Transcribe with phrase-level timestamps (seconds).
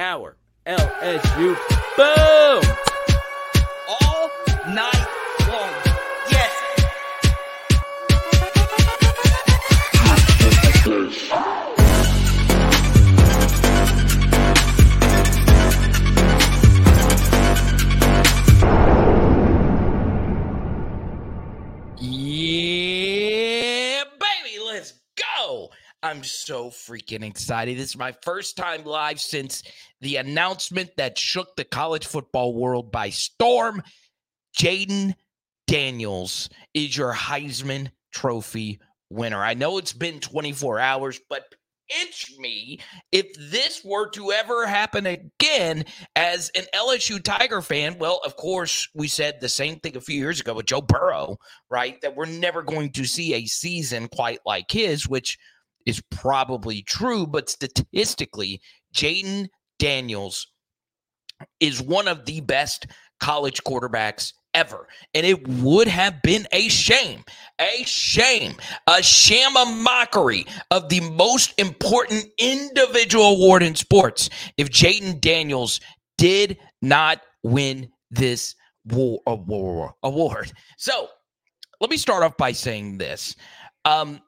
[0.00, 0.34] our
[0.66, 1.56] LSU.
[1.96, 2.76] Boom!
[3.86, 4.30] All
[4.72, 5.19] night
[26.50, 27.78] so freaking excited.
[27.78, 29.62] This is my first time live since
[30.00, 33.84] the announcement that shook the college football world by storm.
[34.58, 35.14] Jayden
[35.68, 39.40] Daniels is your Heisman Trophy winner.
[39.40, 41.44] I know it's been 24 hours, but
[41.88, 42.80] pinch me
[43.12, 45.84] if this were to ever happen again
[46.16, 47.96] as an LSU Tiger fan.
[47.96, 51.36] Well, of course, we said the same thing a few years ago with Joe Burrow,
[51.70, 52.00] right?
[52.00, 55.38] That we're never going to see a season quite like his, which
[55.90, 58.62] is probably true, but statistically,
[58.94, 59.48] Jayden
[59.78, 60.46] Daniels
[61.58, 62.86] is one of the best
[63.18, 64.88] college quarterbacks ever.
[65.14, 67.24] And it would have been a shame,
[67.60, 68.54] a shame,
[68.86, 75.80] a sham, a mockery of the most important individual award in sports if Jayden Daniels
[76.18, 79.92] did not win this war, award.
[80.02, 80.52] award.
[80.76, 81.08] So
[81.80, 83.36] let me start off by saying this.
[83.84, 84.20] Um,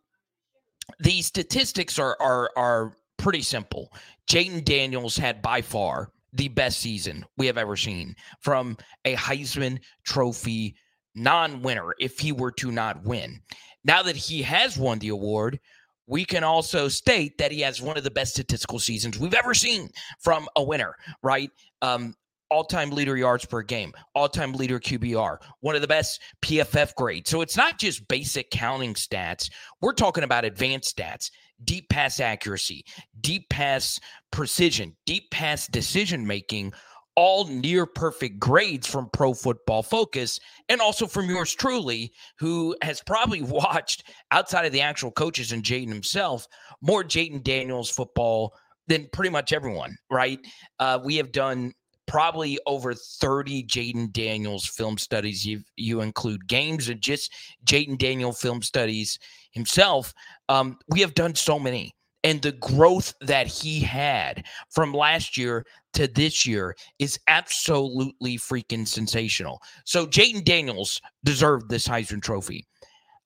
[1.00, 3.92] the statistics are are are pretty simple.
[4.28, 9.78] Jayden Daniels had by far the best season we have ever seen from a Heisman
[10.04, 10.76] Trophy
[11.14, 13.40] non-winner if he were to not win.
[13.84, 15.60] Now that he has won the award,
[16.06, 19.54] we can also state that he has one of the best statistical seasons we've ever
[19.54, 19.90] seen
[20.20, 21.50] from a winner, right?
[21.80, 22.14] Um,
[22.52, 27.30] all-time leader yards per game, all-time leader QBR, one of the best PFF grades.
[27.30, 29.50] So it's not just basic counting stats.
[29.80, 31.30] We're talking about advanced stats,
[31.64, 32.84] deep pass accuracy,
[33.22, 33.98] deep pass
[34.30, 36.74] precision, deep pass decision making,
[37.14, 43.02] all near perfect grades from Pro Football Focus and also from yours truly, who has
[43.02, 46.46] probably watched outside of the actual coaches and Jayden himself
[46.82, 48.54] more Jayden Daniels football
[48.88, 50.38] than pretty much everyone, right?
[50.78, 51.72] Uh, we have done
[52.06, 55.46] probably over 30 Jayden Daniels film studies.
[55.46, 57.32] You you include games and just
[57.64, 59.18] Jayden Daniel film studies
[59.52, 60.12] himself.
[60.48, 61.92] Um, we have done so many.
[62.24, 68.86] And the growth that he had from last year to this year is absolutely freaking
[68.86, 69.60] sensational.
[69.84, 72.64] So Jayden Daniels deserved this Heisman Trophy.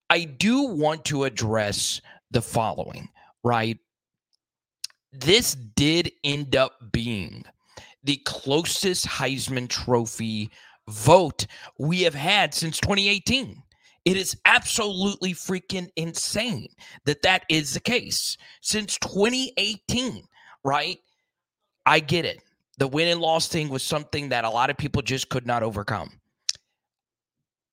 [0.08, 2.00] I do want to address
[2.30, 3.08] the following,
[3.44, 3.78] right?
[5.12, 7.44] This did end up being
[8.06, 10.50] the closest Heisman Trophy
[10.88, 11.46] vote
[11.78, 13.62] we have had since 2018.
[14.04, 16.68] It is absolutely freaking insane
[17.04, 20.22] that that is the case since 2018,
[20.64, 20.98] right?
[21.84, 22.40] I get it.
[22.78, 25.64] The win and loss thing was something that a lot of people just could not
[25.64, 26.10] overcome.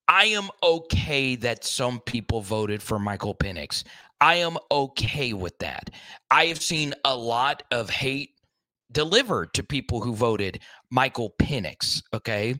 [0.07, 3.83] I am okay that some people voted for Michael Penix.
[4.19, 5.91] I am okay with that.
[6.31, 8.32] I have seen a lot of hate
[8.93, 10.59] delivered to people who voted
[10.89, 12.01] Michael Penix.
[12.13, 12.55] Okay.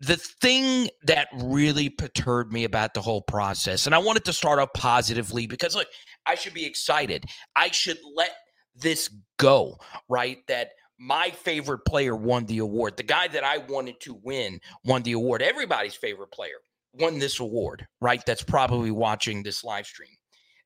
[0.00, 4.58] The thing that really perturbed me about the whole process, and I wanted to start
[4.58, 5.88] off positively because, look,
[6.26, 7.24] I should be excited.
[7.54, 8.32] I should let
[8.74, 9.78] this go,
[10.08, 10.38] right?
[10.48, 12.96] That my favorite player won the award.
[12.96, 15.40] The guy that I wanted to win won the award.
[15.40, 16.56] Everybody's favorite player
[16.92, 18.24] won this award, right?
[18.26, 20.16] That's probably watching this live stream.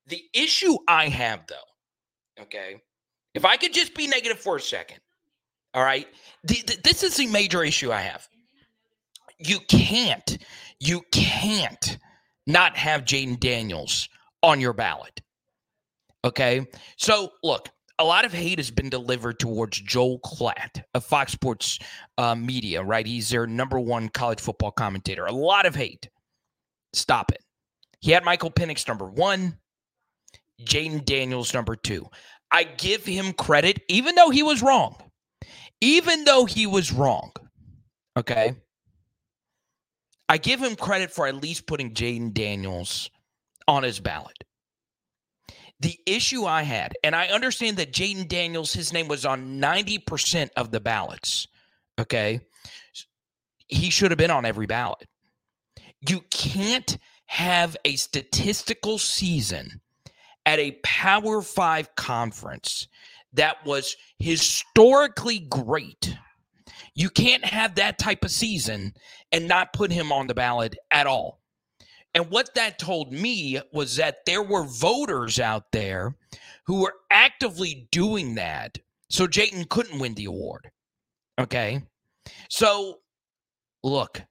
[0.06, 2.82] The issue I have, though, okay,
[3.34, 5.00] if I could just be negative for a second,
[5.74, 6.06] all right.
[6.44, 8.28] The, the, this is the major issue I have.
[9.38, 10.38] You can't,
[10.78, 11.98] you can't
[12.46, 14.08] not have Jayden Daniels
[14.42, 15.20] on your ballot.
[16.24, 16.66] Okay.
[16.96, 17.68] So look,
[17.98, 21.78] a lot of hate has been delivered towards Joel Klatt of Fox Sports
[22.18, 23.06] uh, Media, right?
[23.06, 25.26] He's their number one college football commentator.
[25.26, 26.08] A lot of hate.
[26.92, 27.42] Stop it.
[28.00, 29.58] He had Michael Penix number one,
[30.64, 32.06] Jayden Daniels number two.
[32.52, 34.96] I give him credit, even though he was wrong.
[35.80, 37.32] Even though he was wrong.
[38.16, 38.54] Okay.
[40.28, 43.10] I give him credit for at least putting Jayden Daniels
[43.66, 44.44] on his ballot.
[45.80, 50.50] The issue I had, and I understand that Jayden Daniels, his name was on 90%
[50.56, 51.48] of the ballots.
[51.98, 52.40] Okay.
[53.66, 55.08] He should have been on every ballot.
[56.06, 59.80] You can't have a statistical season
[60.46, 62.88] at a Power Five conference
[63.32, 66.16] that was historically great.
[66.94, 68.94] You can't have that type of season
[69.32, 71.40] and not put him on the ballot at all.
[72.14, 76.16] And what that told me was that there were voters out there
[76.66, 78.78] who were actively doing that
[79.10, 80.70] So Jayden couldn't win the award.
[81.38, 81.82] Okay.
[82.48, 83.00] So
[83.82, 84.22] look,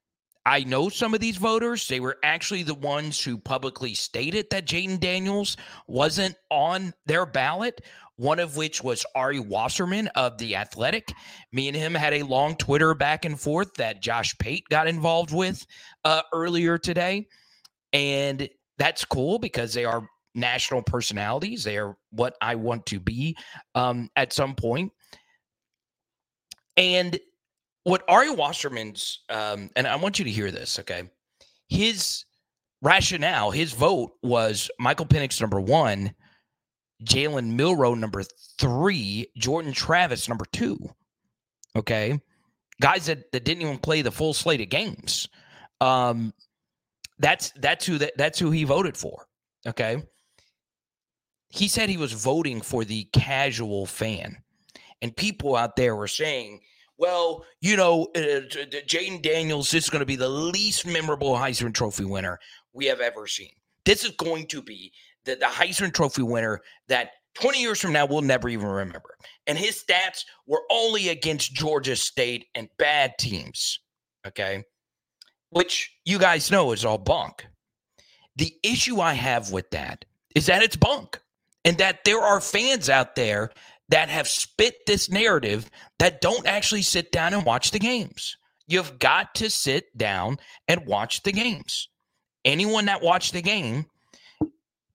[0.45, 4.65] I know some of these voters, they were actually the ones who publicly stated that
[4.65, 5.57] Jayden Daniels
[5.87, 7.81] wasn't on their ballot,
[8.15, 11.13] one of which was Ari Wasserman of The Athletic.
[11.51, 15.33] Me and him had a long Twitter back and forth that Josh Pate got involved
[15.33, 15.65] with
[16.03, 17.27] uh, earlier today.
[17.93, 21.63] And that's cool because they are national personalities.
[21.63, 23.37] They are what I want to be
[23.75, 24.91] um, at some point.
[26.77, 27.19] And
[27.83, 31.03] what Ari Wasserman's, um, and I want you to hear this, okay?
[31.67, 32.25] His
[32.81, 36.13] rationale, his vote was Michael Penix number one,
[37.03, 38.23] Jalen Milroe number
[38.59, 40.77] three, Jordan Travis number two.
[41.75, 42.19] Okay.
[42.81, 45.27] Guys that, that didn't even play the full slate of games.
[45.81, 46.33] Um,
[47.19, 49.27] that's that's who that, that's who he voted for.
[49.67, 50.03] Okay.
[51.49, 54.37] He said he was voting for the casual fan.
[55.01, 56.59] And people out there were saying,
[56.99, 58.41] well, you know, uh,
[58.85, 62.39] Jayden Daniels is going to be the least memorable Heisman Trophy winner
[62.73, 63.51] we have ever seen.
[63.85, 64.91] This is going to be
[65.23, 66.59] the, the Heisman Trophy winner
[66.89, 69.15] that 20 years from now we'll never even remember.
[69.47, 73.79] And his stats were only against Georgia State and bad teams.
[74.27, 74.65] Okay.
[75.51, 77.47] Which you guys know is all bunk.
[78.35, 80.03] The issue I have with that
[80.35, 81.19] is that it's bunk
[81.63, 83.51] and that there are fans out there
[83.89, 88.37] that have spit this narrative that don't actually sit down and watch the games.
[88.67, 90.37] You've got to sit down
[90.67, 91.89] and watch the games.
[92.45, 93.85] Anyone that watched the game,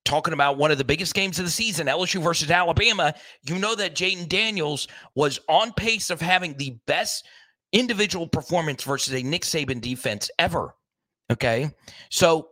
[0.04, 3.74] talking about one of the biggest games of the season, LSU versus Alabama, you know
[3.74, 7.26] that Jayden Daniels was on pace of having the best
[7.72, 10.74] individual performance versus a Nick Saban defense ever.
[11.30, 11.70] Okay.
[12.10, 12.50] So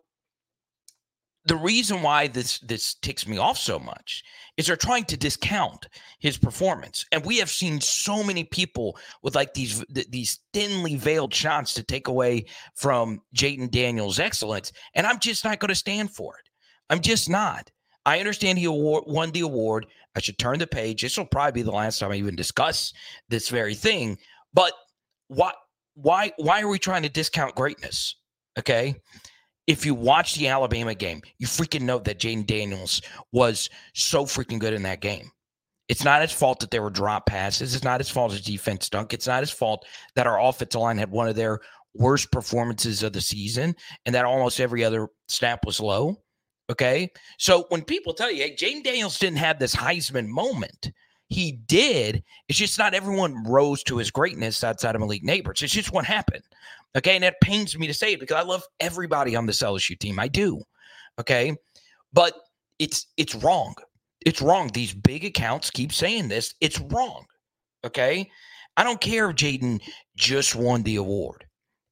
[1.44, 4.22] the reason why this this ticks me off so much
[4.56, 9.34] is they're trying to discount his performance and we have seen so many people with
[9.34, 12.44] like these these thinly veiled shots to take away
[12.74, 16.48] from Jayden Daniels excellence and I'm just not going to stand for it.
[16.90, 17.70] I'm just not.
[18.04, 19.86] I understand he award, won the award.
[20.16, 21.02] I should turn the page.
[21.02, 22.92] This will probably be the last time I even discuss
[23.28, 24.18] this very thing
[24.54, 24.72] but
[25.28, 25.52] why
[25.94, 28.16] why why are we trying to discount greatness
[28.58, 28.94] okay
[29.72, 33.00] if you watch the Alabama game, you freaking know that Jayden Daniels
[33.32, 35.30] was so freaking good in that game.
[35.88, 37.74] It's not his fault that there were drop passes.
[37.74, 39.12] It's not his fault his defense stunk.
[39.12, 39.84] It's not his fault
[40.14, 41.60] that our offensive line had one of their
[41.94, 43.74] worst performances of the season
[44.06, 46.16] and that almost every other snap was low.
[46.70, 47.10] Okay.
[47.38, 50.92] So when people tell you, hey, Jayden Daniels didn't have this Heisman moment,
[51.28, 52.22] he did.
[52.48, 55.62] It's just not everyone rose to his greatness outside of Malik Nabers.
[55.62, 56.44] It's just what happened.
[56.96, 57.16] Okay.
[57.16, 60.18] And it pains me to say it because I love everybody on this LSU team.
[60.18, 60.62] I do.
[61.20, 61.56] Okay.
[62.12, 62.34] But
[62.78, 63.74] it's it's wrong.
[64.24, 64.70] It's wrong.
[64.72, 66.54] These big accounts keep saying this.
[66.60, 67.24] It's wrong.
[67.84, 68.30] Okay.
[68.76, 69.80] I don't care if Jayden
[70.16, 71.44] just won the award.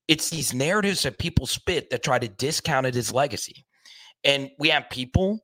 [0.09, 3.65] It's these narratives that people spit that try to discount his legacy.
[4.25, 5.41] And we have people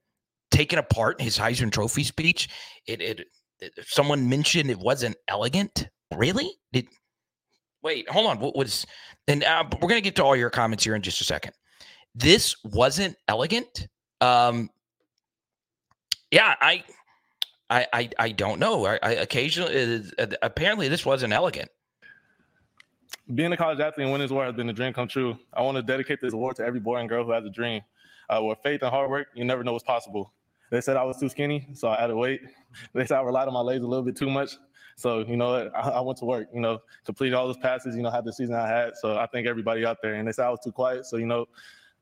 [0.51, 2.49] taking apart his Heisman Trophy speech.
[2.87, 3.21] It, it,
[3.61, 5.89] it someone mentioned it wasn't elegant.
[6.15, 6.51] Really?
[6.73, 6.89] Did
[7.87, 8.39] wait, hold on.
[8.41, 8.85] What was
[9.29, 11.53] and uh, we're gonna get to all your comments here in just a second.
[12.15, 13.89] This wasn't elegant.
[14.21, 14.71] Um,
[16.31, 16.83] yeah, I,
[17.71, 18.87] I, I, I don't know.
[18.87, 21.71] I, I occasionally, uh, apparently, this wasn't elegant.
[23.35, 25.39] Being a college athlete and winning this award has been a dream come true.
[25.53, 27.83] I want to dedicate this award to every boy and girl who has a dream.
[28.29, 30.33] Uh, with faith and hard work, you never know what's possible.
[30.71, 32.41] They said I was too skinny, so I added weight.
[32.93, 34.57] They said I relied on my legs a little bit too much.
[34.97, 38.03] So, you know, I, I, went to work, you know, completed all those passes, you
[38.03, 38.97] know, had the season I had.
[38.97, 40.15] So I thank everybody out there.
[40.15, 41.05] And they said I was too quiet.
[41.05, 41.47] So, you know,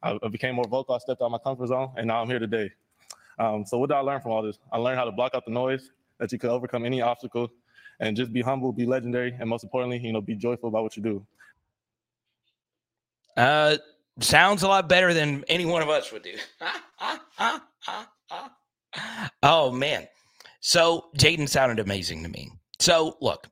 [0.05, 0.95] I, I became more vocal.
[0.95, 2.71] I stepped out of my comfort zone, and now I'm here today.
[3.39, 4.59] Um, so what did I learn from all this?
[4.71, 7.51] I learned how to block out the noise, that you can overcome any obstacle,
[7.99, 10.97] and just be humble, be legendary, and most importantly, you know, be joyful about what
[10.97, 11.27] you do.
[13.37, 13.77] Uh,
[14.21, 16.37] sounds a lot better than any one of us would do.
[19.43, 20.07] oh man.
[20.61, 22.53] So Jayden sounded amazing to me.
[22.81, 23.49] So look,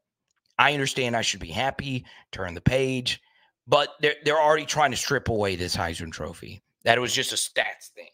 [0.59, 3.21] I understand I should be happy, turn the page,
[3.67, 6.63] but they're they're already trying to strip away this Heisman Trophy.
[6.85, 8.09] That it was just a stats thing.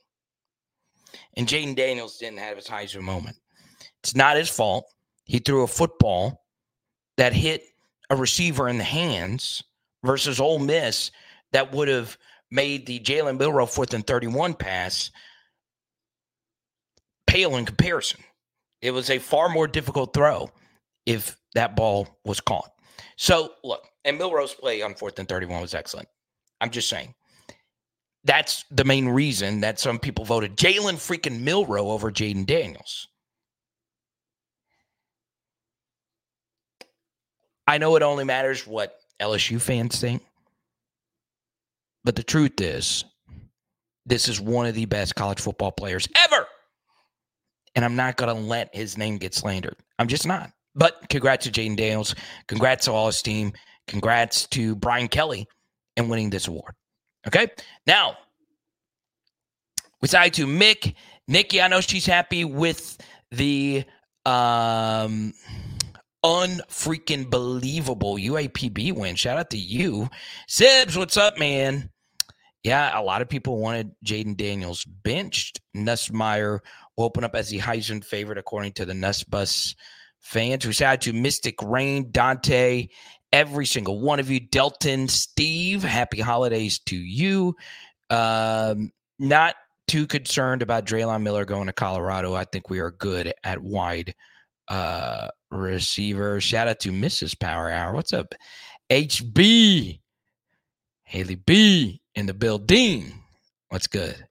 [1.34, 3.36] And Jayden Daniels didn't have his Heisman moment.
[4.02, 4.84] It's not his fault.
[5.24, 6.44] He threw a football
[7.16, 7.64] that hit
[8.10, 9.62] a receiver in the hands
[10.04, 11.10] versus Ole Miss
[11.52, 12.16] that would have
[12.50, 15.10] made the Jalen Milroe fourth and 31 pass
[17.26, 18.20] pale in comparison.
[18.80, 20.50] It was a far more difficult throw
[21.08, 22.70] if that ball was caught.
[23.16, 26.06] So look, and Milroe's play on fourth and 31 was excellent.
[26.60, 27.14] I'm just saying.
[28.24, 33.08] That's the main reason that some people voted Jalen freaking Milroe over Jayden Daniels.
[37.66, 40.22] I know it only matters what LSU fans think,
[42.04, 43.04] but the truth is,
[44.04, 46.46] this is one of the best college football players ever.
[47.74, 49.76] And I'm not going to let his name get slandered.
[49.98, 50.50] I'm just not.
[50.74, 52.14] But congrats to Jayden Daniels.
[52.46, 53.52] Congrats to all his team.
[53.86, 55.46] Congrats to Brian Kelly
[55.96, 56.74] in winning this award.
[57.26, 57.48] Okay.
[57.86, 58.16] Now,
[60.00, 60.94] we to Mick.
[61.26, 62.96] Nikki, I know she's happy with
[63.30, 63.84] the
[64.24, 65.34] um
[66.24, 69.16] unfreaking believable UAPB win.
[69.16, 70.08] Shout out to you.
[70.48, 71.90] Sibs, what's up, man?
[72.64, 75.60] Yeah, a lot of people wanted Jayden Daniels benched.
[75.76, 76.58] Nussmeier
[76.96, 79.74] will open up as the Heisman favorite, according to the Nussbus
[80.28, 80.66] fans.
[80.66, 82.88] We shout out to Mystic Rain, Dante,
[83.32, 84.40] every single one of you.
[84.40, 87.56] Delton, Steve, happy holidays to you.
[88.10, 89.56] Um, not
[89.86, 92.34] too concerned about Drelon Miller going to Colorado.
[92.34, 94.14] I think we are good at wide
[94.68, 96.40] uh, receiver.
[96.40, 97.38] Shout out to Mrs.
[97.38, 97.94] Power Hour.
[97.94, 98.34] What's up?
[98.90, 100.00] HB.
[101.04, 103.14] Haley B in the building.
[103.70, 104.26] What's good?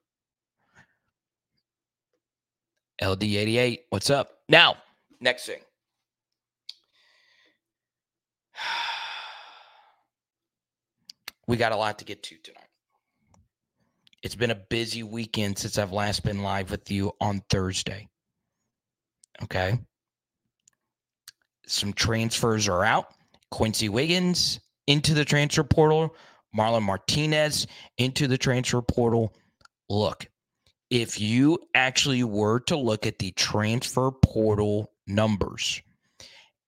[3.02, 3.78] LD88.
[3.90, 4.30] What's up?
[4.48, 4.76] Now,
[5.20, 5.58] next thing.
[11.46, 12.68] We got a lot to get to tonight.
[14.22, 18.08] It's been a busy weekend since I've last been live with you on Thursday.
[19.42, 19.78] Okay.
[21.66, 23.14] Some transfers are out.
[23.50, 26.14] Quincy Wiggins into the transfer portal,
[26.56, 29.34] Marlon Martinez into the transfer portal.
[29.88, 30.26] Look,
[30.90, 35.82] if you actually were to look at the transfer portal numbers,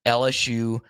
[0.06, 0.80] LSU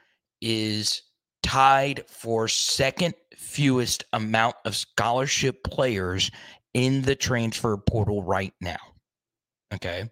[0.40, 1.02] is
[1.42, 6.30] tied for second fewest amount of scholarship players
[6.74, 8.78] in the transfer portal right now.
[9.74, 10.08] Okay.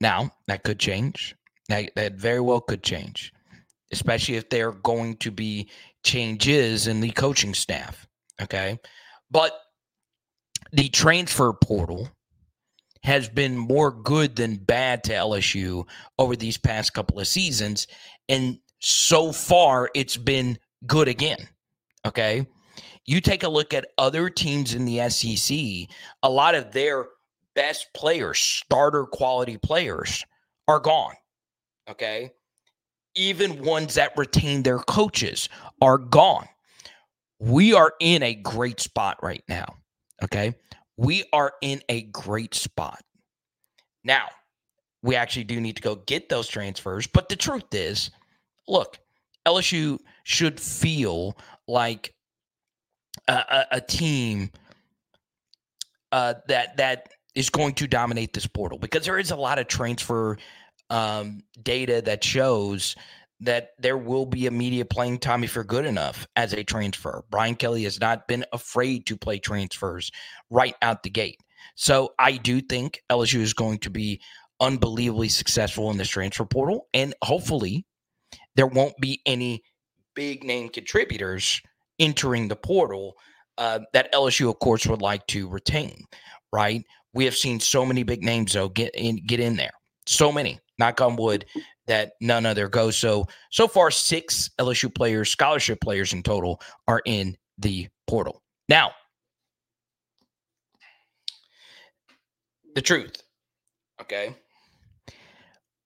[0.00, 1.34] Now, that could change.
[1.68, 3.32] That, that very well could change,
[3.92, 5.70] especially if there are going to be
[6.04, 8.06] changes in the coaching staff.
[8.40, 8.78] Okay.
[9.30, 9.52] But
[10.72, 12.08] the transfer portal
[13.02, 15.86] has been more good than bad to LSU
[16.18, 17.86] over these past couple of seasons.
[18.28, 21.48] And so far, it's been good again.
[22.06, 22.46] Okay.
[23.06, 25.88] You take a look at other teams in the SEC,
[26.22, 27.06] a lot of their
[27.54, 30.24] best players, starter quality players,
[30.68, 31.14] are gone.
[31.88, 32.30] Okay.
[33.16, 35.48] Even ones that retain their coaches
[35.80, 36.46] are gone.
[37.40, 39.76] We are in a great spot right now.
[40.22, 40.54] Okay.
[41.00, 43.02] We are in a great spot.
[44.04, 44.28] Now,
[45.02, 47.06] we actually do need to go get those transfers.
[47.06, 48.10] But the truth is,
[48.68, 48.98] look,
[49.48, 52.12] LSU should feel like
[53.28, 54.50] a, a, a team
[56.12, 59.68] uh, that that is going to dominate this portal because there is a lot of
[59.68, 60.36] transfer
[60.90, 62.94] um, data that shows
[63.40, 67.24] that there will be immediate playing time if you're good enough as a transfer.
[67.30, 70.10] Brian Kelly has not been afraid to play transfers
[70.50, 71.40] right out the gate.
[71.74, 74.20] So I do think LSU is going to be
[74.60, 76.86] unbelievably successful in this transfer portal.
[76.92, 77.86] And hopefully
[78.56, 79.62] there won't be any
[80.14, 81.60] big name contributors
[81.98, 83.14] entering the portal
[83.56, 86.04] uh, that LSU, of course, would like to retain.
[86.52, 86.84] Right?
[87.14, 89.72] We have seen so many big names though get in get in there.
[90.06, 90.60] So many.
[90.78, 91.44] Knock on wood
[91.90, 92.96] that none other goes.
[92.96, 98.42] So so far, six LSU players, scholarship players in total, are in the portal.
[98.68, 98.92] Now,
[102.76, 103.22] the truth.
[104.00, 104.36] Okay.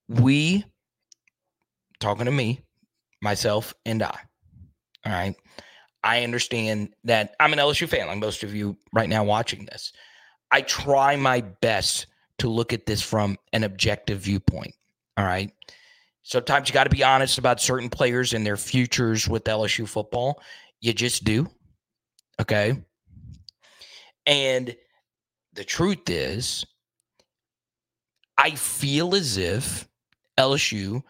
[0.09, 0.65] We
[2.01, 2.61] talking to me,
[3.23, 4.19] myself, and I.
[5.07, 5.35] All right.
[6.03, 9.91] I understand that I'm an LSU fan, like most of you right now watching this.
[10.51, 12.09] I try my best
[12.41, 14.75] to look at this from an objective viewpoint.
[15.17, 15.51] All right.
[16.25, 20.43] Sometimes you got to be honest about certain players and their futures with LSU football.
[20.81, 21.47] You just do.
[22.41, 22.83] Okay.
[24.25, 24.75] And
[25.53, 26.65] the truth is,
[28.39, 29.87] I feel as if
[30.39, 31.03] LSU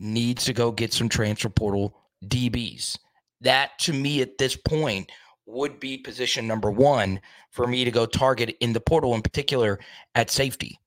[0.00, 2.98] needs to go get some transfer portal DBs.
[3.42, 5.10] That to me at this point
[5.46, 7.20] would be position number one
[7.52, 9.78] for me to go target in the portal, in particular
[10.16, 10.80] at safety.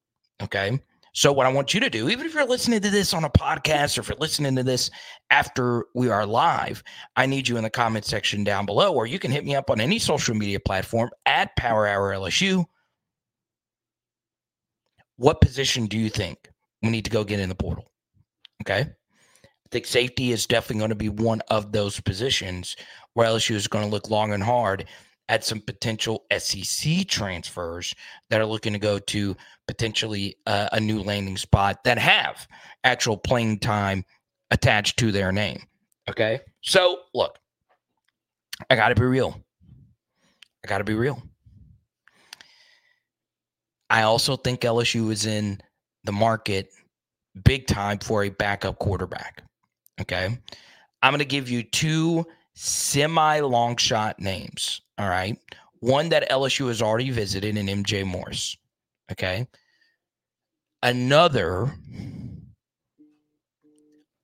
[0.44, 0.80] Okay.
[1.20, 3.30] So, what I want you to do, even if you're listening to this on a
[3.30, 4.90] podcast or if you're listening to this
[5.32, 6.82] after we are live,
[7.18, 9.70] I need you in the comment section down below, or you can hit me up
[9.70, 12.64] on any social media platform at Power Hour LSU.
[15.18, 16.38] What position do you think
[16.82, 17.92] we need to go get in the portal?
[18.62, 18.80] Okay.
[18.80, 22.78] I think safety is definitely going to be one of those positions
[23.16, 24.86] where LSU is going to look long and hard
[25.30, 27.94] at some potential SEC transfers
[28.30, 32.48] that are looking to go to potentially uh, a new landing spot that have
[32.84, 34.04] actual playing time
[34.52, 35.62] attached to their name.
[36.10, 36.42] Okay.
[36.62, 37.38] So look,
[38.70, 39.40] I got to be real.
[40.66, 41.22] I got to be real.
[43.92, 45.62] I also think LSU is in
[46.04, 46.72] the market
[47.44, 49.44] big time for a backup quarterback.
[50.02, 50.38] Okay.
[51.02, 54.82] I'm going to give you two semi long shot names.
[55.00, 55.38] All right.
[55.80, 58.58] One that LSU has already visited in MJ Morris.
[59.12, 59.48] Okay.
[60.84, 61.74] Another,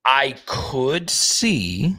[0.05, 1.95] I could see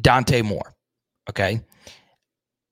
[0.00, 0.74] Dante Moore.
[1.30, 1.60] Okay.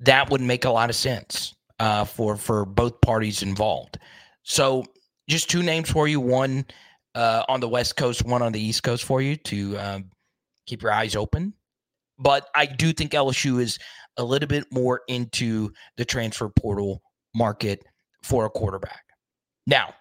[0.01, 3.99] That would make a lot of sense uh, for for both parties involved.
[4.43, 4.85] So
[5.31, 6.21] just two names for you.
[6.21, 6.67] One
[7.15, 10.11] uh, on the West Coast, one on the East Coast for you to um,
[10.67, 11.55] keep your eyes open.
[12.19, 13.79] But I do think LSU is
[14.17, 17.03] a little bit more into the transfer portal
[17.35, 17.85] market
[18.23, 19.03] for a quarterback.
[19.67, 19.95] Now,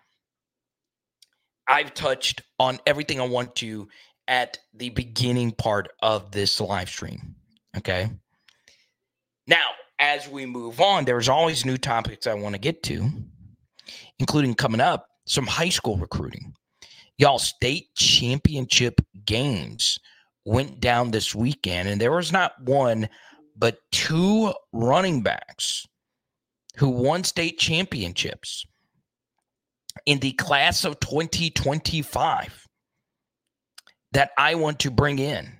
[1.67, 3.87] I've touched on everything I want to
[4.27, 7.35] at the beginning part of this live stream.
[7.77, 8.09] Okay.
[9.47, 13.09] Now, as we move on, there's always new topics I want to get to,
[14.19, 16.53] including coming up some high school recruiting.
[17.17, 19.99] Y'all, state championship games
[20.45, 23.09] went down this weekend, and there was not one,
[23.55, 25.85] but two running backs
[26.77, 28.65] who won state championships
[30.05, 32.67] in the class of 2025
[34.13, 35.51] that I want to bring in.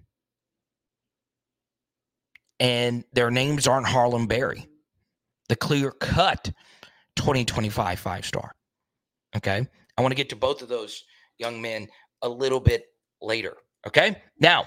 [2.60, 4.68] And their names aren't Harlem Berry,
[5.50, 6.52] the clear cut
[7.16, 8.52] 2025 five star.
[9.36, 9.68] Okay.
[9.98, 11.04] I want to get to both of those
[11.38, 11.88] young men
[12.22, 12.86] a little bit
[13.22, 13.56] later.
[13.86, 14.16] Okay.
[14.40, 14.66] Now,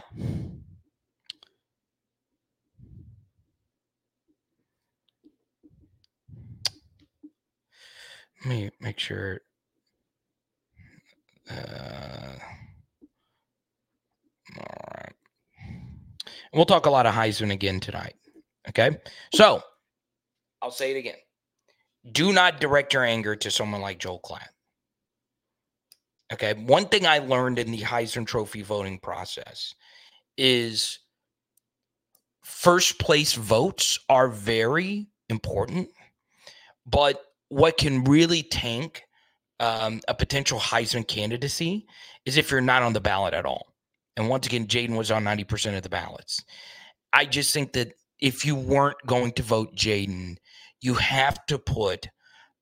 [8.45, 9.41] let me make sure.
[11.51, 12.35] Uh,
[14.59, 15.13] all right.
[16.53, 18.15] We'll talk a lot of Heisman again tonight.
[18.69, 18.99] Okay.
[19.33, 19.63] So
[20.61, 21.17] I'll say it again.
[22.13, 24.49] Do not direct your anger to someone like Joel Klatt.
[26.33, 26.55] Okay.
[26.55, 29.75] One thing I learned in the Heisman Trophy voting process
[30.37, 30.99] is
[32.43, 35.89] first place votes are very important,
[36.85, 39.05] but what can really tank
[39.61, 41.87] um, a potential Heisman candidacy
[42.25, 43.69] is if you're not on the ballot at all.
[44.17, 46.43] And once again, Jayden was on 90% of the ballots.
[47.13, 50.37] I just think that if you weren't going to vote Jayden,
[50.81, 52.09] you have to put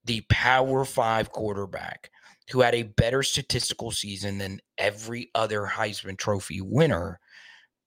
[0.05, 2.11] the Power Five quarterback
[2.51, 7.19] who had a better statistical season than every other Heisman Trophy winner.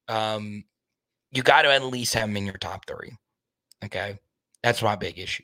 [0.08, 0.63] Um,
[1.32, 3.12] you got to at least have him in your top three.
[3.86, 4.20] Okay.
[4.63, 5.43] That's my big issue.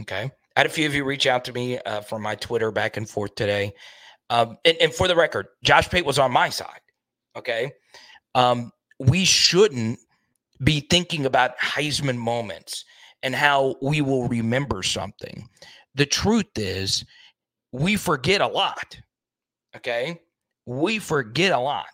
[0.00, 0.30] Okay.
[0.56, 2.96] I had a few of you reach out to me uh, from my Twitter back
[2.96, 3.74] and forth today.
[4.30, 6.80] Um, and, and, for the record, Josh Pate was on my side.
[7.36, 7.72] Okay.
[8.34, 9.98] Um, we shouldn't
[10.62, 12.84] be thinking about Heisman moments
[13.22, 15.48] and how we will remember something.
[15.94, 17.04] The truth is,
[17.74, 18.96] we forget a lot.
[19.76, 20.20] Okay.
[20.64, 21.88] We forget a lot.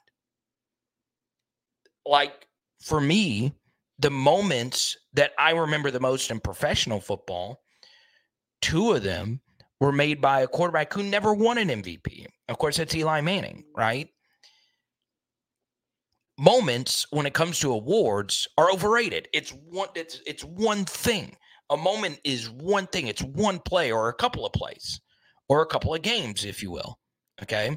[2.05, 2.47] Like
[2.83, 3.55] for me,
[3.99, 7.63] the moments that I remember the most in professional football,
[8.61, 9.41] two of them
[9.81, 12.27] were made by a quarterback who never won an MVP.
[12.51, 14.09] Of course, that's Eli Manning, right?
[16.39, 19.29] moments when it comes to awards are overrated.
[19.35, 21.37] It's one it's it's one thing.
[21.69, 23.09] A moment is one thing.
[23.09, 25.03] It's one play or a couple of plays
[25.51, 26.99] or a couple of games, if you will.
[27.43, 27.77] Okay.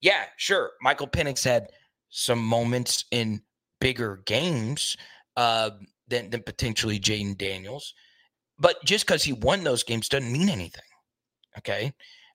[0.00, 0.72] Yeah, sure.
[0.82, 1.68] Michael Penix had
[2.10, 3.40] some moments in
[3.80, 4.96] bigger games
[5.36, 5.70] uh,
[6.08, 7.94] than, than potentially Jayden Daniels.
[8.58, 10.82] But just because he won those games doesn't mean anything.
[11.56, 11.92] Okay.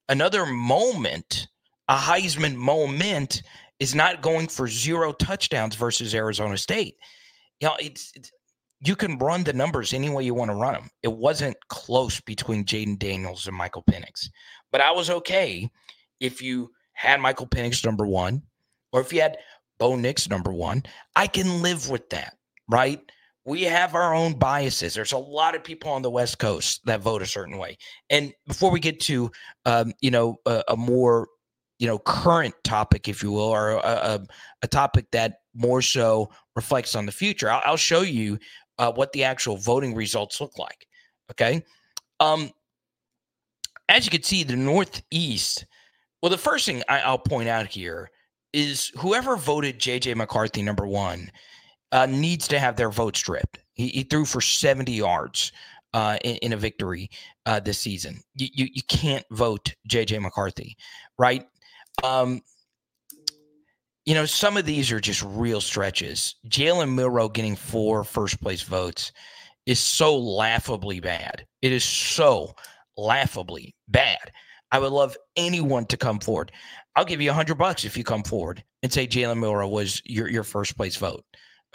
[0.08, 1.48] Another moment,
[1.90, 3.44] a Heisman moment,
[3.80, 6.96] is not going for zero touchdowns versus Arizona State.
[7.60, 8.32] You know, it's, it's
[8.82, 10.90] you can run the numbers any way you want to run them.
[11.04, 14.30] It wasn't close between Jayden Daniels and Michael Penix,
[14.72, 15.70] but I was okay
[16.20, 18.44] if you had Michael Penix number one,
[18.92, 19.38] or if you had
[19.80, 20.84] Bo Nix number one.
[21.16, 22.36] I can live with that,
[22.68, 23.00] right?
[23.46, 24.94] We have our own biases.
[24.94, 27.78] There's a lot of people on the West Coast that vote a certain way.
[28.10, 29.32] And before we get to,
[29.66, 31.28] um, you know, a, a more
[31.80, 34.28] you know current topic if you will or a, a,
[34.64, 38.38] a topic that more so reflects on the future i'll, I'll show you
[38.80, 40.86] uh, what the actual voting results look like
[41.32, 41.64] okay
[42.20, 42.52] um
[43.90, 45.66] as you can see the northeast
[46.22, 48.10] well the first thing I, will point out here
[48.54, 51.30] is whoever voted jj mccarthy number one
[51.92, 55.52] uh, needs to have their vote stripped he, he threw for 70 yards
[55.94, 57.10] uh, in, in, a victory
[57.46, 58.20] uh, this season.
[58.36, 60.78] You, you, you can't vote JJ McCarthy,
[61.18, 61.48] right?
[62.04, 62.42] Um,
[64.06, 66.36] you know, some of these are just real stretches.
[66.48, 69.12] Jalen Milroe getting four first place votes
[69.66, 71.46] is so laughably bad.
[71.62, 72.56] It is so
[73.00, 74.32] laughably bad.
[74.72, 76.52] I would love anyone to come forward.
[76.96, 80.02] I'll give you a hundred bucks if you come forward and say Jalen Milroe was
[80.06, 81.24] your, your first place vote.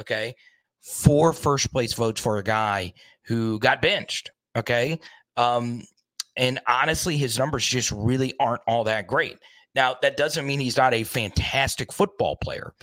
[0.01, 0.35] Okay.
[0.83, 4.31] Four first place votes for a guy who got benched.
[4.57, 4.99] Okay.
[5.37, 5.83] Um,
[6.37, 9.39] and honestly, his numbers just really aren't all that great.
[9.75, 12.75] Now, that doesn't mean he's not a fantastic football player.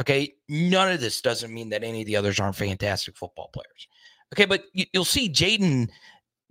[0.00, 0.34] Okay.
[0.48, 3.88] None of this doesn't mean that any of the others aren't fantastic football players.
[4.34, 4.44] Okay.
[4.44, 5.88] But you, will see Jayden,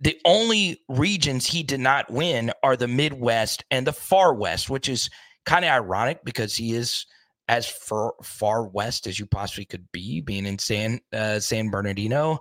[0.00, 4.88] the only regions he did not win are the Midwest and the Far West, which
[4.88, 5.10] is
[5.44, 7.06] kind of ironic because he is
[7.48, 12.38] as far, far west as you possibly could be, being in San uh, San Bernardino.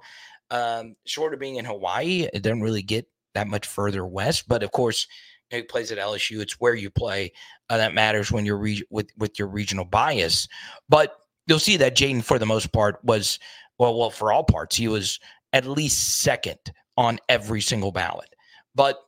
[0.51, 4.47] Um, short of being in Hawaii, it doesn't really get that much further west.
[4.47, 5.07] But of course,
[5.49, 6.41] he plays at LSU.
[6.41, 7.31] It's where you play
[7.69, 10.47] uh, that matters when you're re- with with your regional bias.
[10.89, 11.15] But
[11.47, 13.39] you'll see that Jayden, for the most part, was
[13.79, 15.19] well, well, for all parts, he was
[15.53, 16.59] at least second
[16.97, 18.29] on every single ballot.
[18.75, 18.99] But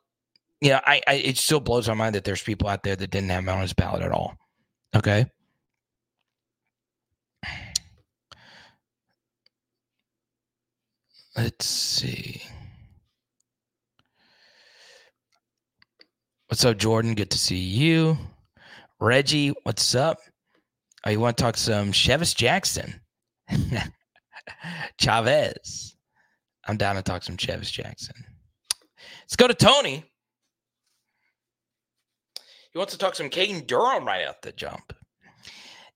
[0.62, 3.10] you know, I, I it still blows my mind that there's people out there that
[3.12, 4.36] didn't have him on his ballot at all.
[4.96, 5.26] Okay.
[11.36, 12.42] Let's see.
[16.48, 17.14] What's up, Jordan?
[17.14, 18.18] Good to see you.
[19.00, 20.18] Reggie, what's up?
[21.06, 23.00] Oh, you want to talk some Chevis Jackson?
[25.00, 25.96] Chavez.
[26.70, 28.14] I'm down to talk some Chevis Jackson.
[29.24, 30.04] Let's go to Tony.
[32.72, 34.94] He wants to talk some Caden Durham right out the jump.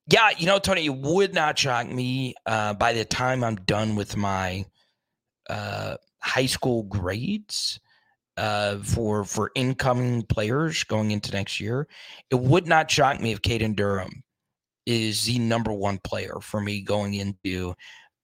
[0.07, 3.95] Yeah, you know, Tony, it would not shock me uh, by the time I'm done
[3.95, 4.65] with my
[5.47, 7.79] uh, high school grades
[8.37, 11.87] uh, for for incoming players going into next year.
[12.31, 14.23] It would not shock me if Caden Durham
[14.87, 17.75] is the number one player for me going into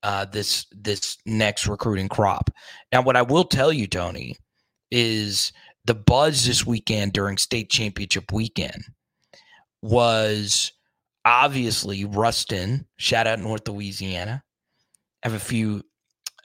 [0.03, 2.49] uh, this this next recruiting crop.
[2.91, 4.35] Now, what I will tell you, Tony,
[4.91, 5.51] is
[5.85, 8.83] the buzz this weekend during state championship weekend
[9.81, 10.71] was
[11.25, 12.85] obviously Ruston.
[12.97, 14.43] Shout out North Louisiana.
[15.23, 15.83] I have a few.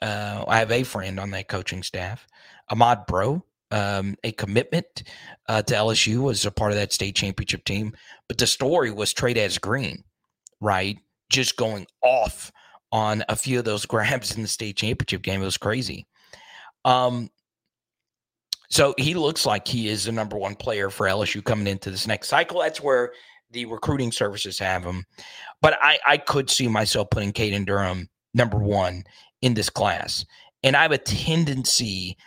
[0.01, 2.27] Uh, I have a friend on that coaching staff,
[2.69, 3.43] Ahmad Bro.
[3.71, 5.03] Um, a commitment
[5.49, 7.93] uh, to LSU was a part of that state championship team.
[8.27, 10.03] But the story was Trey'Dez Green,
[10.61, 10.99] right?
[11.29, 12.51] Just going off
[12.95, 15.41] on a few of those grabs in the state championship game.
[15.41, 16.07] It was crazy.
[16.85, 17.29] Um,
[18.69, 22.07] so he looks like he is the number one player for LSU coming into this
[22.07, 22.61] next cycle.
[22.61, 23.11] That's where
[23.51, 25.05] the recruiting services have him.
[25.61, 29.03] But I, I could see myself putting Caden Durham number one
[29.41, 30.25] in this class.
[30.63, 32.17] And I have a tendency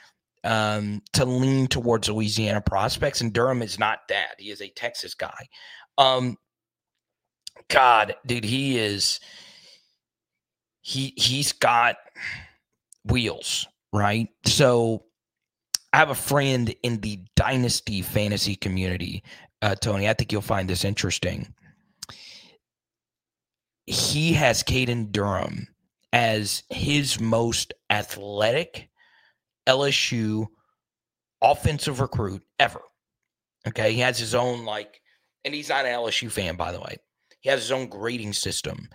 [0.44, 4.35] um, to lean towards Louisiana prospects, and Durham is not that.
[4.38, 5.48] He is a Texas guy.
[5.98, 6.37] Um,
[7.68, 9.18] God, dude, he is
[10.88, 11.96] he he's got
[13.05, 14.29] wheels, right?
[14.46, 15.05] So
[15.92, 19.22] I have a friend in the dynasty fantasy community,
[19.61, 20.09] uh, Tony.
[20.09, 21.53] I think you'll find this interesting.
[23.85, 25.68] He has Caden Durham
[26.14, 28.88] as his most athletic
[29.66, 30.46] LSU
[31.42, 32.81] offensive recruit ever.
[33.66, 33.92] Okay.
[33.92, 35.03] He has his own, like,
[35.44, 36.96] and he's not an LSU fan, by the way.
[37.40, 38.88] He has his own grading system.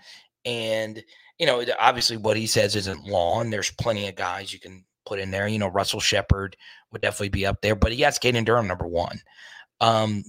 [0.44, 1.04] And,
[1.40, 4.84] you know, obviously what he says isn't law, and there's plenty of guys you can
[5.06, 5.48] put in there.
[5.48, 6.56] You know, Russell Shepard
[6.92, 9.20] would definitely be up there, but he has Caden Durham number one.
[9.82, 10.24] Um,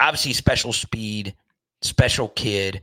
[0.00, 1.34] obviously, special speed,
[1.82, 2.82] special kid,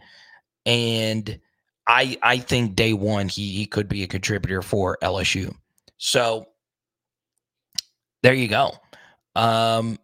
[0.66, 1.40] and
[1.88, 5.56] I I think day one he he could be a contributor for LSU.
[5.98, 6.48] So
[8.22, 8.74] there you go.
[9.36, 9.98] Um,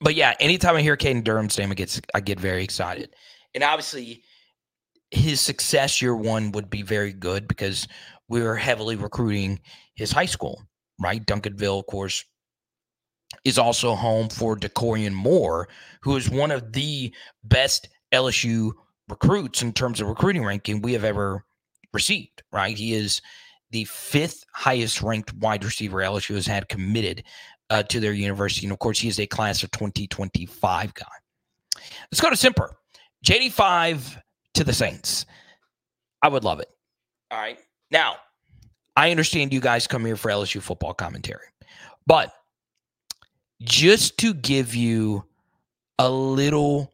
[0.00, 3.14] but yeah, anytime I hear Caden Durham's name, I get I get very excited,
[3.54, 4.22] and obviously
[5.10, 7.86] his success year one would be very good because
[8.28, 9.60] we were heavily recruiting
[9.94, 10.62] his high school,
[11.00, 11.24] right?
[11.24, 12.24] Duncanville, of course,
[13.44, 15.68] is also home for Dakorien Moore,
[16.00, 17.14] who is one of the
[17.44, 18.72] best LSU
[19.08, 21.44] recruits in terms of recruiting ranking we have ever
[21.92, 22.76] received, right?
[22.76, 23.20] He is
[23.70, 27.24] the fifth highest ranked wide receiver LSU has had committed
[27.70, 28.66] uh, to their university.
[28.66, 31.04] And of course, he is a class of 2025 guy.
[32.10, 32.76] Let's go to Simper.
[33.24, 34.20] JD5
[34.56, 35.26] to the Saints.
[36.22, 36.68] I would love it.
[37.30, 37.58] All right.
[37.90, 38.16] Now,
[38.96, 41.46] I understand you guys come here for LSU football commentary,
[42.06, 42.32] but
[43.62, 45.24] just to give you
[45.98, 46.92] a little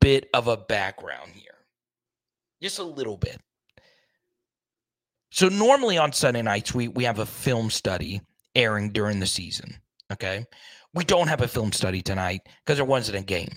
[0.00, 1.52] bit of a background here,
[2.62, 3.40] just a little bit.
[5.32, 8.20] So normally on Sunday nights we we have a film study
[8.54, 9.76] airing during the season.
[10.12, 10.44] Okay.
[10.92, 13.56] We don't have a film study tonight because there wasn't a game.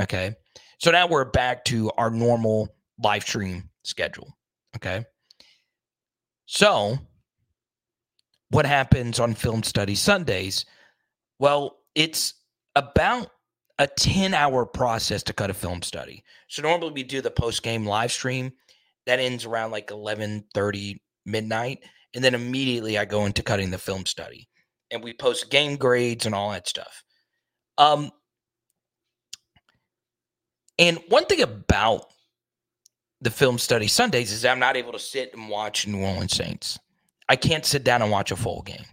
[0.00, 0.36] Okay.
[0.78, 2.68] So now we're back to our normal
[3.02, 4.36] live stream schedule.
[4.76, 5.04] Okay.
[6.46, 6.98] So
[8.50, 10.64] what happens on film study Sundays?
[11.38, 12.34] Well, it's
[12.74, 13.30] about
[13.78, 16.24] a 10 hour process to cut a film study.
[16.48, 18.52] So normally we do the post game live stream
[19.06, 21.84] that ends around like 11 30 midnight.
[22.14, 24.48] And then immediately I go into cutting the film study
[24.90, 27.04] and we post game grades and all that stuff.
[27.76, 28.10] Um,
[30.78, 32.06] and one thing about
[33.20, 36.78] the film study Sundays is I'm not able to sit and watch New Orleans Saints.
[37.28, 38.84] I can't sit down and watch a full game.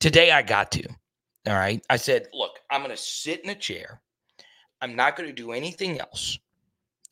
[0.00, 0.88] Today I got to.
[1.46, 1.84] All right.
[1.90, 4.00] I said, look, I'm going to sit in a chair.
[4.80, 6.38] I'm not going to do anything else.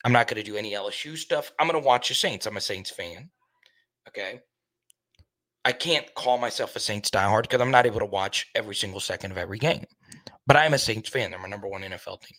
[0.04, 1.50] I'm not going to do any LSU stuff.
[1.58, 2.46] I'm going to watch the Saints.
[2.46, 3.28] I'm a Saints fan.
[4.08, 4.40] Okay.
[5.64, 9.00] I can't call myself a Saints diehard because I'm not able to watch every single
[9.00, 9.84] second of every game.
[10.46, 11.30] But I'm a Saints fan.
[11.30, 12.38] They're my number one NFL team.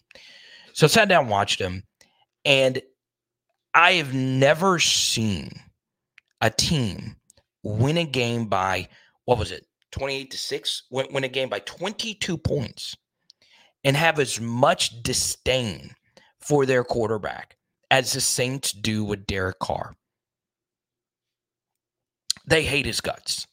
[0.71, 1.84] So I sat down, watched them,
[2.45, 2.82] and
[3.78, 5.52] I have never seen
[6.42, 7.16] a team
[7.62, 8.88] win a game by
[9.26, 10.84] what was it, 28 to 6?
[10.90, 12.98] Win, win a game by 22 points
[13.84, 15.92] and have as much disdain
[16.40, 17.56] for their quarterback
[17.92, 19.96] as the Saints do with Derek Carr.
[22.48, 23.46] They hate his guts.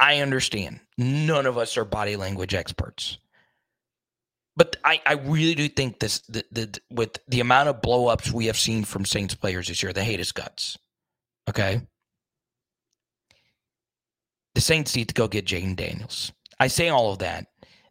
[0.00, 0.80] I understand.
[0.98, 3.18] None of us are body language experts.
[4.56, 8.46] But I, I really do think this the, the with the amount of blowups we
[8.46, 10.78] have seen from Saints players this year, they hate his guts.
[11.48, 11.82] Okay.
[14.54, 16.32] The Saints need to go get Jayden Daniels.
[16.58, 17.48] I say all of that.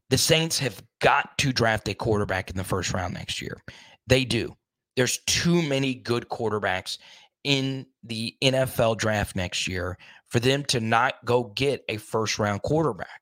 [0.10, 3.62] The Saints have got to draft a quarterback in the first round next year.
[4.08, 4.56] They do.
[4.95, 6.97] There's too many good quarterbacks
[7.43, 12.63] in the NFL draft next year for them to not go get a first round
[12.63, 13.21] quarterback.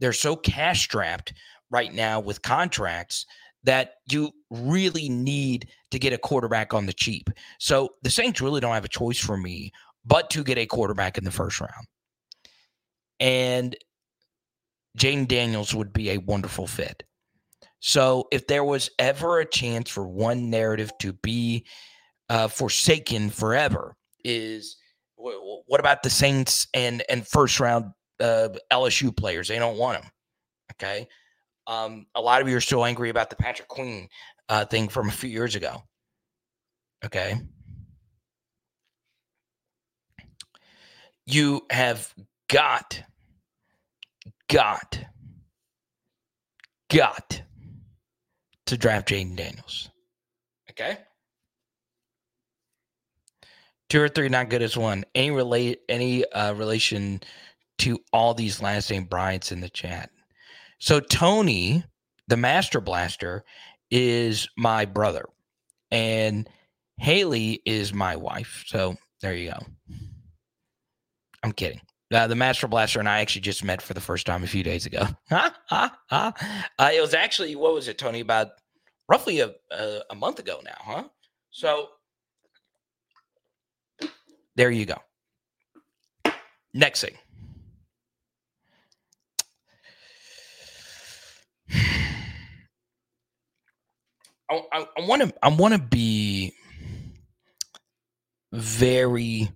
[0.00, 1.34] They're so cash strapped
[1.72, 3.26] right now with contracts
[3.64, 7.30] that you really need to get a quarterback on the cheap.
[7.58, 9.72] So the Saints really don't have a choice for me
[10.04, 11.86] but to get a quarterback in the first round.
[13.20, 13.76] And
[14.96, 17.04] Jane Daniels would be a wonderful fit.
[17.80, 21.66] So if there was ever a chance for one narrative to be
[22.28, 24.76] uh, forsaken forever, is
[25.16, 27.86] what about the Saints and and first round
[28.20, 29.48] uh, LSU players?
[29.48, 30.10] They don't want them.
[30.74, 31.08] Okay,
[31.66, 34.08] um, a lot of you are still angry about the Patrick Queen
[34.48, 35.82] uh, thing from a few years ago.
[37.04, 37.40] Okay.
[41.26, 42.12] You have
[42.48, 43.02] got,
[44.48, 44.98] got,
[46.90, 47.42] got
[48.66, 49.90] to draft Jayden Daniels.
[50.70, 50.98] Okay.
[53.88, 55.04] Two or three not good as one.
[55.14, 57.20] Any relate any uh, relation
[57.78, 60.10] to all these last name Bryants in the chat?
[60.82, 61.84] So Tony,
[62.26, 63.44] the Master Blaster,
[63.88, 65.26] is my brother,
[65.92, 66.50] and
[66.98, 68.64] Haley is my wife.
[68.66, 69.58] So there you go.
[71.44, 71.80] I'm kidding.
[72.12, 74.64] Uh, the Master Blaster and I actually just met for the first time a few
[74.64, 75.06] days ago.
[75.30, 78.18] uh, it was actually what was it, Tony?
[78.18, 78.48] About
[79.08, 81.04] roughly a, a, a month ago now, huh?
[81.52, 81.90] So
[84.56, 84.98] there you go.
[86.74, 87.14] Next thing.
[94.72, 96.54] I want to I want to be
[98.52, 99.50] very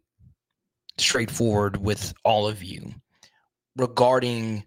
[0.98, 2.94] straightforward with all of you
[3.76, 4.64] regarding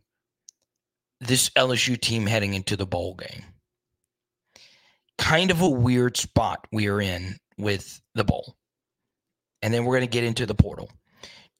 [1.19, 3.43] this LSU team heading into the bowl game.
[5.17, 8.55] Kind of a weird spot we are in with the bowl.
[9.61, 10.89] And then we're going to get into the portal.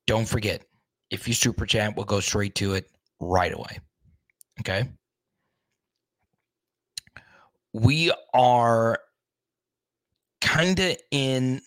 [0.08, 0.64] Don't forget,
[1.10, 3.80] if you super chat, we'll go straight to it right away.
[4.62, 4.88] Okay
[7.74, 9.00] we are
[10.42, 11.62] kind of in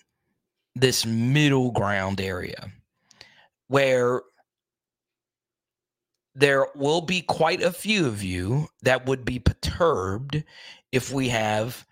[0.75, 2.71] this middle ground area
[3.69, 4.23] where
[6.35, 10.43] there will be quite a few of you that would be perturbed
[10.91, 11.87] if we have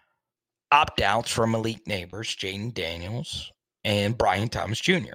[0.72, 3.52] opt outs from Malik Nabers, Jayden Daniels
[3.84, 5.14] and Brian Thomas Jr.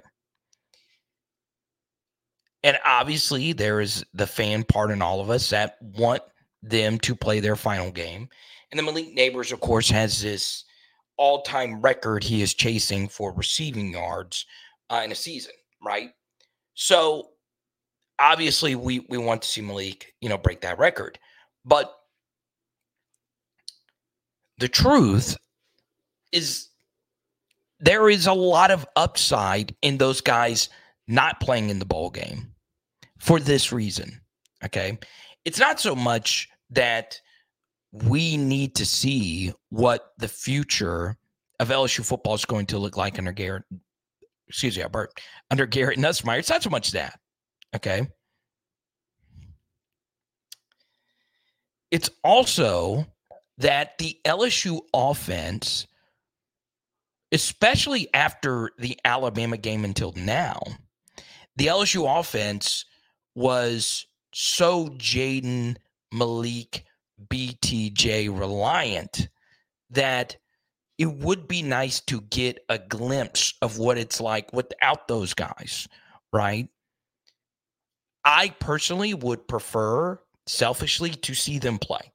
[2.62, 6.22] And obviously, there is the fan part in all of us that want
[6.62, 8.28] them to play their final game.
[8.70, 10.64] And then Malik Nabers, of course, has this
[11.16, 14.44] all time record he is chasing for receiving yards
[14.90, 15.52] uh, in a season,
[15.82, 16.10] right?
[16.74, 17.30] So
[18.18, 21.18] obviously, we, we want to see Malik, you know, break that record.
[21.64, 21.92] But
[24.58, 25.36] the truth
[26.32, 26.68] is
[27.80, 30.68] there is a lot of upside in those guys
[31.08, 32.48] not playing in the bowl game
[33.18, 34.20] for this reason.
[34.64, 34.98] Okay.
[35.44, 37.20] It's not so much that
[37.92, 41.16] we need to see what the future
[41.60, 43.64] of LSU football is going to look like under Garrett.
[44.48, 45.20] Excuse me, Albert.
[45.50, 46.38] Under Garrett Nussmeier.
[46.38, 47.18] It's not so much that.
[47.74, 48.06] Okay.
[51.90, 53.06] It's also
[53.58, 55.86] that the LSU offense,
[57.32, 60.60] especially after the Alabama game until now,
[61.56, 62.84] the LSU offense
[63.34, 65.76] was so Jayden,
[66.12, 66.84] Malik,
[67.30, 69.28] BTJ reliant
[69.90, 70.36] that
[70.98, 75.88] it would be nice to get a glimpse of what it's like without those guys,
[76.32, 76.68] right?
[78.24, 82.12] I personally would prefer selfishly to see them play.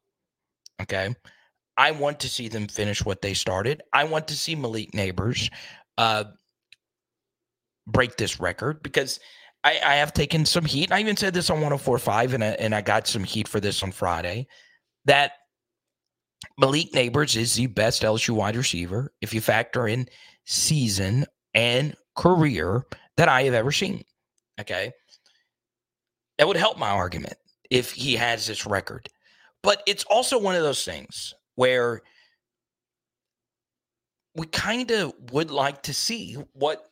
[0.82, 1.16] Okay.
[1.78, 3.82] I want to see them finish what they started.
[3.94, 5.50] I want to see Malik Nabers
[5.98, 6.26] uh,
[7.88, 9.20] break this record because
[9.64, 10.92] I, I, have taken some heat.
[10.92, 13.84] I even said this on 1045 and I, and I got some heat for this
[13.84, 14.48] on Friday
[15.06, 15.34] that
[16.58, 20.08] Malik Nabers is the best LSU wide receiver if you factor in
[20.46, 22.86] season and career
[23.18, 24.04] that I have ever seen.
[24.60, 24.92] Okay.
[26.38, 27.36] That would help my argument
[27.70, 29.10] if he has this record.
[29.64, 32.02] But it's also one of those things where
[34.36, 36.88] we kind of would like to see what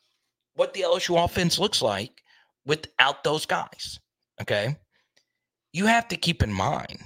[0.56, 2.22] what the LSU offense looks like
[2.65, 4.00] without those guys.
[4.41, 4.76] Okay.
[5.72, 7.00] You have to keep in mind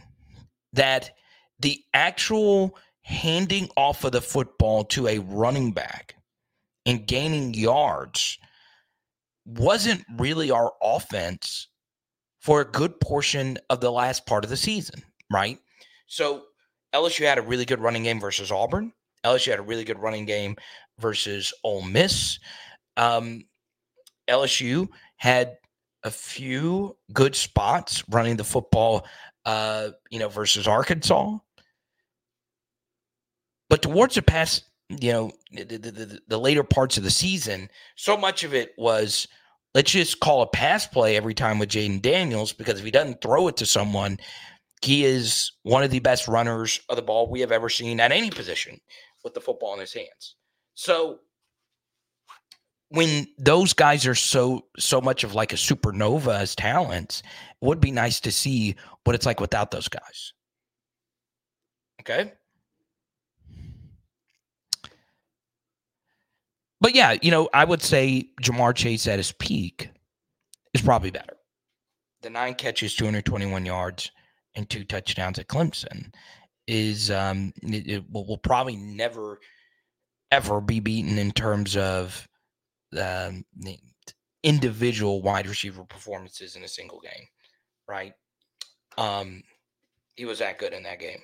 [0.74, 1.12] that
[1.60, 6.16] the actual handing off of the football to a running back
[6.86, 8.38] and gaining yards
[9.46, 11.68] wasn't really our offense
[12.40, 15.60] for a good portion of the last part of the season, right?
[16.08, 16.44] So
[16.94, 18.94] LSU had a really good running game versus Auburn.
[19.26, 20.56] LSU had a really good running game
[21.00, 22.40] versus Ole Miss.
[22.98, 23.44] Um,
[24.30, 25.58] LSU had
[26.04, 29.06] a few good spots running the football,
[29.45, 31.38] uh, you know, versus Arkansas.
[33.69, 37.69] But towards the past, you know, the, the, the, the later parts of the season,
[37.95, 39.27] so much of it was–
[39.73, 43.21] let's just call a pass play every time with Jayden Daniels because if he doesn't
[43.21, 44.19] throw it to someone,
[44.82, 48.12] he is one of the best runners of the ball we have ever seen at
[48.12, 48.79] any position
[49.23, 50.36] with the football in his hands.
[50.75, 51.19] So
[52.89, 57.23] when those guys are so so much of like a supernova as talents,
[57.63, 60.34] would be nice to see what it's like without those guys.
[62.02, 62.34] Okay.
[66.82, 69.89] But yeah, you know, I would say Ja'Marr Chase at his peak
[70.73, 71.38] is probably better.
[72.21, 74.12] The nine catches, 221 yards,
[74.56, 76.13] and two touchdowns at Clemson
[76.67, 79.39] is um it, it will, will, probably never
[80.32, 82.28] ever be beaten in terms of
[82.97, 83.43] um,
[84.43, 87.28] individual wide receiver performances in a single game,
[87.88, 88.13] right?
[88.98, 89.43] Um,
[90.15, 91.22] he was that good in that game.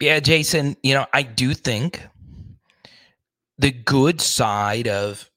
[0.00, 2.02] Yeah, Jason, you know, I do think
[3.56, 5.30] the good side of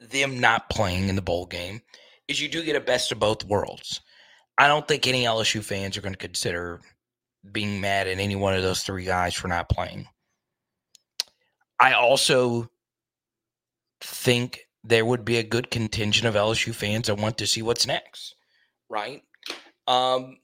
[0.00, 1.80] them not playing in the bowl game
[2.26, 4.00] is you do get a best of both worlds.
[4.58, 6.80] I don't think any LSU fans are going to consider
[7.52, 10.06] being mad at any one of those three guys for not playing.
[11.78, 12.70] I also
[14.00, 17.86] think there would be a good contingent of LSU fans that want to see what's
[17.86, 18.36] next,
[18.88, 19.22] right?
[19.86, 20.38] Um,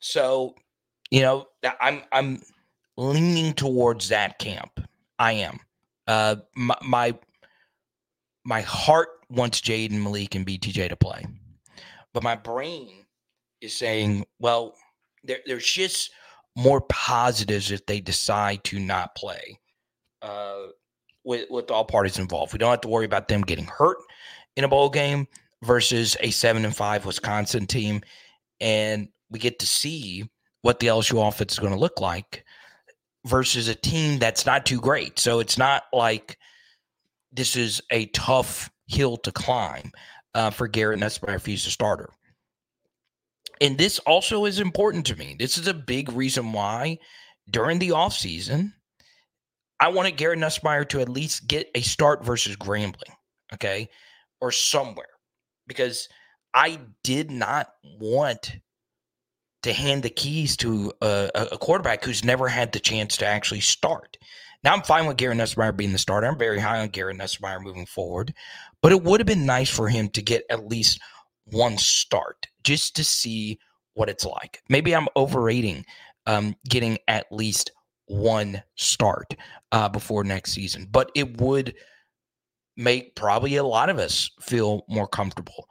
[0.00, 0.54] so
[1.10, 1.46] you know,
[1.80, 2.42] I'm I'm
[2.96, 4.80] leaning towards that camp.
[5.18, 5.60] I am.
[6.06, 7.18] Uh, my my,
[8.44, 11.24] my heart wants Jayden Malik and BTJ to play,
[12.12, 13.04] but my brain
[13.60, 14.74] is saying, well,
[15.24, 16.10] there, there's just
[16.56, 19.58] more positives if they decide to not play.
[20.20, 20.66] Uh,
[21.24, 23.98] with with all parties involved, we don't have to worry about them getting hurt
[24.56, 25.26] in a bowl game
[25.62, 28.02] versus a seven and five Wisconsin team,
[28.60, 30.28] and we get to see
[30.62, 32.44] what the LSU offense is going to look like
[33.26, 35.18] versus a team that's not too great.
[35.18, 36.38] So it's not like
[37.32, 39.92] this is a tough hill to climb
[40.34, 42.10] uh, for Garrett Nussmeier if he's a starter.
[43.62, 45.36] And this also is important to me.
[45.38, 46.98] This is a big reason why
[47.48, 48.72] during the offseason,
[49.78, 53.14] I wanted Garrett Nussmeier to at least get a start versus Grambling,
[53.54, 53.88] okay,
[54.40, 55.10] or somewhere,
[55.68, 56.08] because
[56.52, 57.68] I did not
[58.00, 58.56] want
[59.62, 63.60] to hand the keys to a, a quarterback who's never had the chance to actually
[63.60, 64.18] start.
[64.64, 66.26] Now I'm fine with Garrett Nussmeier being the starter.
[66.26, 68.34] I'm very high on Garrett Nussmeier moving forward,
[68.82, 71.00] but it would have been nice for him to get at least
[71.44, 73.58] one start just to see
[73.94, 74.62] what it's like.
[74.68, 75.84] Maybe I'm overrating
[76.26, 77.72] um, getting at least
[78.06, 79.34] one start
[79.72, 81.74] uh, before next season, but it would
[82.76, 85.68] make probably a lot of us feel more comfortable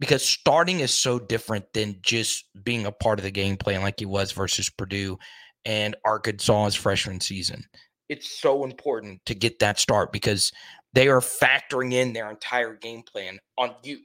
[0.00, 3.98] because starting is so different than just being a part of the game plan like
[3.98, 5.18] he was versus Purdue
[5.64, 7.64] and Arkansas's freshman season.
[8.08, 10.52] It's so important to get that start because
[10.92, 14.00] they are factoring in their entire game plan on you.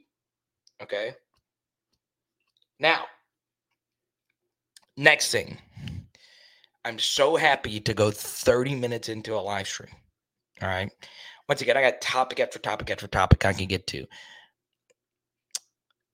[0.82, 1.14] Okay.
[2.80, 3.04] Now,
[4.96, 5.58] next thing,
[6.84, 9.94] I'm so happy to go 30 minutes into a live stream.
[10.62, 10.90] All right.
[11.46, 14.06] Once again, I got topic after topic after topic I can get to.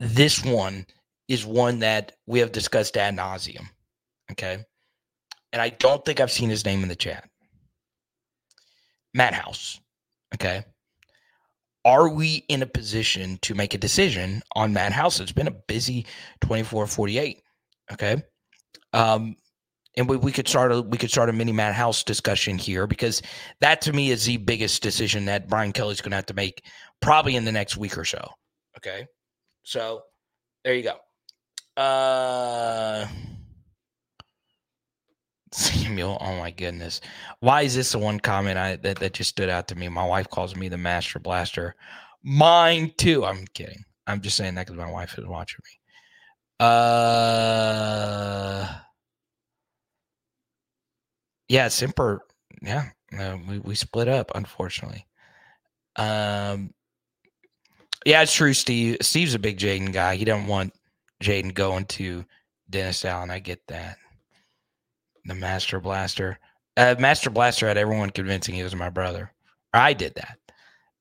[0.01, 0.87] This one
[1.29, 3.69] is one that we have discussed ad nauseum.
[4.33, 4.65] Okay.
[5.53, 7.29] And I don't think I've seen his name in the chat.
[9.15, 9.81] Matt House.
[10.35, 10.65] Okay.
[11.87, 15.21] Are we in a position to make a decision on Matt House?
[15.21, 16.05] It's been a busy
[16.41, 17.41] 24 48.
[17.93, 18.23] Okay.
[18.93, 19.37] Um,
[19.97, 22.89] and we, we could start a we could start a mini Matt House discussion here
[22.89, 23.23] because
[23.61, 26.65] that to me is the biggest decision that Brian Kelly's to have to make
[27.01, 28.31] probably in the next week or so.
[28.77, 29.07] Okay,
[29.63, 30.03] so
[30.65, 30.97] there you go.
[31.81, 33.07] Uh,
[35.57, 37.01] Samuel, oh my goodness,
[37.41, 39.89] why is this the one comment I that, that just stood out to me?
[39.89, 41.75] My wife calls me the Master Blaster.
[42.23, 43.25] Mine too.
[43.25, 43.85] I'm kidding.
[44.07, 45.71] I'm just saying that because my wife is watching me.
[46.61, 48.27] Uh
[51.49, 52.23] yeah, Simper.
[52.63, 55.07] Yeah, uh, we we split up unfortunately.
[55.97, 56.75] Um,
[58.05, 58.55] yeah, it's true.
[58.55, 60.17] Steve Steve's a big Jayden guy.
[60.17, 60.75] He doesn't want
[61.23, 62.25] Jayden going to
[62.69, 63.31] Dennis Allen.
[63.31, 63.97] I get that.
[65.27, 66.39] The Master Blaster.
[66.77, 69.33] Uh, Master Blaster had everyone convincing he was my brother.
[69.73, 70.39] I did that.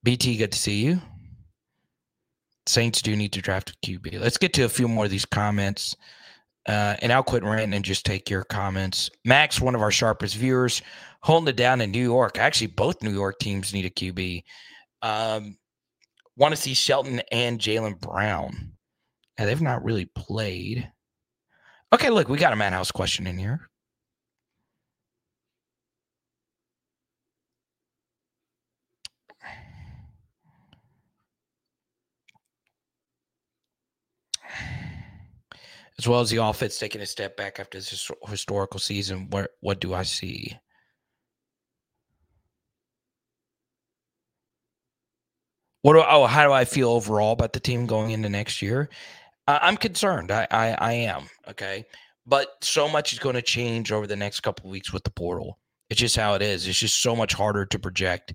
[0.04, 1.02] BT, good to see you.
[2.68, 4.20] Saints do need to draft a QB.
[4.20, 5.96] Let's get to a few more of these comments.
[6.68, 9.12] Uh, and I'll quit ranting and just take your comments.
[9.24, 10.82] Max, one of our sharpest viewers,
[11.22, 12.40] holding it down in New York.
[12.40, 14.44] Actually, both New York teams need a QB.
[15.04, 15.58] Um,
[16.38, 18.72] want to see Shelton and Jalen Brown.
[19.38, 20.90] Yeah, they've not really played.
[21.94, 23.70] Okay, look, we got a Matt House question in here.
[36.00, 39.30] As well as the offense taking a step back after this historical season.
[39.30, 40.58] What what do I see?
[45.82, 48.90] What do oh how do I feel overall about the team going into next year?
[49.48, 50.32] I'm concerned.
[50.32, 51.86] I, I I am okay,
[52.26, 55.60] but so much is going to change over the next couple weeks with the portal.
[55.90, 56.68] It's just how it is.
[56.68, 58.34] It's just so much harder to project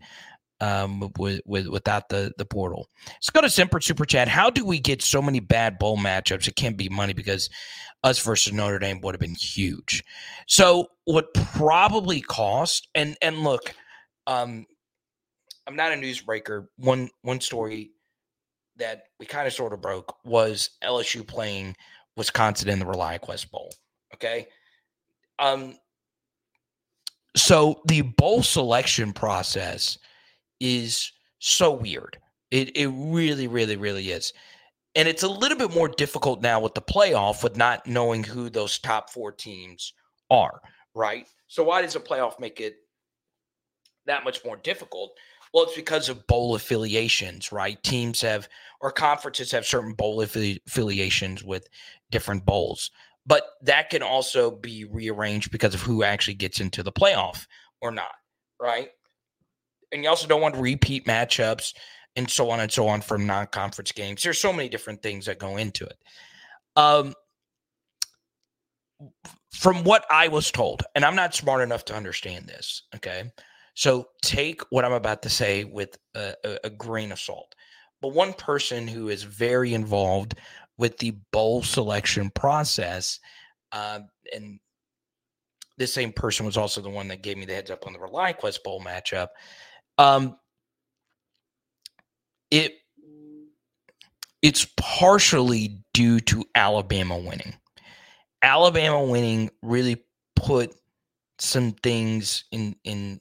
[0.61, 2.89] um, with, with without the the portal.
[3.09, 4.29] Let's go to Simper Super Chat.
[4.29, 6.49] How do we get so many bad bowl matchups?
[6.49, 7.49] It can't be money because
[8.03, 10.05] us versus Notre Dame would have been huge.
[10.47, 13.75] So what probably cost and and look,
[14.27, 14.67] um,
[15.67, 16.67] I'm not a newsbreaker.
[16.77, 17.93] One one story
[18.77, 21.77] that we kind of sort of broke was LSU playing
[22.17, 23.73] Wisconsin in the ReliaQuest Bowl.
[24.15, 24.49] Okay.
[25.39, 25.77] Um,
[27.37, 29.99] so the bowl selection process
[30.61, 32.19] is so weird.
[32.51, 34.33] It it really, really, really is.
[34.95, 38.51] And it's a little bit more difficult now with the playoff with not knowing who
[38.51, 39.93] those top four teams
[40.31, 40.61] are,
[40.95, 41.29] right?
[41.47, 42.77] So why does a playoff make it
[44.07, 45.13] that much more difficult?
[45.53, 47.81] Well, it's because of bowl affiliations, right?
[47.83, 48.49] Teams have
[48.81, 51.69] or conferences have certain bowl affili- affiliations with
[52.11, 52.91] different bowls.
[53.27, 57.47] But that can also be rearranged because of who actually gets into the playoff
[57.81, 58.15] or not,
[58.61, 58.91] right?
[59.93, 61.74] And you also don't want repeat matchups
[62.16, 64.22] and so on and so on from non-conference games.
[64.22, 65.99] There's so many different things that go into it.
[66.76, 67.14] Um,
[69.53, 73.30] from what I was told, and I'm not smart enough to understand this, okay?
[73.74, 77.55] So take what I'm about to say with a, a, a grain of salt.
[78.03, 80.34] But one person who is very involved
[80.78, 83.20] with the bowl selection process,
[83.72, 84.01] uh,
[84.34, 84.59] and
[85.76, 87.99] this same person was also the one that gave me the heads up on the
[87.99, 89.28] ReliaQuest Bowl matchup.
[90.01, 90.38] Um,
[92.51, 92.78] it
[94.40, 97.55] it's partially due to Alabama winning.
[98.40, 100.03] Alabama winning really
[100.36, 100.74] put
[101.38, 103.20] some things in in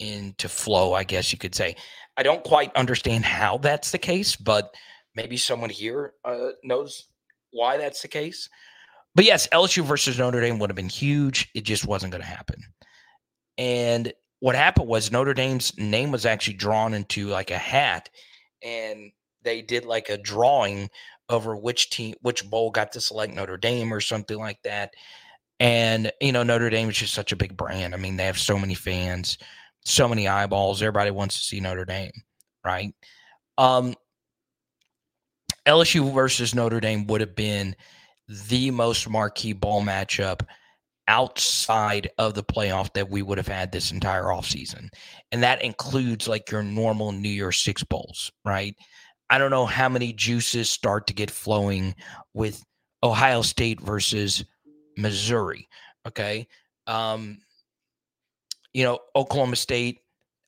[0.00, 1.76] into flow, I guess you could say.
[2.16, 4.74] I don't quite understand how that's the case, but
[5.14, 7.04] maybe someone here uh, knows
[7.52, 8.48] why that's the case.
[9.14, 11.48] But yes, LSU versus Notre Dame would have been huge.
[11.54, 12.60] It just wasn't going to happen.
[13.56, 18.08] And what happened was Notre Dame's name was actually drawn into like a hat,
[18.62, 19.10] and
[19.42, 20.90] they did like a drawing
[21.28, 24.92] over which team, which bowl got to select Notre Dame or something like that.
[25.60, 27.94] And you know, Notre Dame is just such a big brand.
[27.94, 29.38] I mean, they have so many fans,
[29.84, 30.82] so many eyeballs.
[30.82, 32.12] Everybody wants to see Notre Dame,
[32.64, 32.94] right?
[33.56, 33.94] Um,
[35.66, 37.74] LSU versus Notre Dame would have been
[38.28, 40.42] the most marquee ball matchup
[41.08, 44.88] outside of the playoff that we would have had this entire offseason.
[45.32, 48.76] And that includes like your normal New Year's Six bowls, right?
[49.30, 51.94] I don't know how many juices start to get flowing
[52.34, 52.62] with
[53.02, 54.44] Ohio State versus
[54.96, 55.66] Missouri.
[56.06, 56.46] Okay.
[56.86, 57.38] Um,
[58.72, 60.00] you know, Oklahoma State,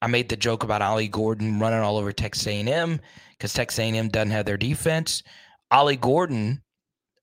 [0.02, 3.00] I made the joke about Ollie Gordon running all over Texas A&M
[3.32, 5.22] because Texas A&M doesn't have their defense.
[5.70, 6.62] Ollie Gordon,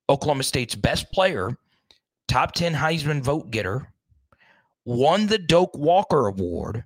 [0.09, 1.57] Oklahoma State's best player,
[2.27, 3.91] top 10 Heisman vote getter,
[4.85, 6.83] won the Doak Walker Award,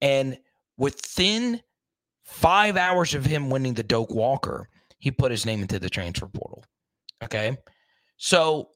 [0.00, 0.38] and
[0.76, 1.60] within
[2.24, 4.68] five hours of him winning the Doak Walker,
[4.98, 6.64] he put his name into the transfer portal.
[7.22, 7.56] Okay.
[8.16, 8.70] So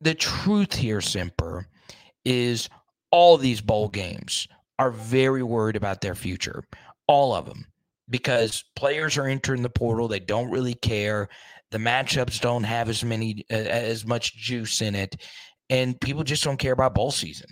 [0.00, 1.66] the truth here, Simper,
[2.24, 2.68] is
[3.10, 4.48] all these bowl games
[4.78, 6.64] are very worried about their future.
[7.06, 7.66] All of them.
[8.10, 10.08] Because players are entering the portal.
[10.08, 11.28] They don't really care.
[11.72, 15.16] The matchups don't have as many uh, as much juice in it.
[15.68, 17.48] And people just don't care about bowl season.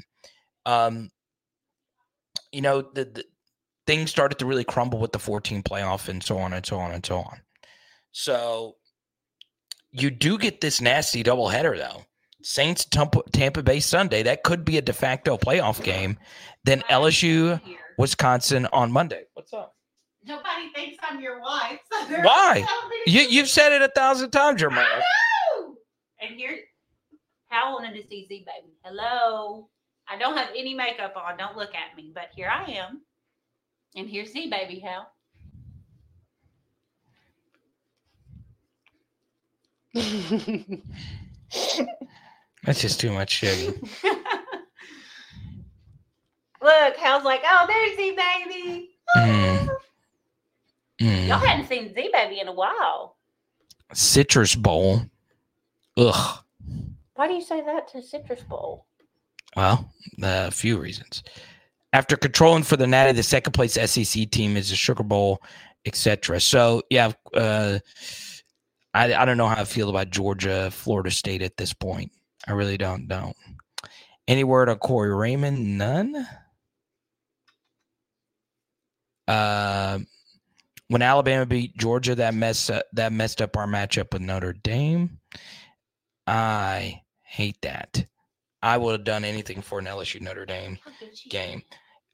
[0.66, 1.10] Um,
[2.52, 3.24] you know, the, the
[3.86, 6.92] things started to really crumble with the 14 playoff and so on and so on
[6.92, 7.40] and so on.
[8.12, 8.76] So
[9.90, 12.04] you do get this nasty doubleheader though.
[12.42, 14.22] Saints Tampa, Tampa Bay Sunday.
[14.22, 16.18] That could be a de facto playoff game.
[16.64, 17.60] Then LSU
[17.98, 19.24] Wisconsin on Monday.
[20.22, 20.44] What's up?
[20.44, 21.80] Nobody thinks I'm your wife.
[21.92, 22.64] So Why?
[22.66, 24.84] telling You, you've said it a thousand times, I Jeremiah.
[25.58, 25.74] know.
[26.20, 26.56] And here,
[27.48, 28.74] Hal wanted to see baby.
[28.82, 29.68] Hello.
[30.08, 31.36] I don't have any makeup on.
[31.36, 32.10] Don't look at me.
[32.14, 33.02] But here I am.
[33.96, 34.80] And here's Z baby.
[34.80, 35.06] Hal.
[42.64, 43.76] That's just too much sugar.
[46.62, 48.90] Look, Hal's like, oh, there's Z baby.
[49.16, 49.69] Mm.
[51.00, 51.28] Mm.
[51.28, 53.16] Y'all hadn't seen Z baby in a while.
[53.92, 55.02] Citrus bowl.
[55.96, 56.38] Ugh.
[57.14, 58.86] Why do you say that to Citrus Bowl?
[59.54, 59.92] Well,
[60.22, 61.22] a few reasons.
[61.92, 65.42] After controlling for the Natty, the second place SEC team is the Sugar Bowl,
[65.84, 66.40] etc.
[66.40, 67.80] So yeah, uh,
[68.94, 72.12] I I don't know how I feel about Georgia, Florida State at this point.
[72.46, 73.36] I really don't don't.
[74.26, 75.76] Any word on Corey Raymond?
[75.76, 76.26] None.
[79.28, 79.98] Uh,
[80.90, 85.20] when Alabama beat Georgia, that mess uh, that messed up our matchup with Notre Dame.
[86.26, 88.04] I hate that.
[88.60, 90.78] I would have done anything for an LSU Notre Dame
[91.28, 91.62] game.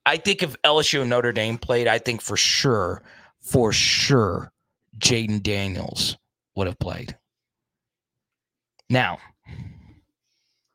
[0.05, 3.03] I think if LSU and Notre Dame played, I think for sure,
[3.41, 4.53] for sure,
[4.99, 6.19] Jayden Daniels
[6.55, 7.17] would have played.
[8.91, 9.19] Now,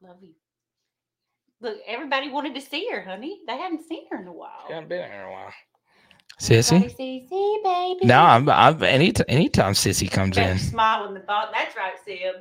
[0.01, 0.33] Love you.
[1.61, 3.41] Look, everybody wanted to see her, honey.
[3.47, 4.65] They hadn't seen her in a while.
[4.67, 5.53] haven't been here in a while.
[6.49, 7.63] Everybody Sissy?
[7.63, 8.05] baby.
[8.07, 10.57] No, I'm, I'm any anytime Sissy comes Better in.
[10.59, 11.51] smile in the thought.
[11.53, 12.35] That's right, Sib.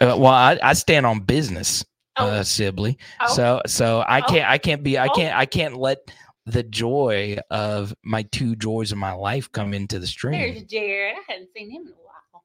[0.00, 1.84] Uh, well, I, I stand on business,
[2.18, 2.98] Oh, uh, Sibley.
[3.20, 4.24] oh, So so I Oh.
[4.28, 5.14] can't I can't be I Oh.
[5.14, 5.98] can't I can't let
[6.46, 10.38] the joy of my two joys of my life come into the stream.
[10.40, 10.62] there's.
[10.64, 11.16] Jared.
[11.16, 12.44] I hadn't seen him in a while.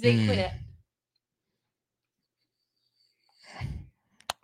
[0.00, 0.50] Z quit.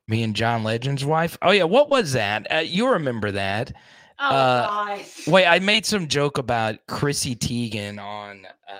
[0.06, 1.36] Me and John Legend's wife.
[1.42, 2.46] Oh yeah, what was that?
[2.50, 3.72] Uh, you remember that?
[4.20, 5.26] Oh, Uh, gosh.
[5.28, 8.46] Wait, I made some joke about Chrissy Teigen on.
[8.68, 8.78] Uh,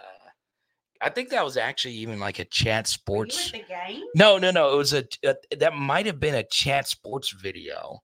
[1.01, 3.47] I think that was actually even like a chat sports.
[3.47, 4.03] at the game?
[4.17, 4.73] No, no, no.
[4.73, 8.01] It was a, a that might have been a chat sports video.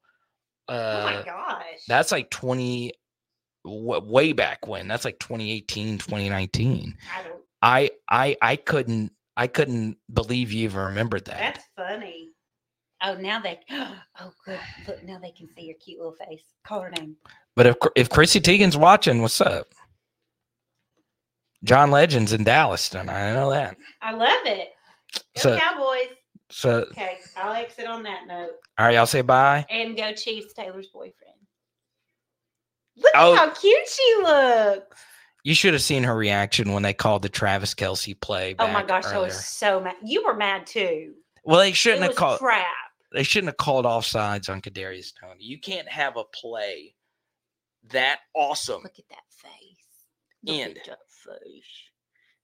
[0.68, 1.64] oh Uh, my gosh.
[1.88, 2.92] That's like 20
[3.64, 4.86] w- way back when.
[4.86, 6.96] That's like 2018, 2019.
[7.12, 7.40] I don't.
[7.62, 11.38] I I I couldn't I couldn't believe you even remembered that.
[11.38, 12.28] That's funny.
[13.04, 13.60] Oh, now they.
[14.20, 14.58] Oh, good.
[14.86, 16.42] Look, now they can see your cute little face.
[16.66, 17.16] Call her name.
[17.56, 19.66] But if if Chrissy Teigen's watching, what's up?
[21.64, 23.30] John Legend's in Dallas tonight.
[23.30, 23.76] I know that.
[24.02, 24.68] I love it.
[25.14, 26.16] Go So Cowboys.
[26.50, 29.64] so Okay, I'll exit on that note all right, y'all say bye.
[29.70, 30.52] and go Chiefs.
[30.52, 31.14] Taylor's boyfriend.
[32.96, 33.32] Look Oh.
[33.34, 35.00] at how cute she looks.
[35.42, 38.54] You should have seen her reaction when they called the Travis Kelce play.
[38.58, 39.96] Oh my back gosh, I was so mad.
[40.04, 41.14] You were mad too.
[41.44, 42.38] Well, they shouldn't have was called.
[42.38, 42.66] crap.
[43.14, 45.44] They shouldn't have called offsides on Kadarius Toney.
[45.44, 46.94] You can't have a play
[47.90, 48.82] that awesome.
[48.82, 49.76] Look at that face.
[50.44, 50.78] Look End.
[50.78, 51.62] at that face.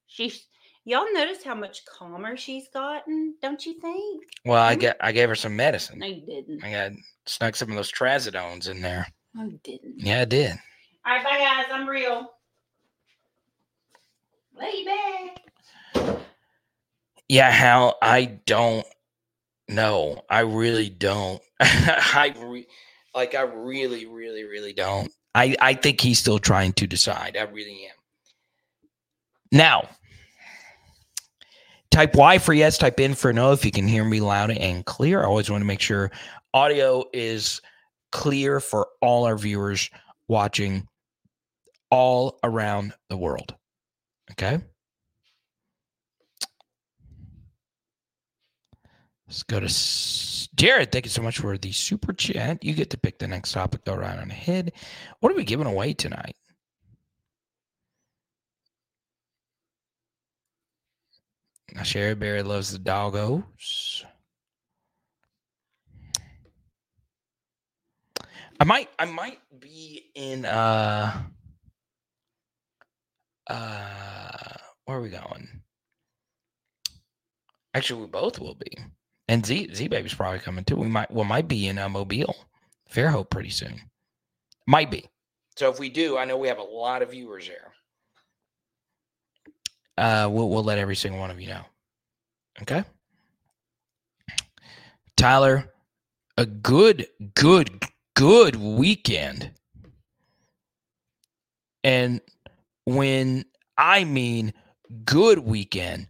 [0.06, 0.46] She's,
[0.84, 4.24] Y'all notice how much calmer she's gotten, don't you think?
[4.44, 5.98] Well, I get I gave her some medicine.
[5.98, 6.64] No, you didn't.
[6.64, 6.92] I got
[7.26, 9.06] snuck some of those trazodones in there.
[9.34, 10.00] No, you didn't.
[10.00, 10.52] Yeah, I did.
[11.04, 11.66] All right, bye guys.
[11.70, 12.30] I'm real.
[14.56, 16.16] Love you back.
[17.28, 18.86] Yeah, Hal, I don't
[19.70, 20.22] know.
[20.28, 21.40] I really don't.
[21.60, 22.66] I re-
[23.14, 25.12] like I really, really, really don't.
[25.34, 27.36] I, I think he's still trying to decide.
[27.36, 27.94] I really am.
[29.52, 29.88] Now,
[31.90, 34.84] type Y for yes, type in for no if you can hear me loud and
[34.84, 35.22] clear.
[35.22, 36.10] I always want to make sure
[36.54, 37.60] audio is
[38.12, 39.90] clear for all our viewers
[40.28, 40.86] watching
[41.90, 43.54] all around the world.
[44.32, 44.60] Okay.
[49.30, 50.90] Let's go to Jared.
[50.90, 52.64] Thank you so much for the super chat.
[52.64, 54.72] You get to pick the next topic, though, right on ahead.
[55.20, 56.34] What are we giving away tonight?
[61.72, 64.02] Now, Sherry Berry loves the doggos.
[68.58, 70.44] I might, I might be in.
[70.44, 71.22] uh
[73.46, 74.56] uh
[74.86, 75.62] Where are we going?
[77.74, 78.76] Actually, we both will be.
[79.30, 80.74] And Z Z Baby's probably coming too.
[80.74, 82.34] We might we might be in uh, Mobile,
[82.92, 83.80] Fairhope pretty soon.
[84.66, 85.08] Might be.
[85.54, 87.72] So if we do, I know we have a lot of viewers there.
[89.96, 91.62] Uh, we'll we'll let every single one of you know.
[92.62, 92.82] Okay.
[95.16, 95.72] Tyler,
[96.36, 97.84] a good, good,
[98.16, 99.52] good weekend.
[101.84, 102.20] And
[102.84, 103.44] when
[103.78, 104.54] I mean
[105.04, 106.08] good weekend,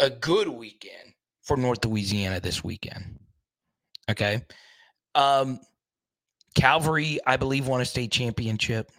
[0.00, 1.07] a good weekend
[1.48, 3.18] for North Louisiana this weekend.
[4.08, 4.44] Okay.
[5.14, 5.58] Um
[6.54, 8.90] Calvary, I believe, won a state championship.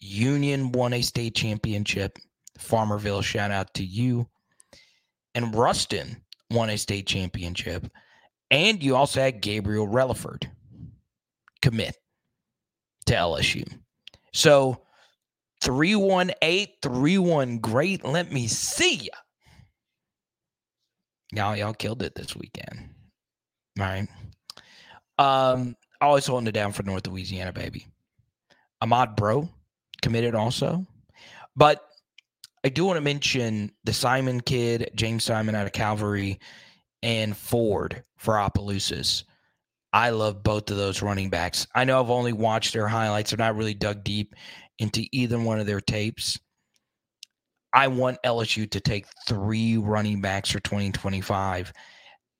[0.00, 2.18] Union won a state championship.
[2.58, 4.28] Farmerville, shout out to you.
[5.34, 7.90] And Ruston won a state championship.
[8.50, 10.46] And you also had Gabriel Relaford
[11.62, 11.96] commit
[13.06, 13.66] to LSU.
[14.32, 14.82] So
[15.62, 18.04] 318, 31 great.
[18.04, 19.18] Let me see ya.
[21.32, 22.90] Y'all, y'all killed it this weekend.
[23.80, 24.08] All right.
[25.18, 27.86] Um, always holding it down for North Louisiana, baby.
[28.80, 29.48] Ahmad Breaux
[30.02, 30.86] committed also.
[31.56, 31.82] But
[32.64, 36.38] I do want to mention the Simon kid, James Simon out of Calvary,
[37.02, 39.24] and Ford for Opelousas.
[39.92, 41.66] I love both of those running backs.
[41.74, 43.32] I know I've only watched their highlights.
[43.32, 44.34] I've not really dug deep
[44.78, 46.38] into either one of their tapes.
[47.74, 51.72] I want LSU to take three running backs for 2025.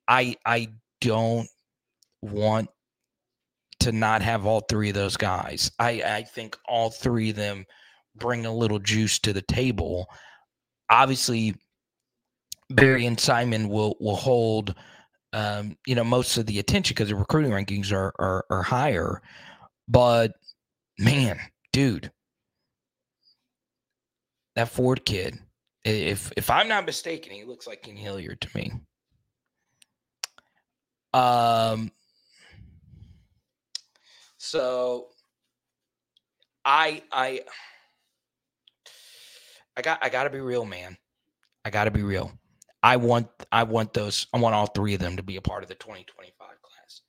[0.07, 0.69] I I
[1.01, 1.47] don't
[2.21, 2.69] want
[3.83, 5.69] to not have all three of those guys.
[5.77, 7.65] I, I think all three of them
[8.15, 10.07] bring a little juice to the table.
[10.89, 11.55] Obviously,
[12.69, 14.75] Barry and Simon will will hold
[15.33, 19.21] um, you know most of the attention because the recruiting rankings are, are are higher.
[19.89, 20.31] But
[20.97, 21.39] man,
[21.73, 22.11] dude,
[24.55, 25.39] that Ford kid,
[25.83, 28.71] if if I'm not mistaken, he looks like Ken Hilliard to me.
[31.13, 31.91] Um,
[34.37, 35.09] so
[36.65, 37.41] I I
[39.75, 40.97] I got I got to be real, man.
[41.65, 42.31] I got to be real.
[42.81, 45.63] I want I want those I want all three of them to be a part
[45.63, 47.01] of the 2025 class.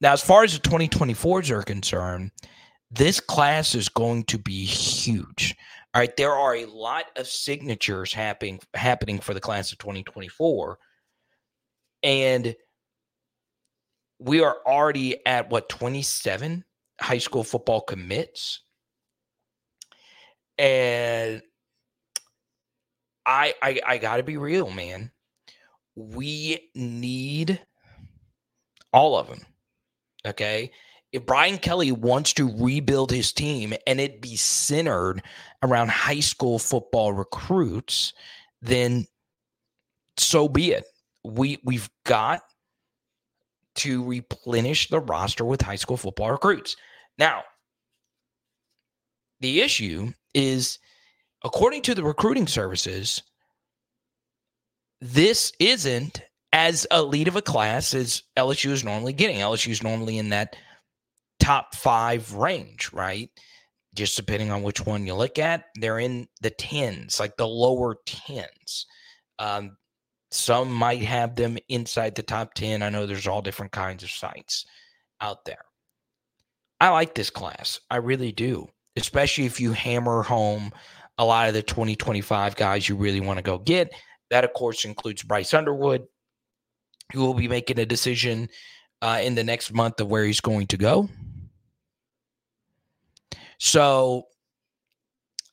[0.00, 2.30] Now, as far as the 2024s are concerned,
[2.90, 5.56] this class is going to be huge.
[5.94, 10.78] All right, there are a lot of signatures happening happening for the class of 2024,
[12.02, 12.56] and
[14.18, 16.64] we are already at what 27
[16.98, 18.60] high school football commits,
[20.56, 21.42] and
[23.26, 25.10] I I, I got to be real, man.
[25.94, 27.60] We need
[28.94, 29.42] all of them.
[30.26, 30.70] Okay.
[31.12, 35.22] If Brian Kelly wants to rebuild his team and it be centered
[35.62, 38.14] around high school football recruits,
[38.62, 39.06] then
[40.16, 40.84] so be it.
[41.22, 42.42] We we've got
[43.74, 46.76] to replenish the roster with high school football recruits.
[47.18, 47.44] Now,
[49.40, 50.78] the issue is
[51.44, 53.22] according to the recruiting services,
[55.00, 59.38] this isn't as elite of a class as LSU is normally getting.
[59.38, 60.56] LSU is normally in that
[61.42, 63.28] top five range, right?
[63.94, 67.96] Just depending on which one you look at, they're in the tens, like the lower
[68.06, 68.86] tens.
[69.38, 69.76] Um,
[70.30, 72.82] some might have them inside the top 10.
[72.82, 74.64] I know there's all different kinds of sites
[75.20, 75.64] out there.
[76.80, 77.80] I like this class.
[77.90, 80.72] I really do, especially if you hammer home
[81.18, 83.92] a lot of the 2025 guys you really want to go get.
[84.30, 86.06] That, of course, includes Bryce Underwood,
[87.12, 88.48] who will be making a decision
[89.02, 91.08] uh, in the next month of where he's going to go.
[93.64, 94.26] So,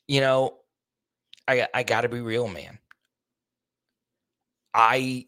[0.07, 0.57] you know,
[1.47, 2.79] I I got to be real, man.
[4.73, 5.27] I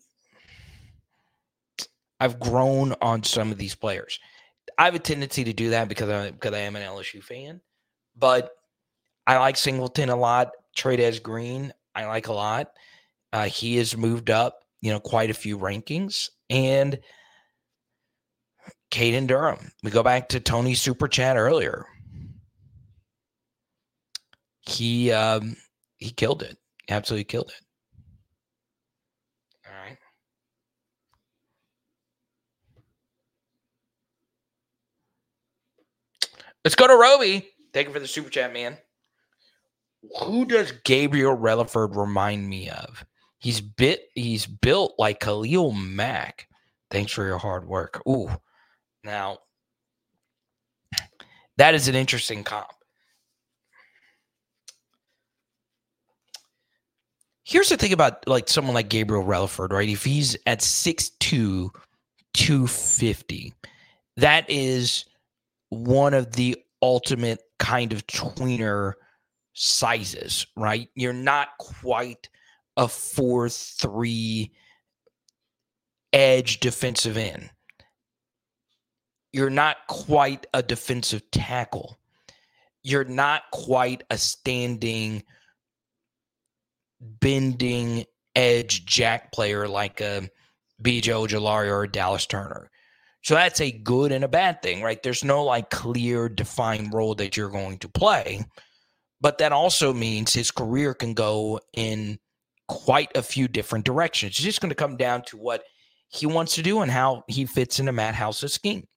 [2.19, 4.19] I've grown on some of these players.
[4.79, 7.61] I have a tendency to do that because I because I am an LSU fan,
[8.17, 8.49] but
[9.27, 10.49] I like Singleton a lot.
[10.75, 12.71] Trey'Dez Green, I like a lot.
[13.31, 16.29] Uh, he has moved up, you know, quite a few rankings.
[16.49, 16.99] And
[18.89, 21.85] Caden Durham, we go back to Tony's super chat earlier.
[24.61, 25.55] He um,
[25.97, 26.57] he killed it.
[26.89, 27.65] Absolutely killed it.
[29.67, 29.97] All right.
[36.63, 37.47] Let's go to Roby.
[37.73, 38.77] Thank you for the super chat, man.
[40.23, 43.05] Who does Gabriel Relaford remind me of?
[43.39, 46.47] He's bit he's built like Khalil Mack.
[46.89, 48.01] Thanks for your hard work.
[48.07, 48.29] Ooh.
[49.03, 49.39] Now
[51.57, 52.67] that is an interesting comp.
[57.51, 59.89] Here's the thing about like someone like Gabriel Relaford, right?
[59.89, 61.69] If he's at 6'2,
[62.33, 63.53] 250,
[64.15, 65.03] that is
[65.67, 68.93] one of the ultimate kind of tweener
[69.51, 70.87] sizes, right?
[70.95, 72.29] You're not quite
[72.77, 74.51] a 4 3
[76.13, 77.49] edge defensive end.
[79.33, 81.97] You're not quite a defensive tackle.
[82.81, 85.23] You're not quite a standing,
[87.01, 90.29] bending edge jack player like a
[90.81, 92.69] BJ Ojulari or a Dallas Turner.
[93.23, 95.01] So that's a good and a bad thing, right?
[95.01, 98.43] There's no like clear defined role that you're going to play.
[99.19, 102.17] But that also means his career can go in
[102.67, 104.31] quite a few different directions.
[104.31, 105.63] It's just going to come down to what
[106.09, 108.87] he wants to do and how he fits into Matt House's scheme.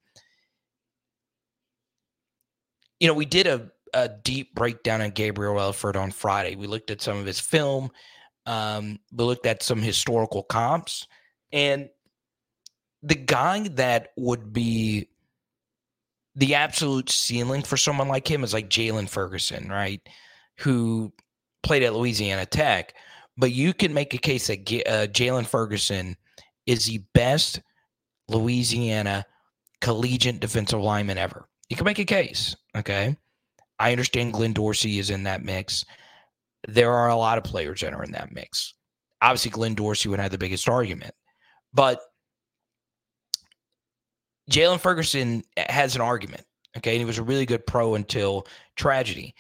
[2.99, 6.57] You know, we did a, a deep breakdown on Gabriel Relaford on Friday.
[6.57, 7.91] We looked at some of his film,
[8.47, 11.07] um, we looked at some historical comps,
[11.53, 11.89] and
[13.03, 15.09] the guy that would be
[16.35, 20.01] the absolute ceiling for someone like him is like Jaylon Ferguson, right?
[20.59, 21.13] Who
[21.63, 22.95] played at Louisiana Tech.
[23.37, 26.17] But you can make a case that uh, Jaylon Ferguson
[26.67, 27.61] is the best
[28.29, 29.27] Louisiana
[29.81, 31.49] collegiate defensive lineman ever.
[31.69, 32.55] You can make a case.
[32.77, 33.17] Okay.
[33.79, 35.85] I understand Glenn Dorsey is in that mix.
[36.69, 38.75] There are a lot of players that are in that mix.
[39.21, 41.15] Obviously, Glenn Dorsey would have the biggest argument.
[41.73, 42.01] But
[44.51, 46.45] Jaylon Ferguson has an argument.
[46.77, 46.93] Okay.
[46.93, 48.47] And he was a really good pro until
[48.77, 49.35] tragedy.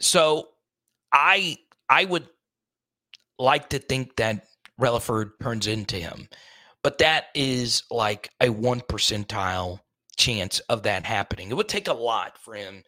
[0.00, 0.48] So
[1.12, 1.56] I
[1.88, 2.28] I would
[3.38, 4.46] like to think that
[4.80, 6.28] Relaford turns into him.
[6.82, 9.80] But that is like a one percentile
[10.16, 11.50] chance of that happening.
[11.50, 12.82] It would take a lot for him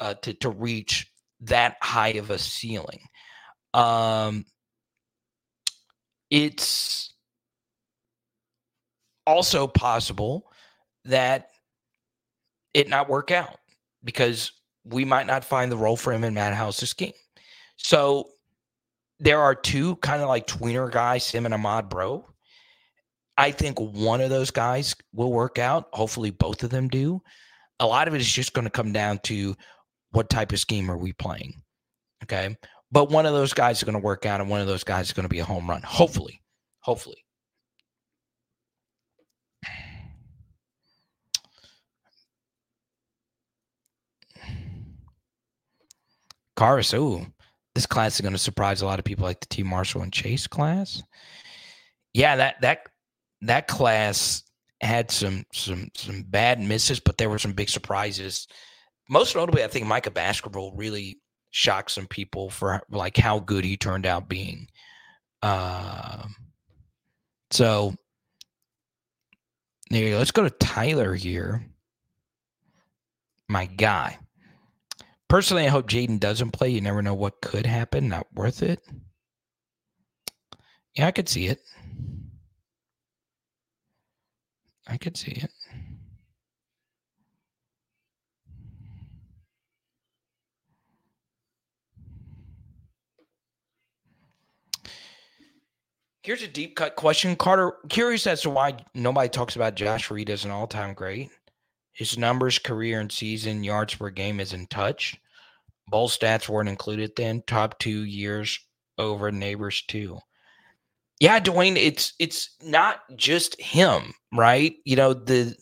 [0.00, 1.10] uh, to to reach
[1.40, 3.00] that high of a ceiling.
[3.74, 4.44] Um,
[6.30, 7.14] it's
[9.26, 10.50] also possible
[11.04, 11.48] that
[12.74, 13.58] it not work out
[14.04, 14.52] because
[14.84, 17.12] we might not find the role for him in Matt House's game.
[17.76, 18.30] So
[19.20, 22.31] there are two kind of like tweener guys, him and Ahmad Breaux.
[23.36, 25.88] I think one of those guys will work out.
[25.92, 27.20] Hopefully, both of them do.
[27.80, 29.56] A lot of it is just going to come down to
[30.10, 31.62] what type of scheme are we playing.
[32.22, 32.56] Okay.
[32.90, 35.06] But one of those guys is going to work out, and one of those guys
[35.06, 35.82] is going to be a home run.
[35.82, 36.42] Hopefully.
[36.80, 37.16] Hopefully.
[46.54, 47.26] Karis, ooh,
[47.74, 49.62] this class is going to surprise a lot of people like the T.
[49.62, 51.02] Marshall and Chase class.
[52.12, 52.86] Yeah, that that
[53.42, 54.42] that class
[54.80, 58.46] had some some some bad misses, but there were some big surprises.
[59.08, 61.18] Most notably, I think Micah Baskerville really
[61.50, 64.68] shocked some people for like how good he turned out being.
[65.42, 66.24] Uh,
[67.50, 67.94] so
[69.90, 70.18] there you go.
[70.18, 71.66] Let's go to Tyler here.
[73.48, 74.18] My guy.
[75.28, 76.70] Personally, I hope Jayden doesn't play.
[76.70, 78.08] You never know what could happen.
[78.08, 78.80] Not worth it.
[80.94, 81.60] Yeah, I could see it.
[84.86, 85.50] I could see it.
[96.22, 97.72] Here's a deep cut question, Carter.
[97.88, 101.30] Curious as to why nobody talks about Josh Reed as an all time great.
[101.92, 105.18] His numbers, career, and season yards per game isn't touched.
[105.88, 107.42] Bowl stats weren't included then.
[107.46, 108.60] Top two years
[108.98, 110.20] over Nabers too.
[111.22, 114.74] Yeah, Dwayne, it's it's not just him, right?
[114.84, 115.54] You know, the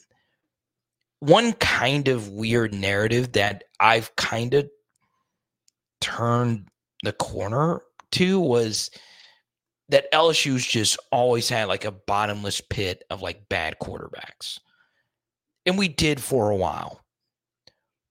[1.18, 4.70] one kind of weird narrative that I've kind of
[6.00, 6.66] turned
[7.02, 7.82] the corner
[8.12, 8.90] to was
[9.90, 14.60] that LSU's just always had like a bottomless pit of like bad quarterbacks.
[15.66, 17.04] And we did for a while.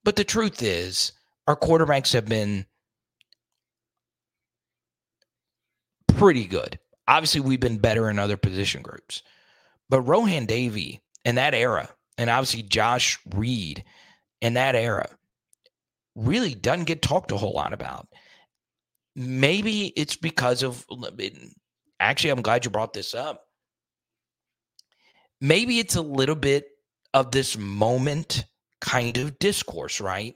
[0.03, 1.13] But the truth is,
[1.47, 2.67] our quarterbacks have been
[6.15, 6.77] pretty good.
[7.09, 9.23] Obviously, we've been better in other position groups.
[9.89, 11.89] But Rohan Davey in that era,
[12.19, 13.83] and obviously Josh Reed
[14.41, 15.09] in that era,
[16.15, 18.07] really doesn't get talked a whole lot about.
[19.15, 20.85] Maybe it's because of
[21.99, 23.43] actually, I'm glad you brought this up.
[25.41, 26.67] Maybe it's a little bit
[27.15, 28.45] of this moment
[28.81, 30.35] kind of discourse, right?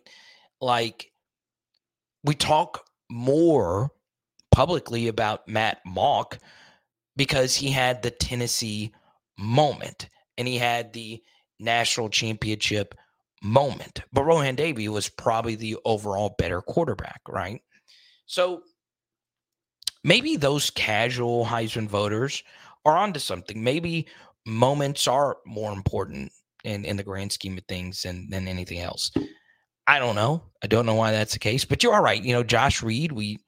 [0.60, 1.12] Like
[2.24, 3.92] we talk more
[4.52, 6.40] publicly about Matt Mauck
[7.16, 8.92] because he had the Tennessee
[9.38, 11.22] moment and he had the
[11.60, 12.96] national championship
[13.42, 14.02] moment.
[14.12, 17.62] But Rohan Davey was probably the overall better quarterback, right?
[18.26, 18.62] So
[20.04, 22.44] maybe those casual Heisman voters
[22.86, 23.64] are onto something.
[23.64, 24.08] Maybe
[24.46, 26.32] moments are more important
[26.64, 29.12] in, in the grand scheme of things than, than anything else.
[29.86, 30.44] I don't know.
[30.64, 32.22] I don't know why that's the case, but you are right.
[32.22, 33.40] You know, Josh Reed, we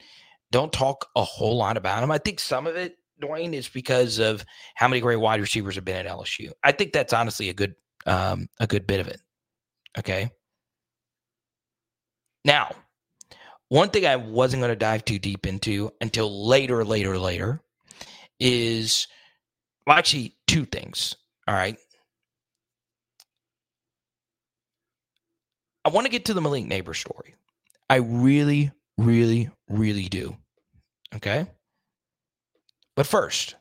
[0.51, 2.11] don't talk a whole lot about him.
[2.11, 4.45] I think some of it, Dwayne, is because of
[4.75, 6.51] how many great wide receivers have been at LSU.
[6.63, 9.19] I think that's honestly a good um, a good bit of it.
[9.97, 10.29] Okay.
[12.43, 12.75] Now,
[13.69, 17.61] one thing I wasn't going to dive too deep into until later, later, later
[18.39, 19.07] is
[19.87, 21.15] well, actually, two things.
[21.47, 21.77] All right.
[25.83, 27.35] I want to get to the Malik neighbor story.
[27.89, 30.35] I really, really, really do.
[31.15, 31.45] Okay.
[32.95, 33.55] But first,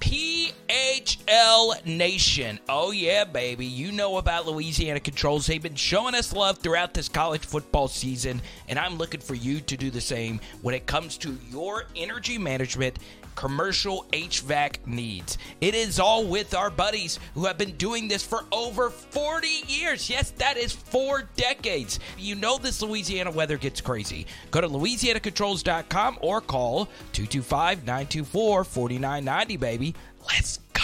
[0.00, 2.58] PHL Nation.
[2.68, 3.64] Oh, yeah, baby.
[3.64, 5.46] You know about Louisiana Controls.
[5.46, 9.60] They've been showing us love throughout this college football season, and I'm looking for you
[9.60, 12.98] to do the same when it comes to your energy management
[13.34, 15.38] commercial HVAC needs.
[15.60, 20.08] It is all with our buddies who have been doing this for over 40 years.
[20.08, 22.00] Yes, that is four decades.
[22.18, 24.26] You know this Louisiana weather gets crazy.
[24.50, 29.94] Go to louisianacontrols.com or call 225 924 4990, baby.
[30.26, 30.82] Let's go.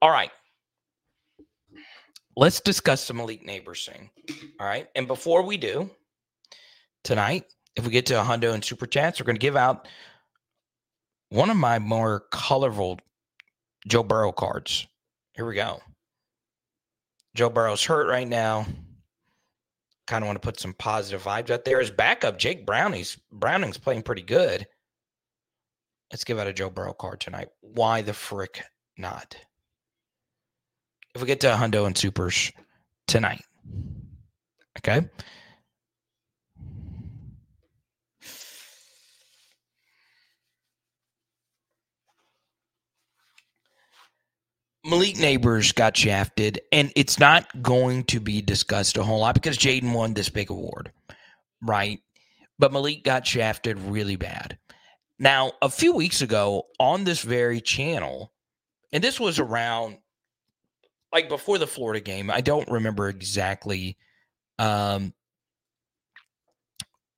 [0.00, 0.30] All right.
[2.36, 4.10] Let's discuss some elite Nabers thing.
[4.60, 4.86] All right.
[4.94, 5.90] And before we do,
[7.02, 9.88] tonight, if we get to a hundo and super chats, we're going to give out
[11.30, 12.98] one of my more colorful
[13.86, 14.86] Joe Burrow cards.
[15.32, 15.80] Here we go.
[17.34, 18.66] Joe Burrow's hurt right now.
[20.06, 21.80] Kind of want to put some positive vibes out there.
[21.80, 24.66] His backup, Jake Browning's Browning's playing pretty good.
[26.10, 27.48] Let's give out a Joe Burrow card tonight.
[27.60, 28.62] Why the frick
[28.96, 29.36] not?
[31.14, 32.50] If we get to Hundo and Supers
[33.06, 33.42] tonight.
[34.78, 35.06] Okay.
[44.84, 49.58] Malik Nabers got shafted, and it's not going to be discussed a whole lot because
[49.58, 50.92] Jayden won this big award,
[51.62, 52.00] right?
[52.58, 54.58] But Malik got shafted really bad.
[55.18, 58.32] Now, a few weeks ago on this very channel,
[58.92, 59.98] and this was around
[61.12, 63.96] like before the Florida game, I don't remember exactly
[64.58, 65.12] um,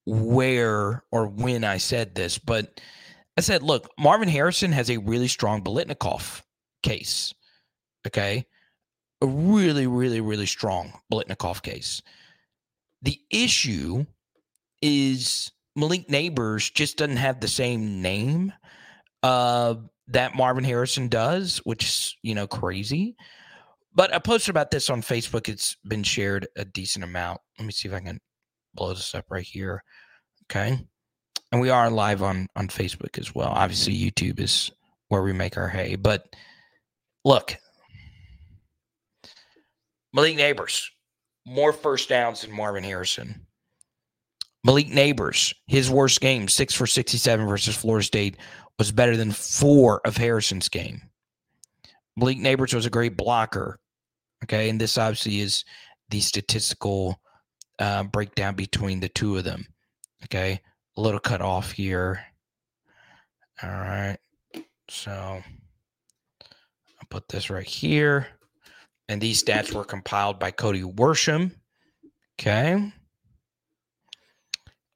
[0.06, 2.80] where or when I said this, but
[3.36, 6.42] I said, look, Marvin Harrison has a really strong Biletnikoff
[6.82, 7.34] case.
[8.06, 8.46] Okay.
[9.22, 12.02] A really, really, really strong Biletnikoff case.
[13.02, 14.06] The issue
[14.82, 18.52] is Malik Nabers just doesn't have the same name
[19.22, 19.74] uh,
[20.08, 23.16] that Marvin Harrison does, which is, you know, crazy.
[23.94, 25.48] But I posted about this on Facebook.
[25.48, 27.40] It's been shared a decent amount.
[27.58, 28.20] Let me see if I can
[28.74, 29.82] blow this up right here.
[30.44, 30.78] Okay.
[31.52, 33.48] And we are live on on Facebook as well.
[33.48, 34.70] Obviously, YouTube is
[35.08, 35.96] where we make our hay.
[35.96, 36.24] But
[37.24, 37.56] look,
[40.12, 40.88] Malik Nabers,
[41.46, 43.46] more first downs than Marvin Harrison.
[44.64, 48.36] Malik Nabers, his worst game, six for 67 versus Florida State,
[48.78, 51.02] was better than four of Harrison's game.
[52.16, 53.78] Malik Nabers was a great blocker.
[54.44, 54.68] Okay.
[54.68, 55.64] And this obviously is
[56.10, 57.20] the statistical
[57.78, 59.66] uh, breakdown between the two of them.
[60.24, 60.60] Okay.
[60.96, 62.22] A little cut off here.
[63.62, 64.18] All right.
[64.88, 68.26] So I'll put this right here.
[69.10, 71.50] And these stats were compiled by Cody Worsham.
[72.38, 72.92] Okay.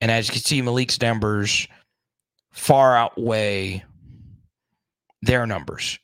[0.00, 1.66] And as you can see, Malik's numbers
[2.52, 3.82] far outweigh
[5.22, 5.98] their numbers.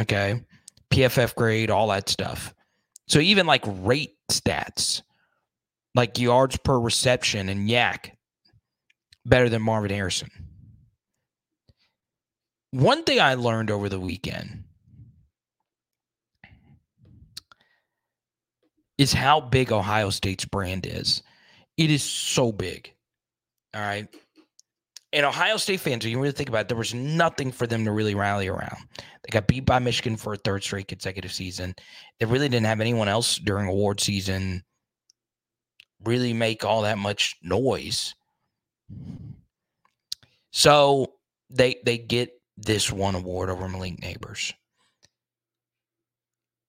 [0.00, 0.42] Okay.
[0.90, 2.54] PFF grade, all that stuff.
[3.08, 5.02] So even like rate stats,
[5.94, 8.12] like yards per reception and YAC,
[9.26, 10.30] better than Marvin Harrison.
[12.70, 14.64] One thing I learned over the weekend
[19.00, 21.22] is how big Ohio State's brand is.
[21.78, 22.92] It is so big.
[23.74, 24.06] All right.
[25.14, 27.92] And Ohio State fans, you really think about it, there was nothing for them to
[27.92, 28.76] really rally around.
[28.96, 31.74] They got beat by Michigan for a third straight consecutive season.
[32.18, 34.62] They really didn't have anyone else during award season
[36.04, 38.14] really make all that much noise.
[40.52, 41.14] So
[41.48, 44.52] they they get this one award over Malik Nabers.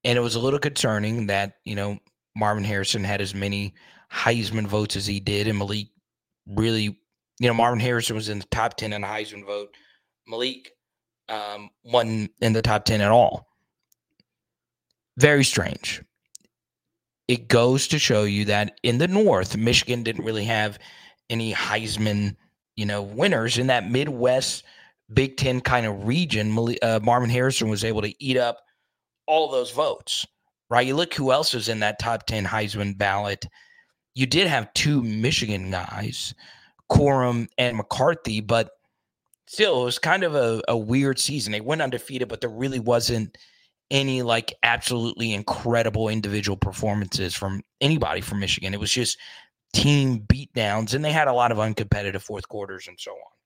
[0.06, 2.00] And it was a little concerning that, you know,
[2.36, 3.74] Marvin Harrison had as many
[4.12, 5.88] Heisman votes as he did, and Malik
[6.48, 9.76] really, you know, Marvin Harrison was in the top 10 in the Heisman vote.
[10.28, 10.72] Malik
[11.30, 13.48] um, wasn't in the top 10 at all.
[15.18, 16.02] Very strange.
[17.28, 20.80] It goes to show you that in the North, Michigan didn't really have
[21.30, 22.36] any Heisman,
[22.76, 24.64] you know, winners in that Midwest
[25.14, 26.58] Big Ten kind of region.
[26.82, 28.58] Uh, Marvin Harrison was able to eat up
[29.28, 30.26] all those votes,
[30.72, 30.88] right?
[30.88, 33.46] You look who else was in that top 10 Heisman ballot.
[34.16, 36.34] You did have two Michigan guys,
[36.90, 38.72] Corum and McCarthy, but
[39.48, 41.52] still, it was kind of a, a weird season.
[41.52, 43.38] They went undefeated, but there really wasn't
[43.92, 48.74] any like absolutely incredible individual performances from anybody from Michigan.
[48.74, 49.18] It was just
[49.74, 53.41] team beatdowns, and they had a lot of uncompetitive fourth quarters and so on.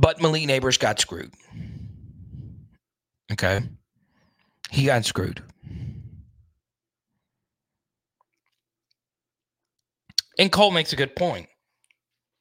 [0.00, 1.30] But Malik Nabers got screwed.
[3.30, 3.60] Okay.
[4.70, 5.42] He got screwed.
[10.38, 11.48] And Cole makes a good point.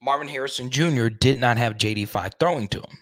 [0.02, 1.10] Marvin Harrison Jr.
[1.10, 2.98] did not have JD5 throwing to him.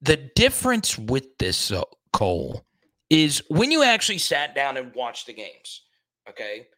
[0.00, 1.82] The difference with this, uh,
[2.14, 2.64] Cole,
[3.10, 5.82] is when you actually sat down and watched the games,
[6.26, 6.68] okay?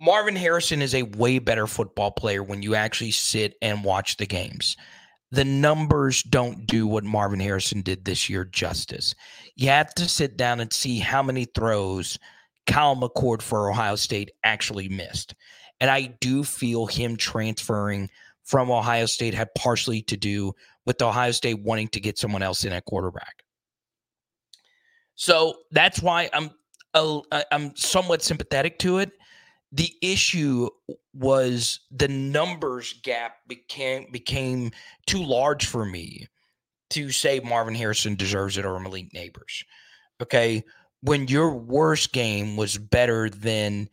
[0.00, 4.26] Marvin Harrison is a way better football player when you actually sit and watch the
[4.26, 4.76] games
[5.32, 9.14] the numbers don't do what Marvin Harrison did this year justice.
[9.54, 12.18] You have to sit down and see how many throws
[12.66, 15.34] Kyle McCord for Ohio State actually missed.
[15.80, 18.10] And I do feel him transferring
[18.44, 20.52] from Ohio State had partially to do
[20.84, 23.44] with Ohio State wanting to get someone else in at quarterback.
[25.14, 26.50] So that's why I'm
[26.92, 29.12] I'm somewhat sympathetic to it
[29.72, 30.68] the issue
[31.14, 34.72] was the numbers gap became became
[35.06, 36.26] too large for me
[36.90, 39.64] to say Marvin Harrison deserves it or Malik Nabers.
[40.20, 40.64] Okay,
[41.02, 43.88] when your worst game was better than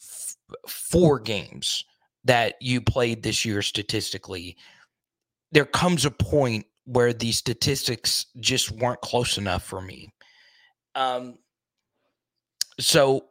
[0.00, 0.36] f-
[0.68, 1.84] four games
[2.24, 4.56] that you played this year statistically,
[5.52, 10.08] there comes a point where the statistics just weren't close enough for me.
[10.94, 11.38] Um,
[12.80, 13.26] so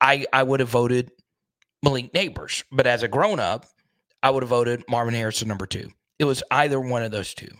[0.00, 1.10] I I would have voted
[1.82, 2.64] Malik Nabers.
[2.70, 3.66] But as a grown up,
[4.22, 5.90] I would have voted Marvin Harrison number two.
[6.18, 7.50] It was either one of those two.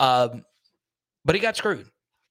[0.00, 0.44] Um,
[1.24, 1.88] but he got screwed.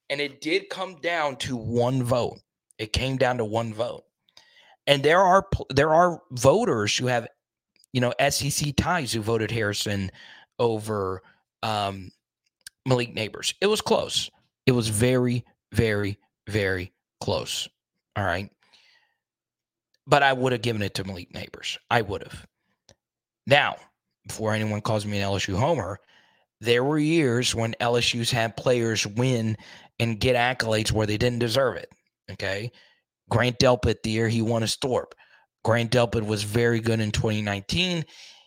[0.10, 2.40] And it did come down to one vote.
[2.78, 4.04] It came down to one vote.
[4.86, 7.28] And there are there are voters who have,
[7.92, 10.12] you know, SEC ties who voted Harrison
[10.60, 11.22] over
[11.62, 12.10] um,
[12.86, 13.54] Malik Nabers.
[13.60, 14.32] It was close.
[14.66, 16.18] It was very, very,
[16.48, 17.68] very close.
[18.16, 18.50] All right
[20.08, 21.78] but I would have given it to Malik Nabers.
[21.92, 22.48] I would have.
[23.46, 23.76] Now,
[24.26, 26.00] before anyone calls me an LSU homer,
[26.60, 29.58] there were years when LSU's had players win
[30.00, 31.92] and get accolades where they didn't deserve it.
[32.32, 32.72] Okay.
[33.30, 35.14] Grant Delpit, the year he won a Thorpe.
[35.64, 38.06] Grant Delpit was very good in 2019.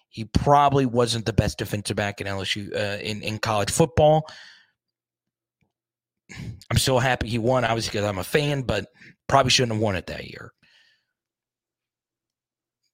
[0.09, 4.27] He probably wasn't the best defensive back in LSU uh, in, in college football.
[6.71, 8.87] I'm still happy he won, obviously, because I'm a fan, but
[9.29, 10.53] probably shouldn't have won it that year.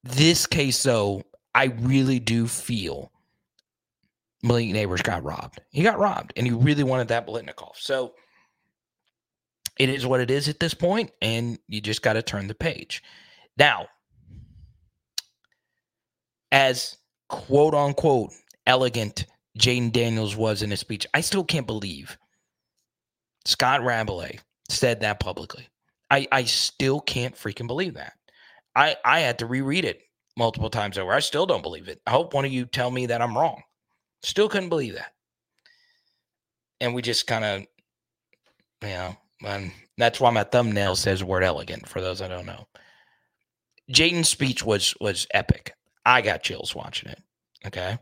[0.08, 3.10] This case, though, I really do feel
[4.42, 5.60] Malik Nabers got robbed.
[5.70, 7.76] He got robbed, and he really wanted that Biletnikoff.
[7.76, 8.14] So
[9.78, 12.54] it is what it is at this point, and you just got to turn the
[12.54, 13.02] page.
[13.56, 13.88] Now,
[16.52, 16.96] as
[17.28, 18.32] quote unquote
[18.66, 19.26] elegant
[19.58, 22.16] Jayden Daniels was in his speech, I still can't believe
[23.44, 25.68] Scott Rabalais said that publicly.
[26.10, 28.15] I, I still can't freaking believe that.
[28.76, 30.02] I, I had to reread it
[30.36, 31.12] multiple times over.
[31.12, 32.00] I still don't believe it.
[32.06, 33.62] I hope one of you tell me that I'm wrong.
[34.22, 35.12] Still couldn't believe that.
[36.80, 37.60] And we just kind of,
[38.82, 42.66] you know, and that's why my thumbnail says word elegant for those I don't know.
[43.90, 45.72] Jayden's speech was was epic.
[46.04, 47.22] I got chills watching it.
[47.66, 47.98] Okay.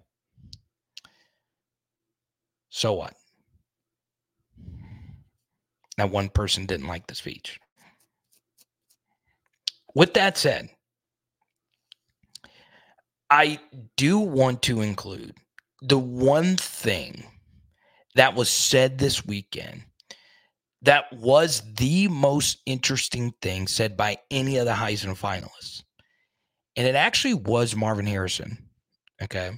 [2.70, 3.14] So what?
[5.96, 7.60] Now one person didn't like the speech.
[9.94, 10.70] With that said,
[13.30, 13.60] I
[13.96, 15.34] do want to include
[15.82, 17.24] the one thing
[18.14, 19.82] that was said this weekend
[20.82, 25.82] that was the most interesting thing said by any of the Heisman finalists.
[26.76, 28.68] And it actually was Marvin Harrison.
[29.22, 29.52] Okay.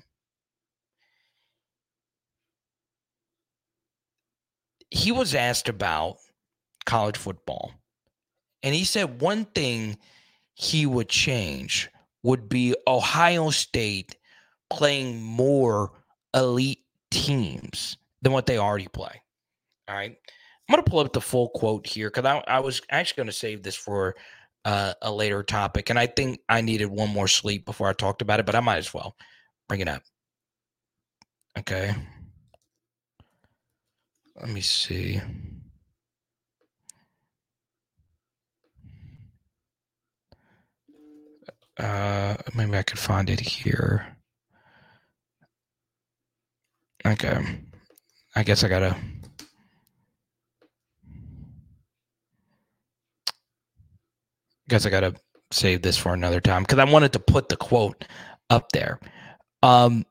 [4.90, 6.18] He was asked about
[6.84, 7.72] college football.
[8.62, 9.98] And he said one thing
[10.56, 11.90] he would change
[12.22, 14.16] would be Ohio State
[14.70, 15.92] playing more
[16.34, 19.22] elite teams than what they already play.
[19.86, 20.16] All right.
[20.68, 23.28] I'm going to pull up the full quote here because I, I, was actually going
[23.28, 24.16] to save this for
[24.64, 25.90] uh, a later topic.
[25.90, 28.60] And I think I needed one more sleep before I talked about it, but I
[28.60, 29.14] might as well
[29.68, 30.02] bring it up.
[31.58, 31.94] Okay.
[34.34, 35.20] Let me see.
[41.78, 44.16] Uh, maybe I could find it here.
[47.06, 47.60] Okay.
[48.34, 48.96] I guess I gotta.
[54.68, 55.14] Guess I gotta
[55.52, 58.04] save this for another time because I wanted to put the quote
[58.50, 58.98] up there.
[59.62, 60.04] Um,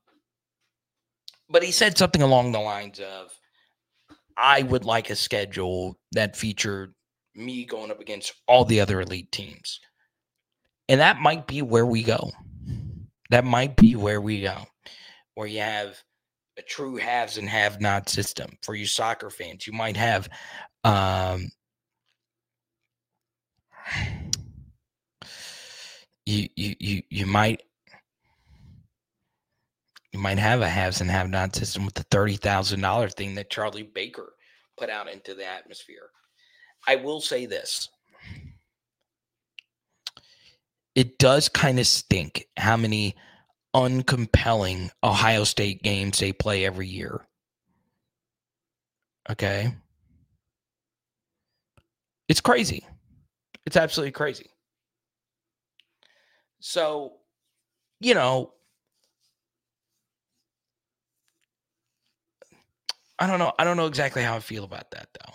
[1.50, 3.32] but he said something along the lines of,
[4.38, 6.94] "I would like a schedule that featured
[7.34, 9.80] me going up against all the other elite teams."
[10.88, 12.32] And that might be where we go.
[13.32, 14.66] That might be where we go,
[15.34, 16.02] where you have
[16.58, 19.66] a true haves and have not system for you soccer fans.
[19.66, 20.30] You might have
[20.84, 21.50] um,
[26.26, 27.64] you you you you might
[30.12, 33.36] you might have a haves and have not system with the thirty thousand dollar thing
[33.36, 34.34] that Charlie Baker
[34.78, 36.10] put out into the atmosphere.
[36.88, 37.90] I will say this
[40.96, 43.16] it does kind of stink how many
[43.76, 47.28] uncompelling Ohio State games they play every year.
[49.30, 49.76] Okay.
[52.30, 52.86] It's crazy.
[53.66, 54.50] It's absolutely crazy.
[56.60, 57.14] So,
[58.00, 58.54] you know,
[63.20, 63.54] I don't know.
[63.60, 65.34] I don't know exactly how I feel about that though.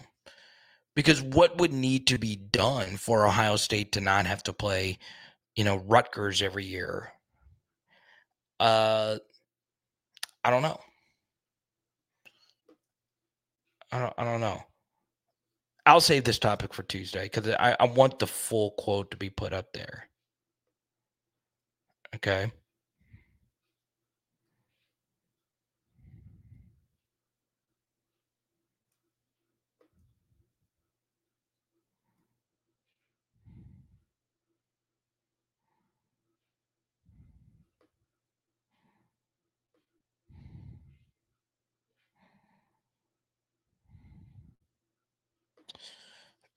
[0.96, 4.98] Because what would need to be done for Ohio State to not have to play
[5.56, 7.12] you know, Rutgers every year.
[8.58, 9.18] Uh,
[10.44, 10.78] I don't know.
[13.92, 14.14] I don't.
[14.18, 14.62] I don't know.
[15.86, 19.30] I'll save this topic for Tuesday because I, I want the full quote to be
[19.30, 20.08] put up there.
[22.14, 22.52] Okay.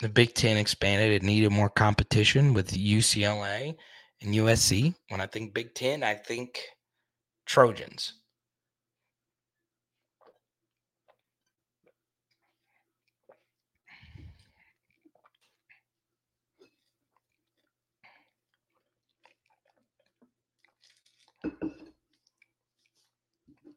[0.03, 3.73] The Big Ten expanded, it needed more competition with UCLA
[4.21, 4.93] and USC.
[5.07, 6.59] When I think Big Ten, I think
[7.45, 8.13] Trojans.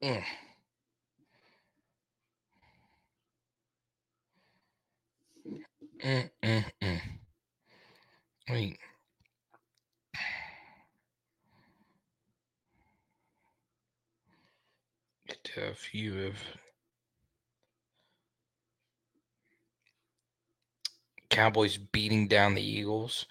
[0.03, 0.23] Mm.
[6.07, 7.01] Mm, mm, mm.
[8.49, 8.78] Wait.
[15.27, 16.37] Get a few of
[21.28, 23.27] Cowboys beating down the Eagles.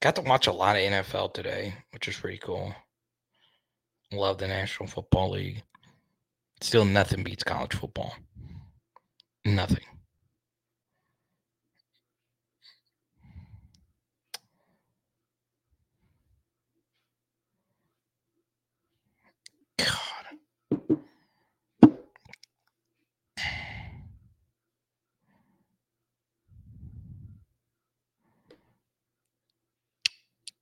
[0.00, 2.74] Got to watch a lot of NFL today, which is pretty cool.
[4.12, 5.62] Love the National Football League.
[6.60, 8.14] Still, nothing beats college football.
[9.46, 9.84] Nothing.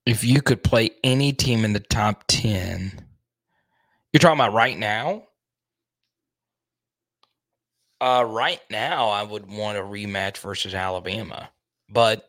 [0.06, 3.04] If you could play any team in the top 10,
[4.12, 5.24] you're talking about right now?
[8.00, 11.50] Uh, right now, I would want a rematch versus Alabama,
[11.88, 12.28] but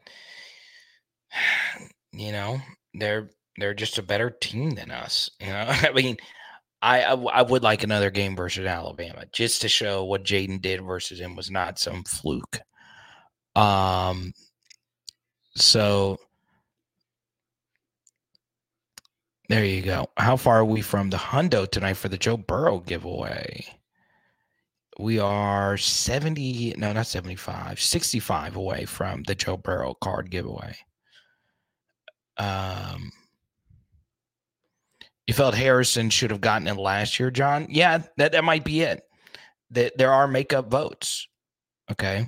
[2.14, 2.60] you know
[2.94, 5.30] they're they're just a better team than us.
[5.40, 6.18] You know, I mean,
[6.82, 10.82] I, I I would like another game versus Alabama just to show what Jayden did
[10.82, 12.60] versus him was not some fluke.
[13.56, 14.34] Um,
[15.56, 16.18] so
[19.50, 20.08] there you go.
[20.18, 23.66] How far are we from the hundo tonight for the Joe Burrow giveaway?
[25.00, 30.76] We are 70, no, not 75, 65 away from the Joe Burrow card giveaway.
[32.38, 33.12] Um,
[35.28, 37.68] you felt Harrison should have gotten it last year, John?
[37.70, 39.04] Yeah, that, that might be it.
[39.72, 41.28] That there are makeup votes.
[41.92, 42.28] Okay.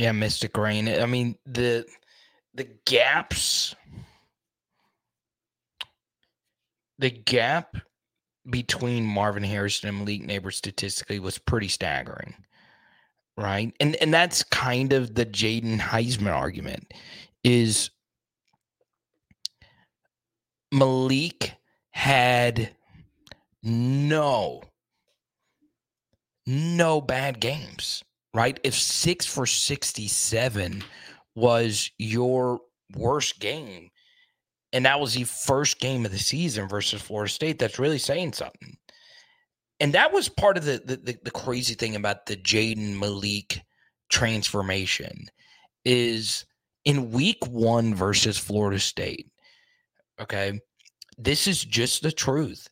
[0.00, 0.88] Yeah, Mystic Rain.
[0.88, 1.84] I mean, the
[2.54, 3.74] the gaps
[6.98, 7.76] the gap
[8.48, 12.34] between Marvin Harrison and Malik Nabers statistically was pretty staggering.
[13.36, 13.74] Right.
[13.78, 16.94] And and that's kind of the Jayden Heisman argument
[17.44, 17.90] is
[20.72, 21.56] Malik
[21.90, 22.74] had
[23.62, 24.62] no
[26.46, 28.02] no bad games
[28.34, 28.58] right?
[28.62, 30.84] If six for 67
[31.34, 32.60] was your
[32.96, 33.90] worst game,
[34.72, 38.34] and that was the first game of the season versus Florida State, that's really saying
[38.34, 38.76] something.
[39.80, 43.62] And that was part of the the, the crazy thing about the Jayden Malik
[44.10, 45.26] transformation
[45.84, 46.44] is
[46.84, 49.30] in week one versus Florida State.
[50.20, 50.60] Okay.
[51.16, 52.68] This is just the truth.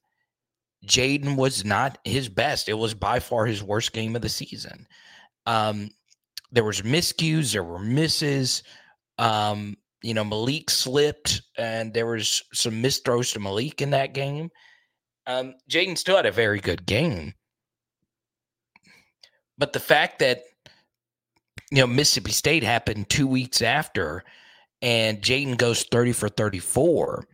[0.87, 2.69] Jayden was not his best.
[2.69, 4.87] It was by far his worst game of the season.
[5.49, 5.89] Um,
[6.53, 8.63] there was miscues, there were misses.
[9.17, 14.51] Um, you know, Malik slipped, and there was some misthrows to Malik in that game.
[15.27, 17.33] Um, Jayden still had a very good game,
[19.57, 20.43] but the fact that
[21.71, 24.25] you know Mississippi State happened two weeks after,
[24.83, 27.27] and Jayden goes thirty for thirty-four.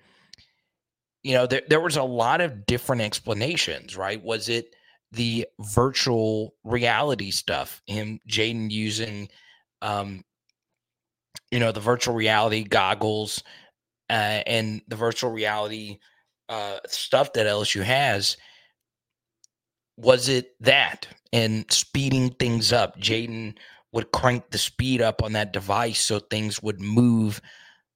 [1.24, 4.22] You know, there there was a lot of different explanations, right?
[4.22, 4.74] Was it
[5.14, 7.82] the virtual reality stuff.
[7.86, 9.28] Him, Jayden using,
[9.82, 10.24] um,
[11.50, 13.42] you know, the virtual reality goggles
[14.10, 15.98] uh, and the virtual reality
[16.48, 18.36] uh, stuff that LSU has.
[19.96, 22.98] Was it that and speeding things up?
[22.98, 23.56] Jayden
[23.92, 27.40] would crank the speed up on that device so things would move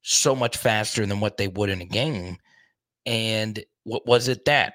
[0.03, 2.39] so much faster than what they would in a game.
[3.05, 4.75] And what was it that?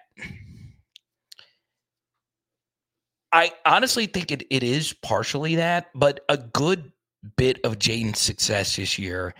[3.34, 6.92] I honestly think it, it is partially that, but a good
[7.36, 9.34] bit of Jayden's success this year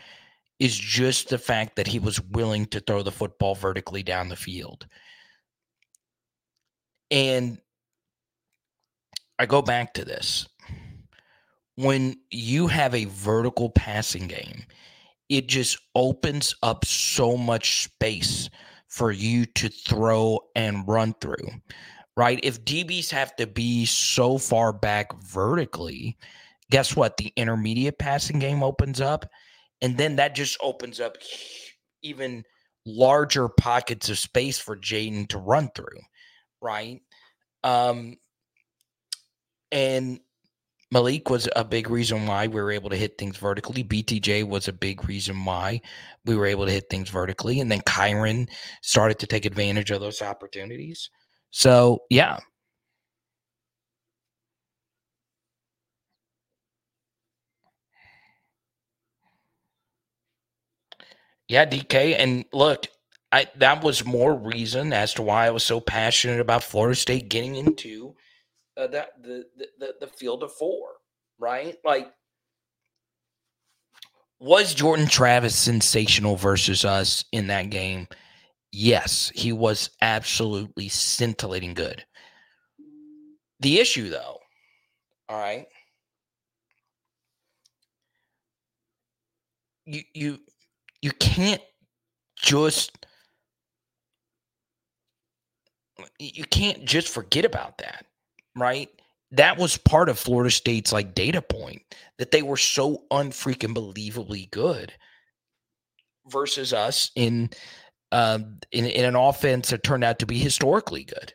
[0.60, 4.36] is just the fact that he was willing to throw the football vertically down the
[4.36, 4.88] field.
[7.12, 7.60] And
[9.38, 10.48] I go back to this.
[11.76, 14.64] When you have a vertical passing game,
[15.30, 18.50] it just opens up so much space
[18.88, 21.50] for you to throw and run through
[22.16, 22.40] right?
[22.44, 26.18] If DBs have to be so far back vertically,
[26.72, 27.18] guess what?
[27.18, 29.26] The intermediate passing game opens up,
[29.82, 31.18] and then that just opens up
[32.02, 32.44] even
[32.86, 36.02] larger pockets of space for Jayden to run through,
[36.62, 37.02] right?
[37.64, 38.18] Um,
[39.72, 40.20] and
[40.92, 43.84] Malik was a big reason why we were able to hit things vertically.
[43.84, 45.82] BTJ was a big reason why
[46.26, 47.60] we were able to hit things vertically.
[47.60, 48.48] And then Kyren
[48.84, 51.10] started to take advantage of those opportunities.
[51.54, 52.40] So, yeah.
[61.48, 62.16] Yeah, DK.
[62.16, 62.88] And look,
[63.32, 67.30] I that was more reason as to why I was so passionate about Florida State
[67.30, 68.16] getting into
[68.78, 69.46] uh, that the,
[69.80, 70.90] the the field of four,
[71.40, 71.78] right?
[71.86, 72.12] Like,
[74.40, 78.08] was Jordan Travis sensational versus us in that game?
[78.74, 82.06] Yes, he was absolutely scintillating good.
[83.60, 84.40] The issue, though,
[85.30, 85.68] all right,
[89.86, 90.40] you you
[91.02, 91.62] you can't
[92.38, 93.06] just
[96.20, 98.06] you can't just forget about that,
[98.56, 98.90] right?
[99.32, 101.82] That was part of Florida State's like data point
[102.18, 104.94] that they were so unfreaking believably good
[106.28, 107.50] versus us in
[108.14, 111.34] um, in, in an offense that turned out to be historically good.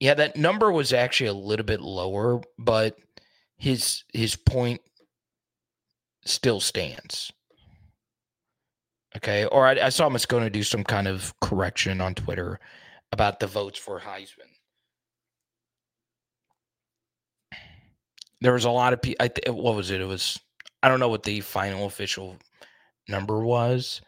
[0.00, 2.96] Yeah, that number was actually a little bit lower, but
[3.58, 4.80] his his point
[6.24, 7.32] still stands.
[9.16, 10.08] Okay, or I, I saw
[10.44, 12.60] to do some kind of correction on Twitter
[13.12, 14.55] about the votes for Heisman.
[18.46, 19.28] There was a lot of people.
[19.28, 20.00] Th- what was it?
[20.00, 20.38] It was
[20.80, 22.36] I don't know what the final official
[23.08, 24.00] number was,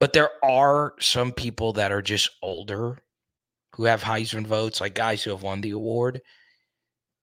[0.00, 2.98] but there are some people that are just older
[3.76, 6.20] who have Heisman votes, like guys who have won the award.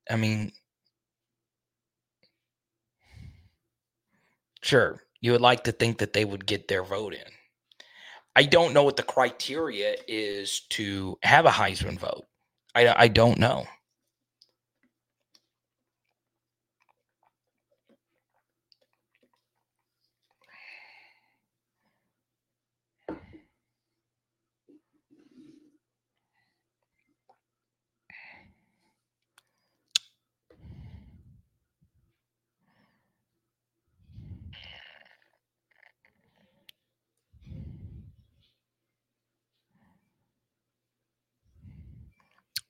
[0.09, 0.53] I mean,
[4.61, 7.29] sure, you would like to think that they would get their vote in.
[8.37, 12.23] I don't know what the criteria is to have a Heisman vote.
[12.73, 13.65] I, I don't know.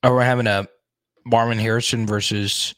[0.03, 0.67] Oh, we're having a
[1.25, 2.75] Marvin Harrison versus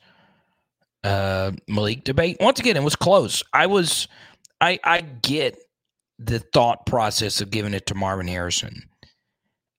[1.03, 2.37] uh, Malik debate.
[2.39, 3.43] Once again, it was close.
[3.51, 4.07] I was,
[4.61, 5.57] I, I get
[6.19, 8.83] the thought process of giving it to Marvin Harrison.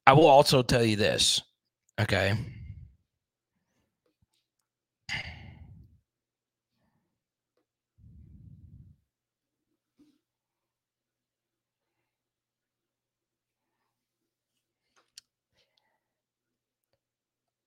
[0.07, 1.41] I will also tell you this,
[2.01, 2.37] okay?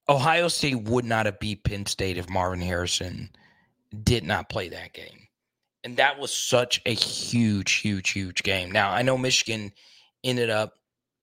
[0.09, 3.29] Ohio State would not have beat Penn State if Marvin Harrison
[4.03, 5.27] did not play that game.
[5.83, 8.71] And that was such a huge, huge, huge game.
[8.71, 9.71] Now, I know Michigan
[10.23, 10.73] ended up,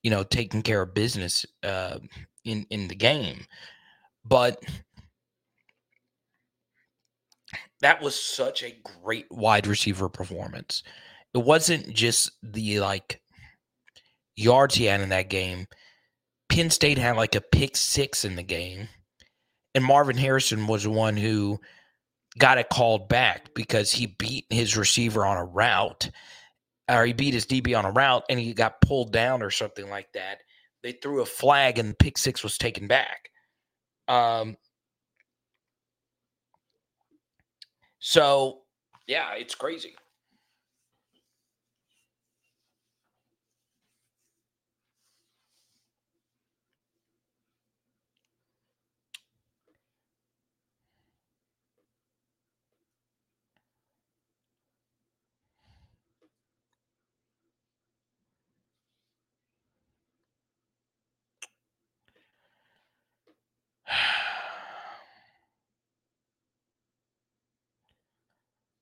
[0.02, 1.98] you know, taking care of business uh,
[2.44, 3.44] in, in the game,
[4.24, 4.62] but
[7.80, 10.82] that was such a great wide receiver performance.
[11.34, 13.20] It wasn't just the like
[14.36, 15.66] yards he had in that game
[16.56, 18.88] Penn State had like a pick six in the game,
[19.74, 21.60] and Marvin Harrison was the one who
[22.38, 26.10] got it called back because he beat his receiver on a route,
[26.88, 29.90] or he beat his DB on a route, and he got pulled down or something
[29.90, 30.38] like that.
[30.82, 33.28] They threw a flag, and the pick six was taken back.
[34.08, 34.56] Um,
[37.98, 38.62] so
[39.06, 39.94] yeah, it's crazy.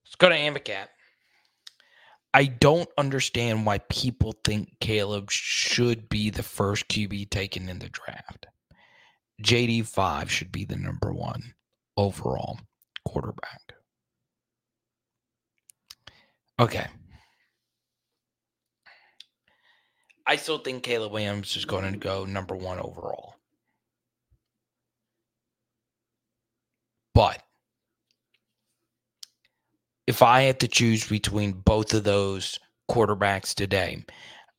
[0.05, 0.87] Let's go to Amicat.
[2.33, 7.89] I don't understand why people think Caleb should be the first QB taken in the
[7.89, 8.47] draft.
[9.43, 11.55] JD5 should be the number one
[11.97, 12.59] overall
[13.05, 13.75] quarterback.
[16.61, 16.87] Okay.
[20.27, 23.34] I still think Caleb Williams is going to go number one overall.
[27.15, 27.43] But
[30.07, 32.59] if I had to choose between both of those
[32.91, 34.05] quarterbacks today,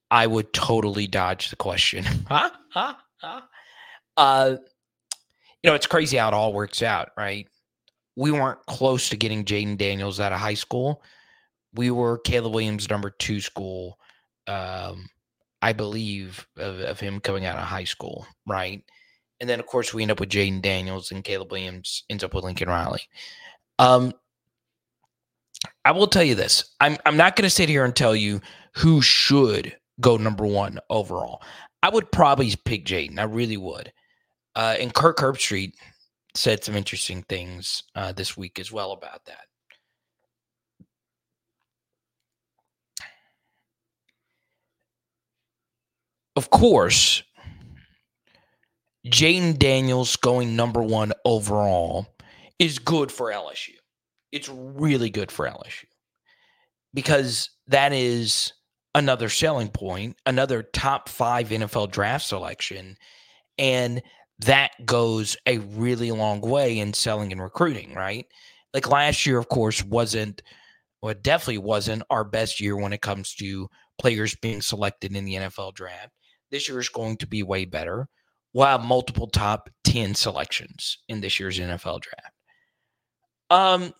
[0.09, 2.05] I would totally dodge the question.
[4.17, 4.55] Uh,
[5.61, 7.47] you know, it's crazy how it all works out, right?
[8.15, 11.03] We weren't close to getting Jayden Daniels out of high school.
[11.73, 13.99] We were Caleb Williams' number two school,
[14.47, 15.09] um,
[15.61, 18.81] I believe, of, of him coming out of high school, right?
[19.39, 22.33] And then, of course, we end up with Jayden Daniels and Caleb Williams ends up
[22.33, 23.01] with Lincoln Riley.
[23.79, 24.13] Um,
[25.83, 26.75] I will tell you this.
[26.79, 28.39] I'm I'm not going to sit here and tell you
[28.75, 31.41] who should go number one overall.
[31.83, 33.19] I would probably pick Jayden.
[33.19, 33.91] I really would.
[34.55, 35.73] Uh, and Kirk Herbstreit
[36.33, 39.45] said some interesting things uh, this week as well about that.
[46.35, 47.23] Of course,
[49.05, 52.07] Jayden Daniels going number one overall
[52.59, 53.75] is good for LSU
[54.35, 55.85] it's really good for LSU
[56.93, 58.51] because that is
[58.93, 62.97] another selling point, another top five NFL draft selection.
[63.57, 64.01] And
[64.39, 68.25] that goes a really long way in selling and recruiting, right?
[68.73, 70.41] Like last year, of course, wasn't,
[71.01, 75.23] well, it definitely wasn't our best year when it comes to players being selected in
[75.23, 76.11] the NFL draft.
[76.51, 78.09] This year is going to be way better.
[78.55, 82.33] Will have multiple top 10 selections in this year's NFL draft.
[83.49, 83.93] Um,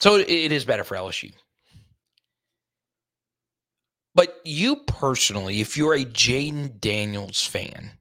[0.00, 1.30] so it is better for LSU.
[4.14, 7.98] But you personally, if you're a Jayden Daniels fan,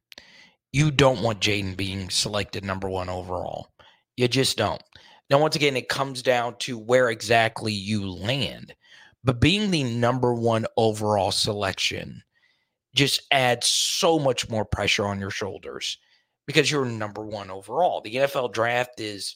[0.72, 3.68] you don't want Jayden being selected number one overall.
[4.16, 4.82] You just don't.
[5.30, 8.74] Now, once again, it comes down to where exactly you land.
[9.24, 12.24] But being the number one overall selection
[12.96, 15.98] just adds so much more pressure on your shoulders
[16.48, 18.02] because you're number one overall.
[18.02, 19.36] The NFL draft is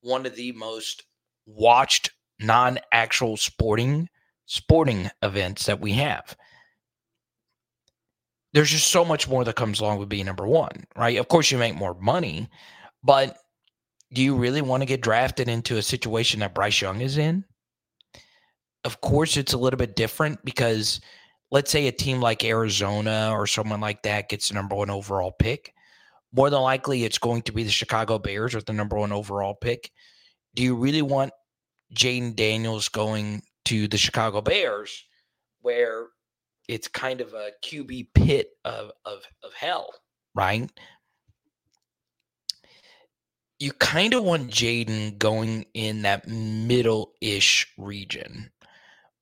[0.00, 1.04] one of the most
[1.46, 4.08] watched non actual sporting
[4.46, 6.36] sporting events that we have.
[8.52, 11.16] There's just so much more that comes along with being number one, right?
[11.16, 12.48] Of course, you make more money,
[13.02, 13.38] but
[14.12, 17.44] do you really want to get drafted into a situation that Bryce Young is in?
[18.84, 21.00] Of course, it's a little bit different because
[21.50, 25.32] let's say a team like Arizona or someone like that gets the number one overall
[25.32, 25.72] pick.
[26.34, 29.54] More than likely, it's going to be the Chicago Bears with the number one overall
[29.54, 29.90] pick.
[30.54, 31.32] Do you really want
[31.94, 35.04] Jayden Daniels going to the Chicago Bears,
[35.60, 36.06] where
[36.68, 39.92] it's kind of a QB pit of of, of hell,
[40.34, 40.70] right?
[43.62, 48.50] You kind of want Jayden going in that middle ish region,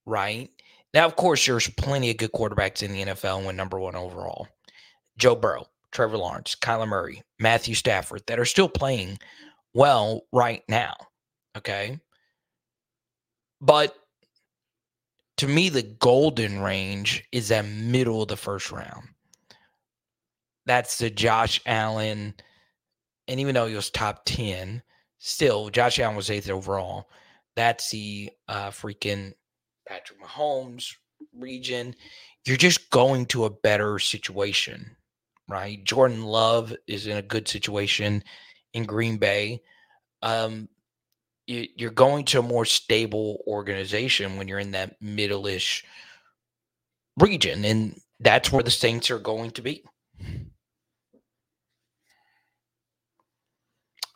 [0.06, 0.48] right?
[0.94, 3.96] Now, of course, there's plenty of good quarterbacks in the NFL and went number one
[3.96, 4.48] overall.
[5.18, 9.18] Joe Burrow, Trevor Lawrence, Kyler Murray, Matthew Stafford that are still playing
[9.74, 10.94] well right now.
[11.54, 12.00] Okay.
[13.60, 13.94] But
[15.36, 19.06] to me, the golden range is that middle of the first round.
[20.64, 22.32] That's the Josh Allen.
[23.31, 24.82] And even though he was top 10,
[25.19, 27.09] still, Josh Allen was eighth overall.
[27.55, 29.35] That's the uh, freaking
[29.86, 30.97] Patrick Mahomes
[31.39, 31.94] region.
[32.44, 34.97] You're just going to a better situation,
[35.48, 35.82] right?
[35.85, 38.24] Jordan Love is in a good situation
[38.73, 39.62] in Green Bay.
[40.23, 40.69] Um,
[41.47, 45.85] you, are going to a more stable organization when you're in that middle-ish
[47.16, 49.85] region, and that's where the Saints are going to be.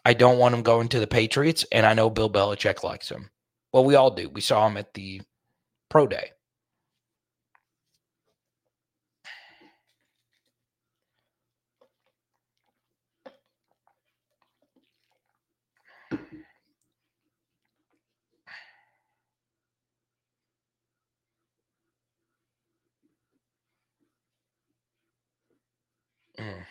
[0.05, 3.31] I don't want him going to the Patriots, and I know Bill Belichick likes him.
[3.73, 4.29] Well, we all do.
[4.29, 5.23] We saw him at the
[5.91, 6.33] pro day.
[26.39, 26.65] Mm.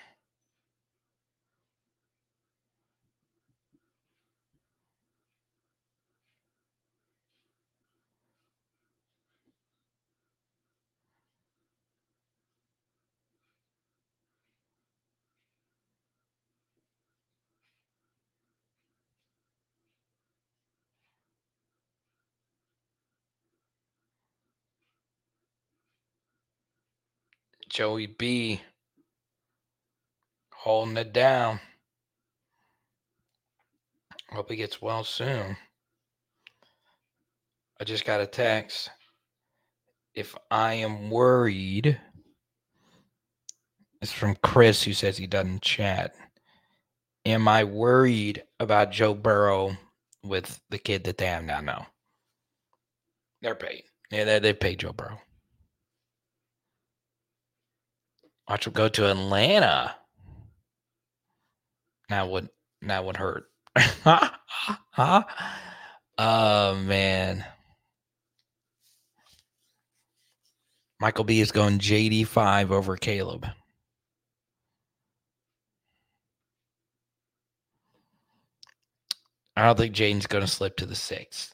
[27.73, 28.61] Joey B
[30.53, 31.59] holding it down.
[34.29, 35.57] Hope he gets well soon.
[37.81, 38.91] I just got a text.
[40.13, 41.99] If I am worried,
[44.03, 46.13] it's from Chris who says he doesn't chat.
[47.25, 49.75] Am I worried about Joe Burrow
[50.23, 51.61] with the kid that they have now?
[51.61, 51.85] No.
[53.41, 53.85] They're paid.
[54.11, 55.19] Yeah, they, they pay Joe Burrow.
[58.49, 59.95] Watch him go to Atlanta.
[62.09, 62.49] That would
[62.81, 63.45] that would hurt.
[63.77, 65.23] huh?
[66.15, 67.43] Oh man.
[70.99, 73.47] Michael B is going JD5 over Caleb.
[79.55, 81.53] I don't think Jayden's going to slip to the sixth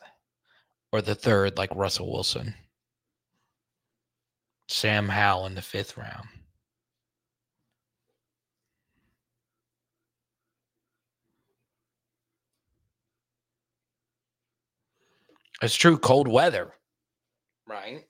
[0.91, 2.53] or the third, like Russell Wilson.
[4.67, 6.27] Sam Howell in the fifth round.
[15.61, 15.97] It's true.
[15.97, 16.73] Cold weather,
[17.67, 18.05] right?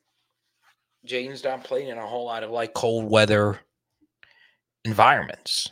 [1.07, 3.59] Jayden's not playing in a whole lot of like cold weather
[4.85, 5.71] environments.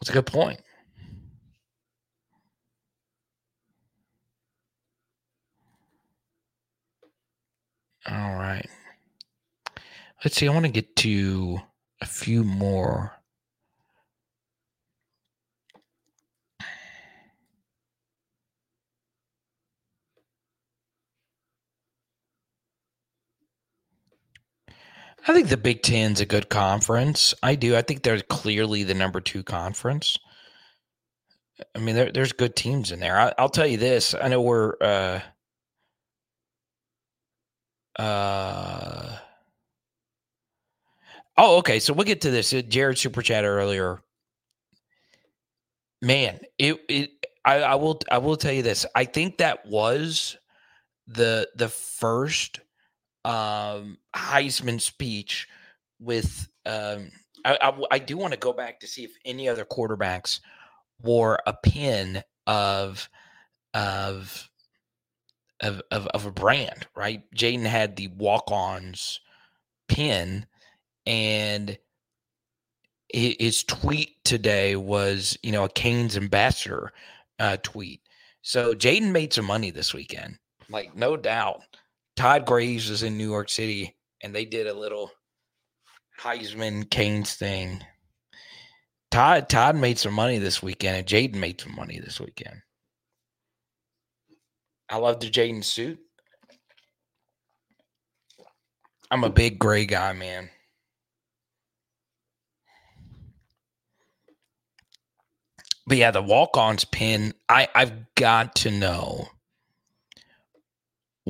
[0.00, 0.60] That's a good point.
[8.06, 8.66] All right.
[10.24, 10.48] Let's see.
[10.48, 11.58] I want to get to
[12.00, 13.17] a few more
[25.28, 27.34] I think the Big Ten's a good conference.
[27.42, 27.76] I do.
[27.76, 30.18] I think they're clearly the number two conference.
[31.74, 33.18] I mean, there, there's good teams in there.
[33.18, 34.14] I, I'll tell you this.
[34.14, 35.20] I know we're uh,
[37.98, 39.16] uh,
[41.36, 41.78] oh, okay.
[41.78, 42.54] So we'll get to this.
[42.54, 44.00] Uh, Jared super chat earlier.
[46.00, 47.10] Man, it it
[47.44, 48.86] I, I will I will tell you this.
[48.94, 50.38] I think that was
[51.06, 52.60] the the first
[53.28, 55.48] um Heisman speech
[56.00, 57.10] with um
[57.44, 60.40] I, I, I do want to go back to see if any other quarterbacks
[61.00, 63.08] wore a pin of
[63.74, 64.48] of
[65.60, 67.22] of of, of a brand, right?
[67.34, 69.20] Jayden had the walk-ons
[69.88, 70.46] pin,
[71.06, 71.78] and
[73.12, 76.92] his tweet today was, you know, a Canes ambassador
[77.38, 78.00] uh, tweet.
[78.42, 80.38] So Jayden made some money this weekend,
[80.70, 81.62] like no doubt.
[82.18, 85.12] Todd Graves was in New York City, and they did a little
[86.20, 87.80] Heisman Canes thing.
[89.12, 92.56] Todd Todd made some money this weekend, and Jayden made some money this weekend.
[94.90, 96.00] I love the Jayden suit.
[99.12, 100.50] I'm a big gray guy, man.
[105.86, 109.28] But yeah, the walk-ons pin, I, I've got to know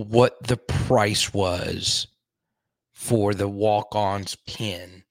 [0.04, 2.06] what the price was
[2.92, 5.02] for the walk-ons pin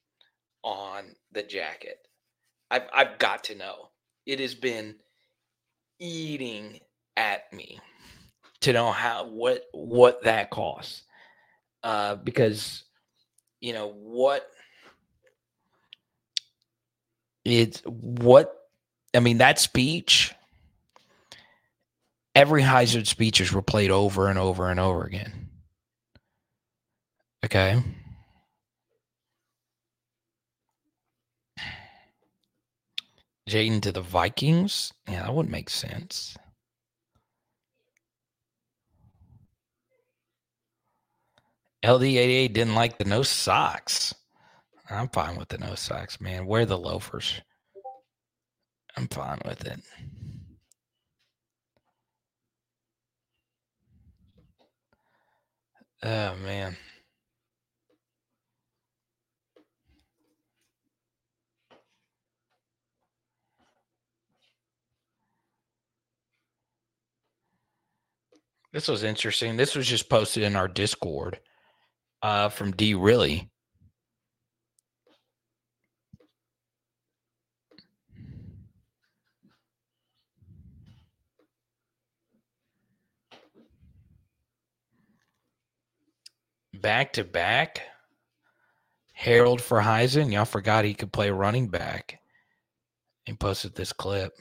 [0.64, 1.98] on the jacket.
[2.72, 3.90] I've I've got to know.
[4.26, 4.96] It has been
[6.00, 6.80] eating
[7.16, 7.80] at me
[8.62, 11.04] to know how what what that costs.
[11.84, 12.84] Uh, because
[13.62, 14.50] you know what
[17.46, 18.54] it's what
[19.14, 20.34] I mean that speech
[22.38, 25.50] every Heisman speeches were played over and over and over again.
[27.44, 27.82] Okay.
[33.50, 34.94] Jayden to the Vikings?
[35.10, 36.38] Yeah, that wouldn't make sense.
[41.84, 44.14] LD88 didn't like the no socks.
[44.92, 46.46] I'm fine with the no socks, man.
[46.46, 47.42] Wear the loafers.
[48.96, 49.80] I'm fine with it.
[56.04, 56.78] Oh, man.
[68.74, 69.58] This was interesting.
[69.58, 71.40] This was just posted in our Discord
[72.22, 72.94] uh, from D.
[72.94, 73.50] Really.
[86.82, 87.82] Back to back.
[89.14, 90.32] Harold for Heisman.
[90.32, 92.20] Y'all forgot he could play running back.
[93.26, 94.34] He posted this clip.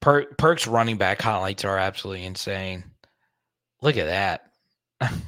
[0.00, 2.84] Per- Perk's running back highlights are absolutely insane.
[3.82, 4.42] Look at that.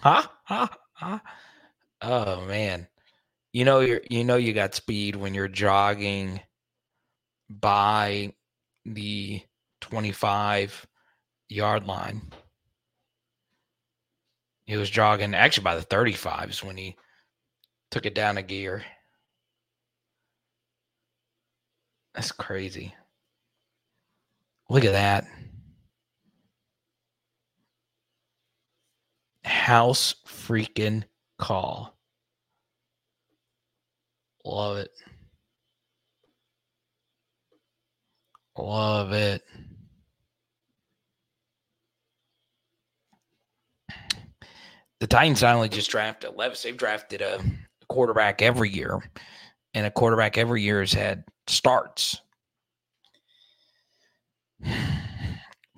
[0.02, 1.22] ha, ha, ha.
[2.02, 2.88] Oh man.
[3.52, 6.40] You know you you know you got speed when you're jogging
[7.50, 8.32] by
[8.84, 9.42] the
[9.80, 10.86] 25
[11.48, 12.22] yard line.
[14.68, 16.94] He was jogging actually by the 35s when he
[17.90, 18.84] took it down a gear.
[22.14, 22.94] That's crazy.
[24.68, 25.26] Look at that.
[29.42, 31.04] House freaking
[31.38, 31.96] call.
[34.44, 34.90] Love it.
[38.58, 39.42] Love it.
[45.00, 47.40] The Titans not only just drafted Levis, they've drafted a
[47.88, 49.00] quarterback every year.
[49.74, 52.20] And a quarterback every year has had starts.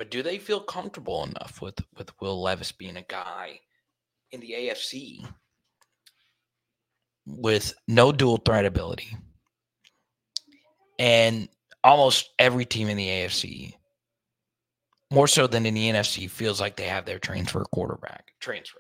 [0.01, 3.61] But do they feel comfortable enough with with Will Levis being a guy
[4.31, 5.27] in the AFC
[7.27, 9.15] with no dual threat ability?
[10.99, 11.51] And
[11.85, 13.75] almost every team in the AFC,
[15.11, 18.80] more so than in the NFC, feels like they have their transfer quarterback, transfer,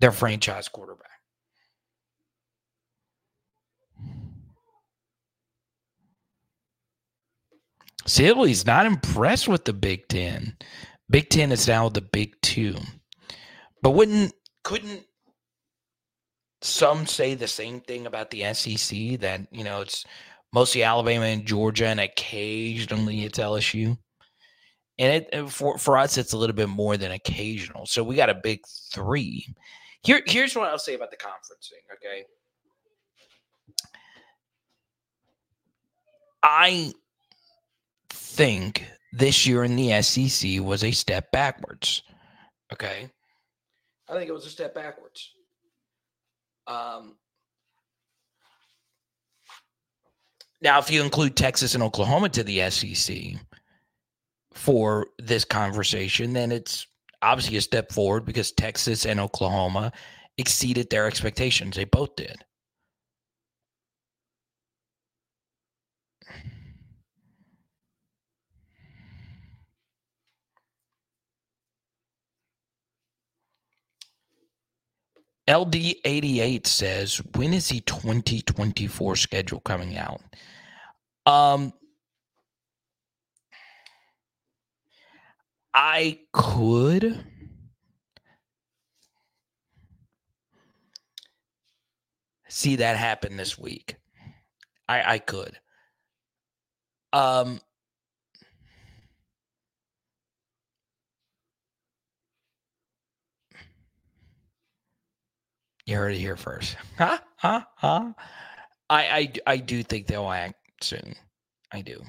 [0.00, 1.08] their franchise quarterback.
[8.06, 10.56] Sibley's not impressed with the Big Ten.
[11.10, 12.76] Big Ten is now the Big Two.
[13.82, 14.32] But wouldn't
[14.64, 15.04] couldn't
[16.62, 20.04] some say the same thing about the SEC that you know it's
[20.52, 23.98] mostly Alabama and Georgia and occasionally it's LSU.
[24.98, 27.86] And it for for us it's a little bit more than occasional.
[27.86, 28.60] So we got a big
[28.92, 29.54] 3.
[30.02, 31.82] Here, here's what I'll say about the conferencing.
[31.94, 32.24] Okay,
[36.42, 36.92] I
[38.10, 42.02] think this year in the SEC was a step backwards.
[42.72, 43.08] Okay,
[44.08, 45.32] I think it was a step backwards.
[46.66, 47.16] Um,
[50.60, 53.16] now, if you include Texas and Oklahoma to the SEC
[54.52, 56.86] for this conversation, then it's
[57.22, 59.92] obviously a step forward because Texas and Oklahoma
[60.36, 61.76] exceeded their expectations.
[61.76, 62.44] They both did.
[75.48, 80.20] LD88 says, when is the 2024 schedule coming out?
[81.24, 81.72] Um,
[85.74, 87.24] I could.
[92.48, 93.96] See that happen this week.
[94.88, 95.58] I I could.
[97.12, 97.60] Um
[105.88, 106.76] You heard it here first.
[106.98, 107.18] Huh?
[107.36, 107.62] Huh?
[107.76, 108.12] Huh?
[108.90, 111.14] I, I, I do think they'll act soon.
[111.72, 112.02] I do.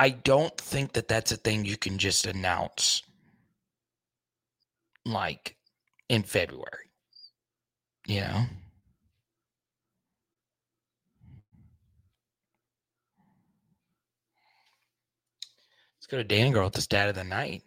[0.00, 3.02] I don't think that that's a thing you can just announce
[5.04, 5.56] like
[6.08, 6.88] in February.
[8.06, 8.44] You know?
[15.98, 17.62] Let's go to Dan Girl with the stat of the night.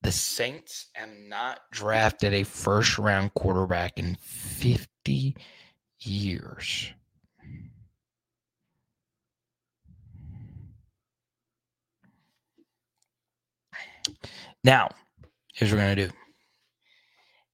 [0.00, 5.36] The Saints have not drafted a first round quarterback in 50
[5.98, 6.94] years.
[14.64, 14.90] Now,
[15.54, 16.12] here's what we're going to do.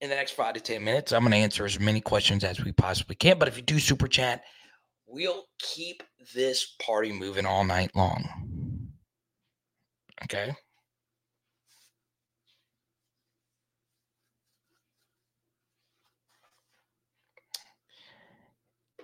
[0.01, 2.63] In the next five to 10 minutes, I'm going to answer as many questions as
[2.63, 3.39] we possibly can.
[3.39, 4.43] But if you do super chat,
[5.07, 6.03] we'll keep
[6.35, 8.27] this party moving all night long.
[10.23, 10.53] Okay.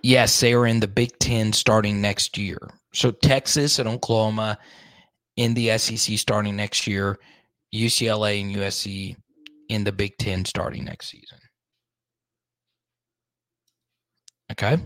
[0.02, 2.58] Yes, they are in the Big Ten starting next year.
[2.92, 4.58] So Texas and Oklahoma
[5.36, 7.18] in the SEC starting next year,
[7.74, 9.16] UCLA and USC
[9.68, 11.38] in the Big Ten starting next season.
[14.52, 14.78] Okay.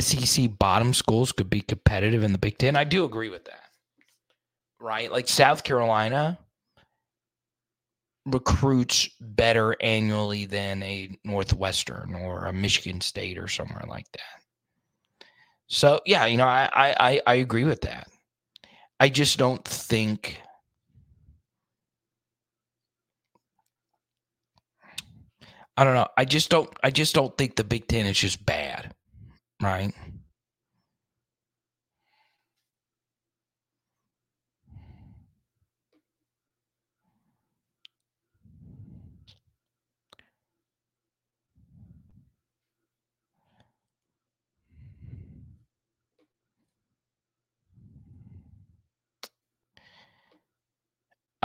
[0.00, 2.76] SEC bottom schools could be competitive in the Big Ten.
[2.76, 3.62] I do agree with that.
[4.78, 5.10] Right?
[5.10, 6.38] Like South Carolina
[8.26, 14.42] recruits better annually than a Northwestern or a Michigan State or somewhere like that.
[15.68, 18.08] So yeah, you know, I I I agree with that.
[19.00, 20.40] I just don't think
[25.76, 26.08] I don't know.
[26.16, 28.94] I just don't I just don't think the Big Ten is just bad.
[29.62, 29.94] Right.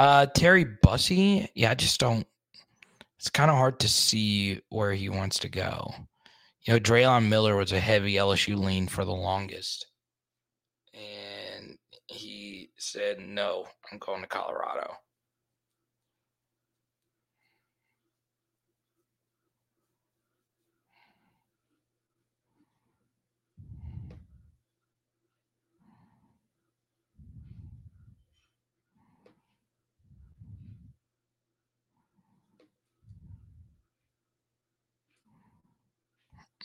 [0.01, 2.25] Uh, Terry Bussey, yeah, I just don't.
[3.19, 5.93] It's kind of hard to see where he wants to go.
[6.63, 9.85] You know, Drelon Miller was a heavy LSU lean for the longest,
[10.95, 14.91] and he said, "No, I'm going to Colorado."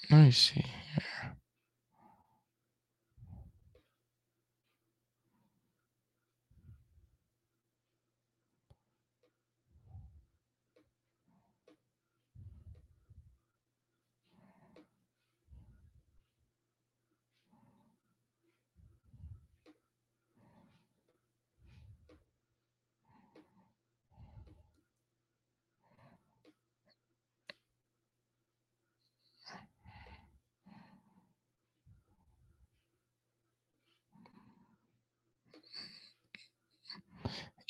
[0.09, 0.65] Me see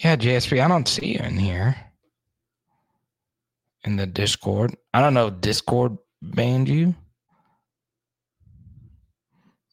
[0.06, 1.74] Yeah, JSP, I don't see you in here.
[3.82, 4.76] In the Discord.
[4.94, 6.94] I don't know Discord banned you.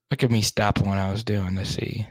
[0.09, 2.07] Look at me stop what I was doing to see.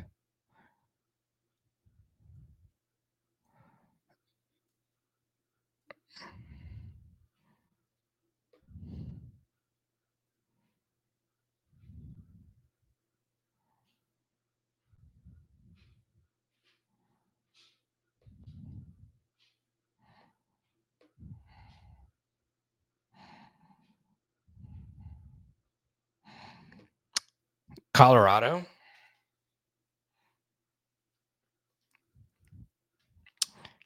[27.94, 28.64] Colorado.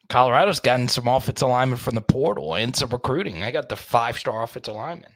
[0.08, 3.42] Colorado's gotten some offensive alignment from the portal and some recruiting.
[3.42, 5.12] I got the five star offensive lineman.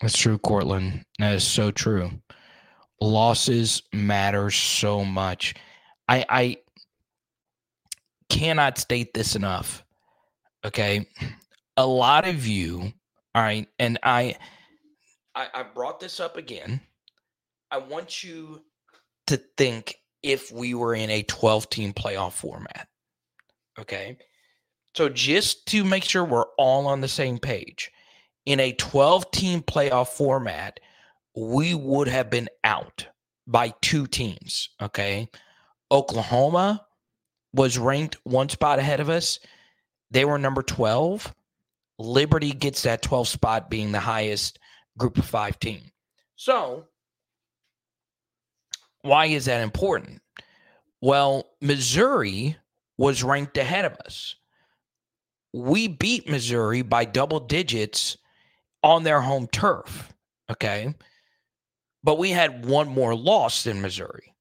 [0.00, 1.04] That's true, Cortland.
[1.18, 2.12] That is so true.
[3.00, 5.54] Losses matter so much.
[6.08, 6.56] I I
[8.28, 9.84] cannot state this enough.
[10.64, 11.06] Okay.
[11.76, 12.92] A lot of you,
[13.34, 14.36] all right, and I
[15.34, 16.80] I, I brought this up again.
[17.70, 18.64] I want you
[19.28, 22.88] to think if we were in a 12 team playoff format.
[23.78, 24.16] Okay.
[24.94, 27.92] So just to make sure we're all on the same page,
[28.46, 30.80] in a 12 team playoff format,
[31.38, 33.06] we would have been out
[33.46, 34.70] by two teams.
[34.82, 35.28] Okay.
[35.90, 36.84] Oklahoma
[37.52, 39.38] was ranked one spot ahead of us.
[40.10, 41.32] They were number 12.
[41.98, 44.58] Liberty gets that 12 spot being the highest
[44.96, 45.80] group of five team.
[46.36, 46.84] So,
[49.02, 50.20] why is that important?
[51.00, 52.56] Well, Missouri
[52.96, 54.34] was ranked ahead of us.
[55.52, 58.18] We beat Missouri by double digits
[58.82, 60.12] on their home turf.
[60.50, 60.94] Okay.
[62.02, 64.34] But we had one more loss than Missouri.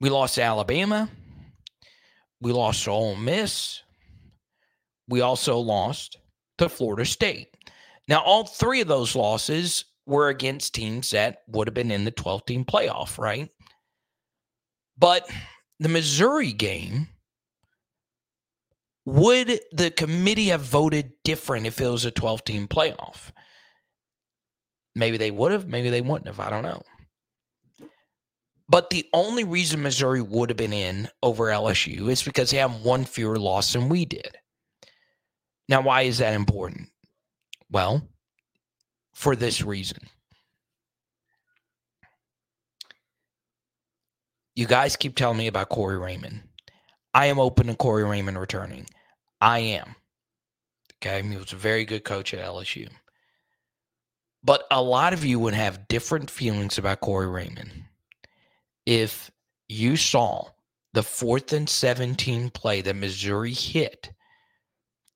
[0.00, 1.08] We lost to Alabama.
[2.40, 3.82] We lost to Ole Miss.
[5.08, 6.18] We also lost
[6.58, 7.48] to Florida State.
[8.08, 12.10] Now, all three of those losses were against teams that would have been in the
[12.10, 13.48] 12 team playoff, right?
[14.98, 15.28] But
[15.80, 17.08] the Missouri game
[19.04, 23.32] would the committee have voted different if it was a 12 team playoff?
[24.96, 26.40] Maybe they would have, maybe they wouldn't have.
[26.40, 26.82] I don't know.
[28.66, 32.80] But the only reason Missouri would have been in over LSU is because they have
[32.80, 34.38] one fewer loss than we did.
[35.68, 36.88] Now, why is that important?
[37.70, 38.08] Well,
[39.14, 39.98] for this reason.
[44.54, 46.40] You guys keep telling me about Corey Raymond.
[47.12, 48.86] I am open to Corey Raymond returning.
[49.42, 49.94] I am.
[50.96, 51.22] Okay.
[51.22, 52.88] He was a very good coach at LSU.
[54.46, 57.86] But a lot of you would have different feelings about Corey Raymond
[58.86, 59.30] if
[59.68, 60.50] you saw
[60.94, 64.12] the fourth and 17 play that Missouri hit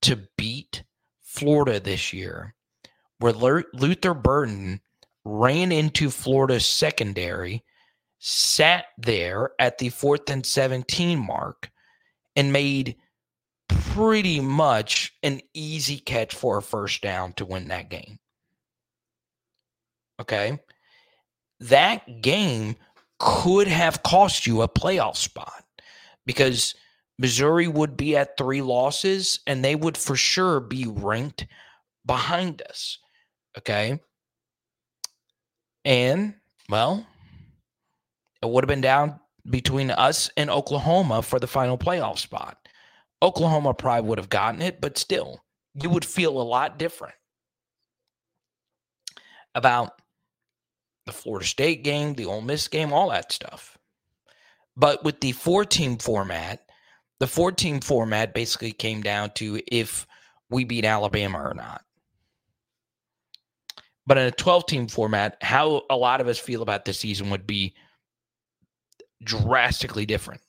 [0.03, 0.83] to beat
[1.23, 2.57] Florida this year,
[3.21, 4.81] where Luther Burden
[5.25, 7.65] ran into Florida's secondary,
[8.19, 11.71] sat there at the fourth and 17 mark,
[12.35, 12.97] and made
[13.69, 18.19] pretty much an easy catch for a first down to win that game.
[20.21, 20.59] Okay.
[21.61, 22.77] That game
[23.19, 25.65] could have cost you a playoff spot
[26.27, 26.75] because
[27.19, 31.47] Missouri would be at three losses and they would for sure be ranked
[32.07, 32.99] behind us.
[33.59, 34.01] Okay.
[35.85, 36.35] And,
[36.69, 37.07] well,
[38.43, 42.57] it would have been down between us and Oklahoma for the final playoff spot.
[43.23, 45.43] Oklahoma probably would have gotten it, but still,
[45.75, 47.15] you would feel a lot different
[49.55, 49.93] about
[51.07, 53.79] the Florida State game, the Ole Miss game, all that stuff.
[54.77, 56.63] But with the four team format,
[57.19, 60.07] the four team format basically came down to if
[60.49, 61.83] we beat Alabama or not.
[64.07, 67.31] But in a 12 team format, how a lot of us feel about this season
[67.31, 67.75] would be
[69.23, 70.41] drastically different.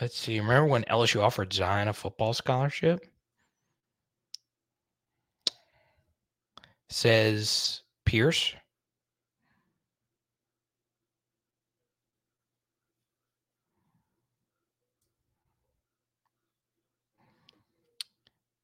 [0.00, 0.38] Let's see.
[0.40, 3.06] Remember when LSU offered Zion a football scholarship?
[6.90, 8.54] Says Pierce.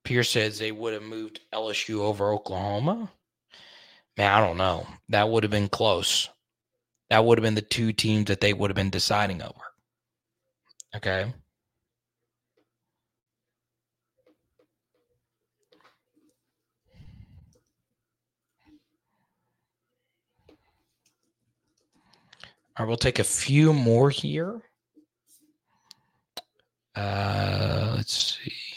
[0.05, 3.11] Pierce says they would have moved LSU over Oklahoma.
[4.19, 4.87] Man, I don't know.
[5.09, 6.29] That would have been close.
[7.09, 9.72] That would have been the two teams that they would have been deciding over.
[10.95, 11.33] Okay.
[22.77, 24.63] All right, we'll take a few more here.
[26.95, 28.72] Uh, let's see.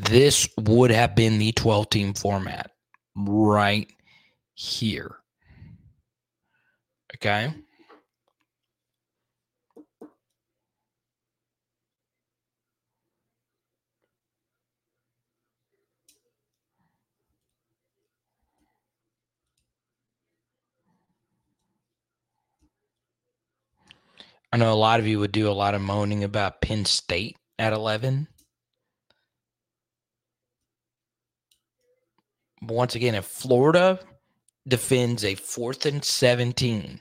[0.00, 2.70] This would have been the 12 team format
[3.14, 3.86] right
[4.54, 5.16] here.
[7.14, 7.52] Okay.
[24.50, 27.36] I know a lot of you would do a lot of moaning about Penn State
[27.58, 28.28] at 11.
[32.62, 33.98] Once again, if Florida
[34.66, 37.00] defends a fourth and 17,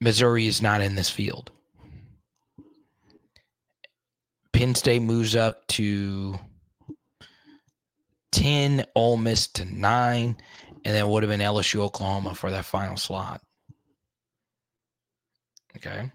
[0.00, 1.50] Missouri is not in this field.
[4.52, 6.38] Penn State moves up to
[8.32, 10.36] 10, Ole Miss to 9,
[10.84, 13.40] and then would have been LSU Oklahoma for that final slot.
[15.76, 16.10] Okay.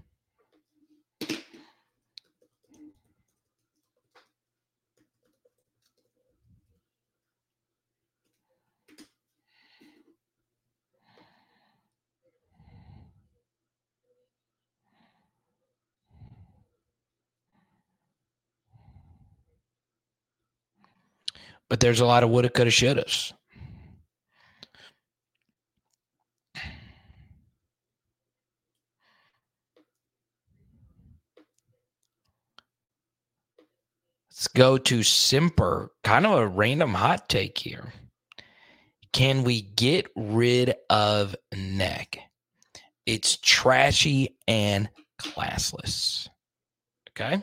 [21.71, 23.31] But there's a lot of woulda, coulda, shouldas.
[34.29, 35.91] Let's go to Simper.
[36.03, 37.93] Kind of a random hot take here.
[39.13, 42.19] Can we get rid of neck?
[43.05, 44.89] It's trashy and
[45.21, 46.27] classless.
[47.11, 47.41] Okay.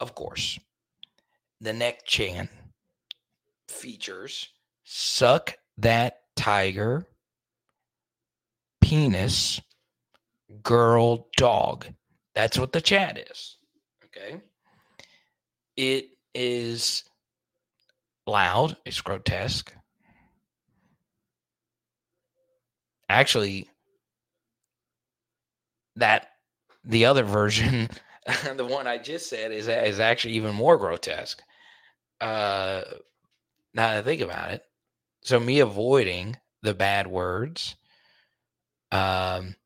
[0.00, 0.58] Of course,
[1.60, 2.50] the neck chant
[3.68, 4.48] features
[4.84, 7.06] suck that tiger
[8.80, 9.60] penis
[10.62, 11.86] girl dog.
[12.34, 13.56] That's what the chat is.
[14.04, 14.40] Okay.
[15.76, 17.04] It is
[18.26, 19.72] loud, it's grotesque.
[23.08, 23.68] Actually,
[25.96, 26.28] that
[26.84, 27.88] the other version,
[28.56, 31.42] the one I just said, is is actually even more grotesque.
[32.20, 32.82] Uh,
[33.74, 34.62] now that I think about it,
[35.22, 37.76] so me avoiding the bad words,
[38.92, 39.56] um,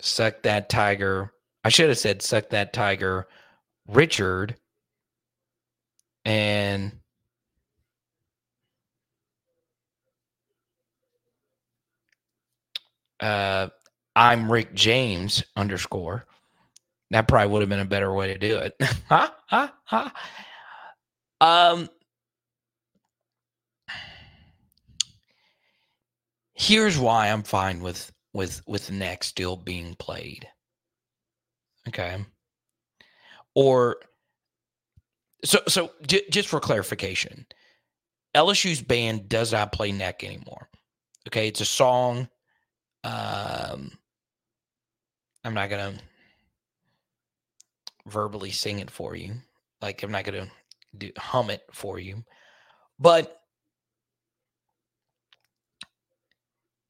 [0.00, 1.32] suck that tiger.
[1.64, 3.28] I should have said suck that tiger,
[3.86, 4.56] Richard,
[6.24, 7.00] and
[13.20, 13.68] uh,
[14.18, 16.26] I'm Rick James underscore.
[17.12, 18.74] That probably would have been a better way to do it.
[19.08, 20.12] ha, ha, ha.
[21.40, 21.88] Um,
[26.54, 30.48] here's why I'm fine with with with neck still being played.
[31.86, 32.18] Okay.
[33.54, 33.98] Or
[35.44, 37.46] so so j- just for clarification,
[38.34, 40.68] LSU's band does not play neck anymore.
[41.28, 42.28] Okay, it's a song.
[43.04, 43.92] Um,
[45.48, 45.94] I'm not gonna
[48.04, 49.32] verbally sing it for you.
[49.80, 50.46] Like I'm not gonna
[50.98, 52.22] do, hum it for you,
[52.98, 53.40] but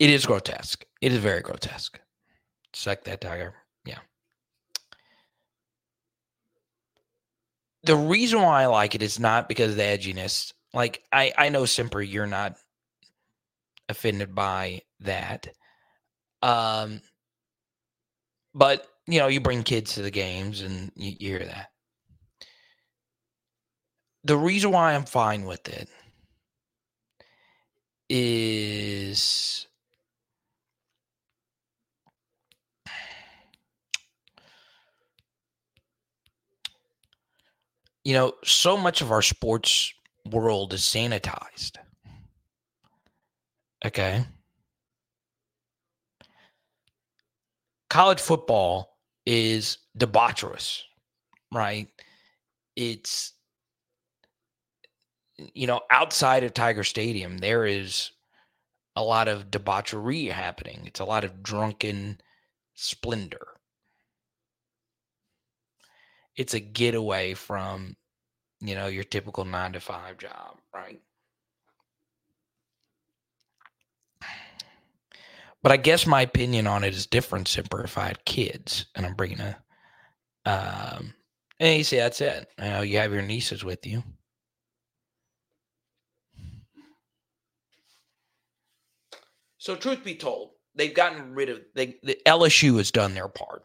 [0.00, 0.84] it is grotesque.
[1.00, 2.00] It is very grotesque.
[2.72, 3.54] Suck that tiger.
[3.84, 4.00] Yeah.
[7.84, 10.52] The reason why I like it is not because of the edginess.
[10.74, 12.56] Like I, I know Simper, you're not
[13.88, 15.46] offended by that.
[16.42, 17.00] Um,
[18.54, 21.70] but you know, you bring kids to the games and you, you hear that.
[24.24, 25.88] The reason why I'm fine with it
[28.10, 29.66] is
[38.08, 39.92] you know, so much of our sports
[40.24, 41.72] world is sanitized.
[43.84, 44.24] Okay.
[47.90, 50.82] College football is debaucherous,
[51.52, 51.88] right?
[52.76, 53.32] It's,
[55.54, 58.10] you know, outside of Tiger Stadium, there is
[58.96, 60.82] a lot of debauchery happening.
[60.84, 62.20] It's a lot of drunken
[62.74, 63.46] splendor.
[66.36, 67.96] It's a getaway from,
[68.60, 71.00] you know, your typical nine to five job, right?
[75.68, 79.04] But I guess my opinion on it is different Simper if I had kids and
[79.04, 79.54] I'm bringing a,
[80.46, 81.12] um,
[81.60, 82.48] and you see, that's it.
[82.58, 84.02] You know, you have your nieces with you.
[89.58, 91.96] So, truth be told, they've gotten rid of they.
[92.02, 93.62] The LSU has done their part.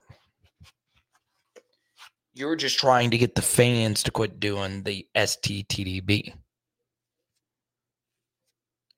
[2.34, 6.34] You're just trying to get the fans to quit doing the STTDB.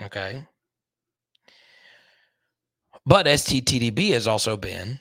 [0.02, 0.48] Okay.
[3.06, 5.00] But STTDB has also been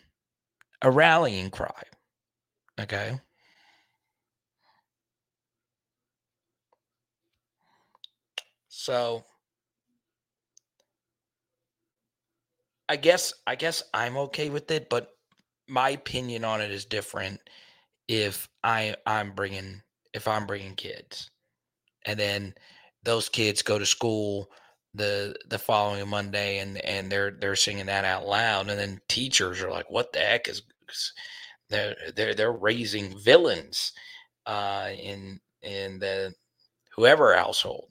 [0.83, 1.83] a rallying cry.
[2.79, 3.19] Okay.
[8.69, 9.25] So
[12.89, 15.17] I guess I guess I'm okay with it, but
[15.67, 17.41] my opinion on it is different
[18.09, 19.81] if I I'm bringing
[20.13, 21.31] if I'm bringing kids.
[22.05, 22.55] And then
[23.03, 24.51] those kids go to school
[24.95, 29.61] the the following Monday and and they're they're singing that out loud and then teachers
[29.61, 30.63] are like what the heck is
[31.69, 33.93] they're they're they're raising villains
[34.47, 36.33] uh in in the
[36.95, 37.89] whoever household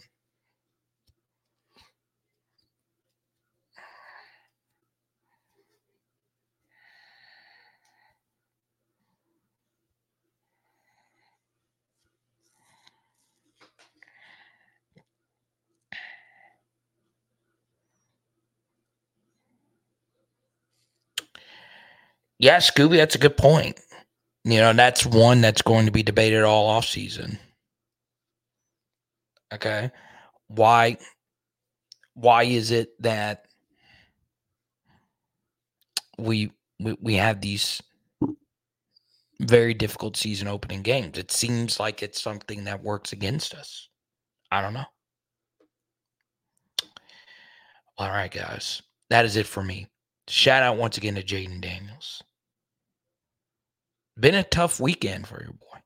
[22.39, 23.79] Yeah, Scooby, that's a good point.
[24.43, 27.39] You know, that's one that's going to be debated all off season.
[29.53, 29.91] Okay.
[30.47, 30.97] Why
[32.15, 33.45] why is it that
[36.17, 37.81] we we, we have these
[39.41, 41.17] very difficult season opening games?
[41.17, 43.89] It seems like it's something that works against us.
[44.51, 44.85] I don't know.
[47.97, 48.81] All right, guys.
[49.09, 49.87] That is it for me.
[50.33, 52.23] Shout out once again to Jayden Daniels.
[54.19, 55.77] Been a tough weekend for your boy.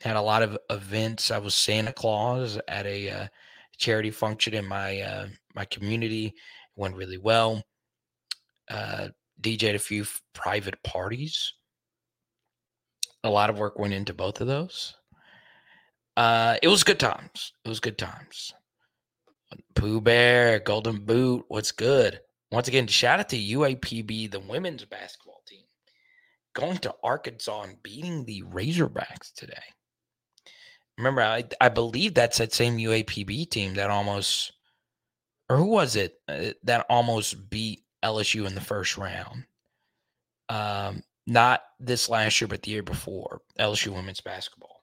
[0.00, 1.30] Had a lot of events.
[1.30, 3.26] I was Santa Claus at a uh,
[3.78, 6.26] charity function in my uh, my community.
[6.26, 6.34] It
[6.74, 7.62] went really well.
[8.68, 9.10] Uh,
[9.40, 11.54] DJed a few f- private parties.
[13.22, 14.96] A lot of work went into both of those.
[16.16, 17.52] Uh, it was good times.
[17.64, 18.52] It was good times.
[19.76, 22.18] Pooh Bear, Golden Boot, what's good?
[22.56, 25.64] Once again, shout out to UAPB, the women's basketball team,
[26.54, 29.62] going to Arkansas and beating the Razorbacks today.
[30.96, 34.52] Remember, I, I believe that's that same UAPB team that almost,
[35.50, 39.44] or who was it uh, that almost beat LSU in the first round?
[40.48, 44.75] Um, not this last year, but the year before, LSU women's basketball.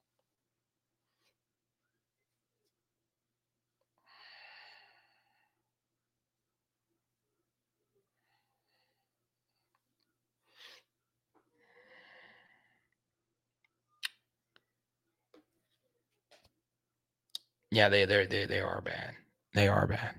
[17.73, 19.15] Yeah, they they they they are bad.
[19.55, 20.15] They are bad.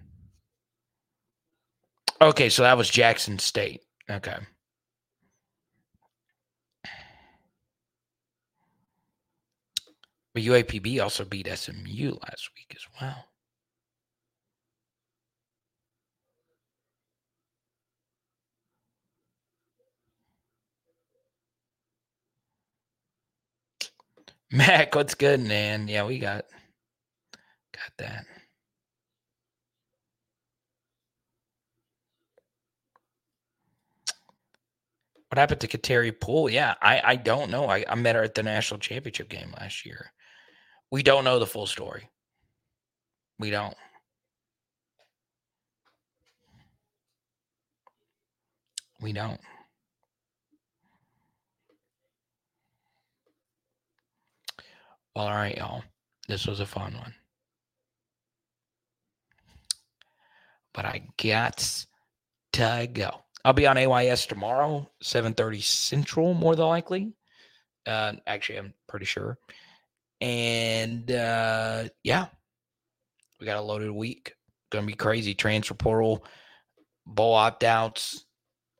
[2.20, 3.82] Okay, so that was Jackson State.
[4.10, 4.36] Okay.
[10.34, 13.26] But UAPB also beat SMU last week as well.
[24.50, 25.86] Mac, what's good, man?
[25.86, 26.46] Yeah, we got
[27.84, 28.24] got that.
[35.28, 36.48] What happened to Kateri Poole?
[36.48, 37.66] Yeah, I, I don't know.
[37.66, 40.12] I, I met her at the national championship game last year.
[40.92, 42.08] We don't know the full story.
[43.40, 43.74] We don't.
[49.00, 49.40] We don't.
[55.16, 55.82] Well, all right, y'all.
[56.28, 57.14] This was a fun one.
[60.74, 61.86] But I got
[62.52, 63.22] to go.
[63.44, 67.12] I'll be on AYS tomorrow, 7:30 Central, more than likely.
[67.86, 69.38] Uh, actually, I'm pretty sure.
[70.20, 72.26] And uh, yeah,
[73.38, 74.34] we got a loaded week.
[74.70, 75.34] Gonna be crazy.
[75.34, 76.24] Transfer portal
[77.06, 78.24] bowl opt outs.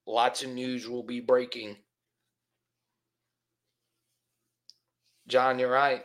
[0.07, 1.77] Lots of news will be breaking.
[5.27, 6.05] John, you're right.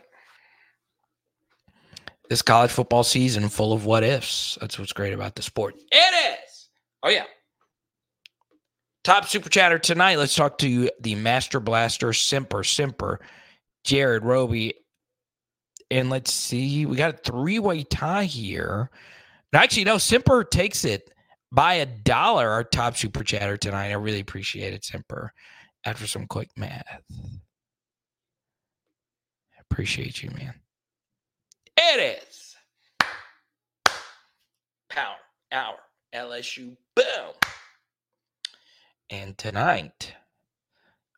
[2.29, 4.57] This college football season full of what ifs.
[4.61, 5.75] That's what's great about the sport.
[5.91, 6.69] It is.
[7.01, 7.25] Oh, yeah.
[9.03, 10.17] Top super chatter tonight.
[10.19, 13.19] Let's talk to the Master Blaster Simper Simper,
[13.83, 14.75] Jared Roby.
[15.89, 18.91] And let's see, we got a three way tie here.
[19.51, 21.11] Actually, no, Simper takes it
[21.51, 22.49] by a dollar.
[22.49, 23.89] Our top super chatter tonight.
[23.89, 25.33] I really appreciate it, Simper.
[25.85, 27.01] After some quick math,
[29.71, 30.53] appreciate you, man.
[31.81, 32.55] It is
[34.89, 35.15] power
[35.53, 35.77] hour
[36.13, 37.33] LSU boom.
[39.09, 40.13] And tonight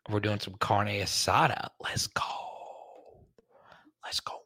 [0.08, 1.70] we're doing some carne asada.
[1.82, 2.22] Let's go.
[4.04, 4.41] Let's go.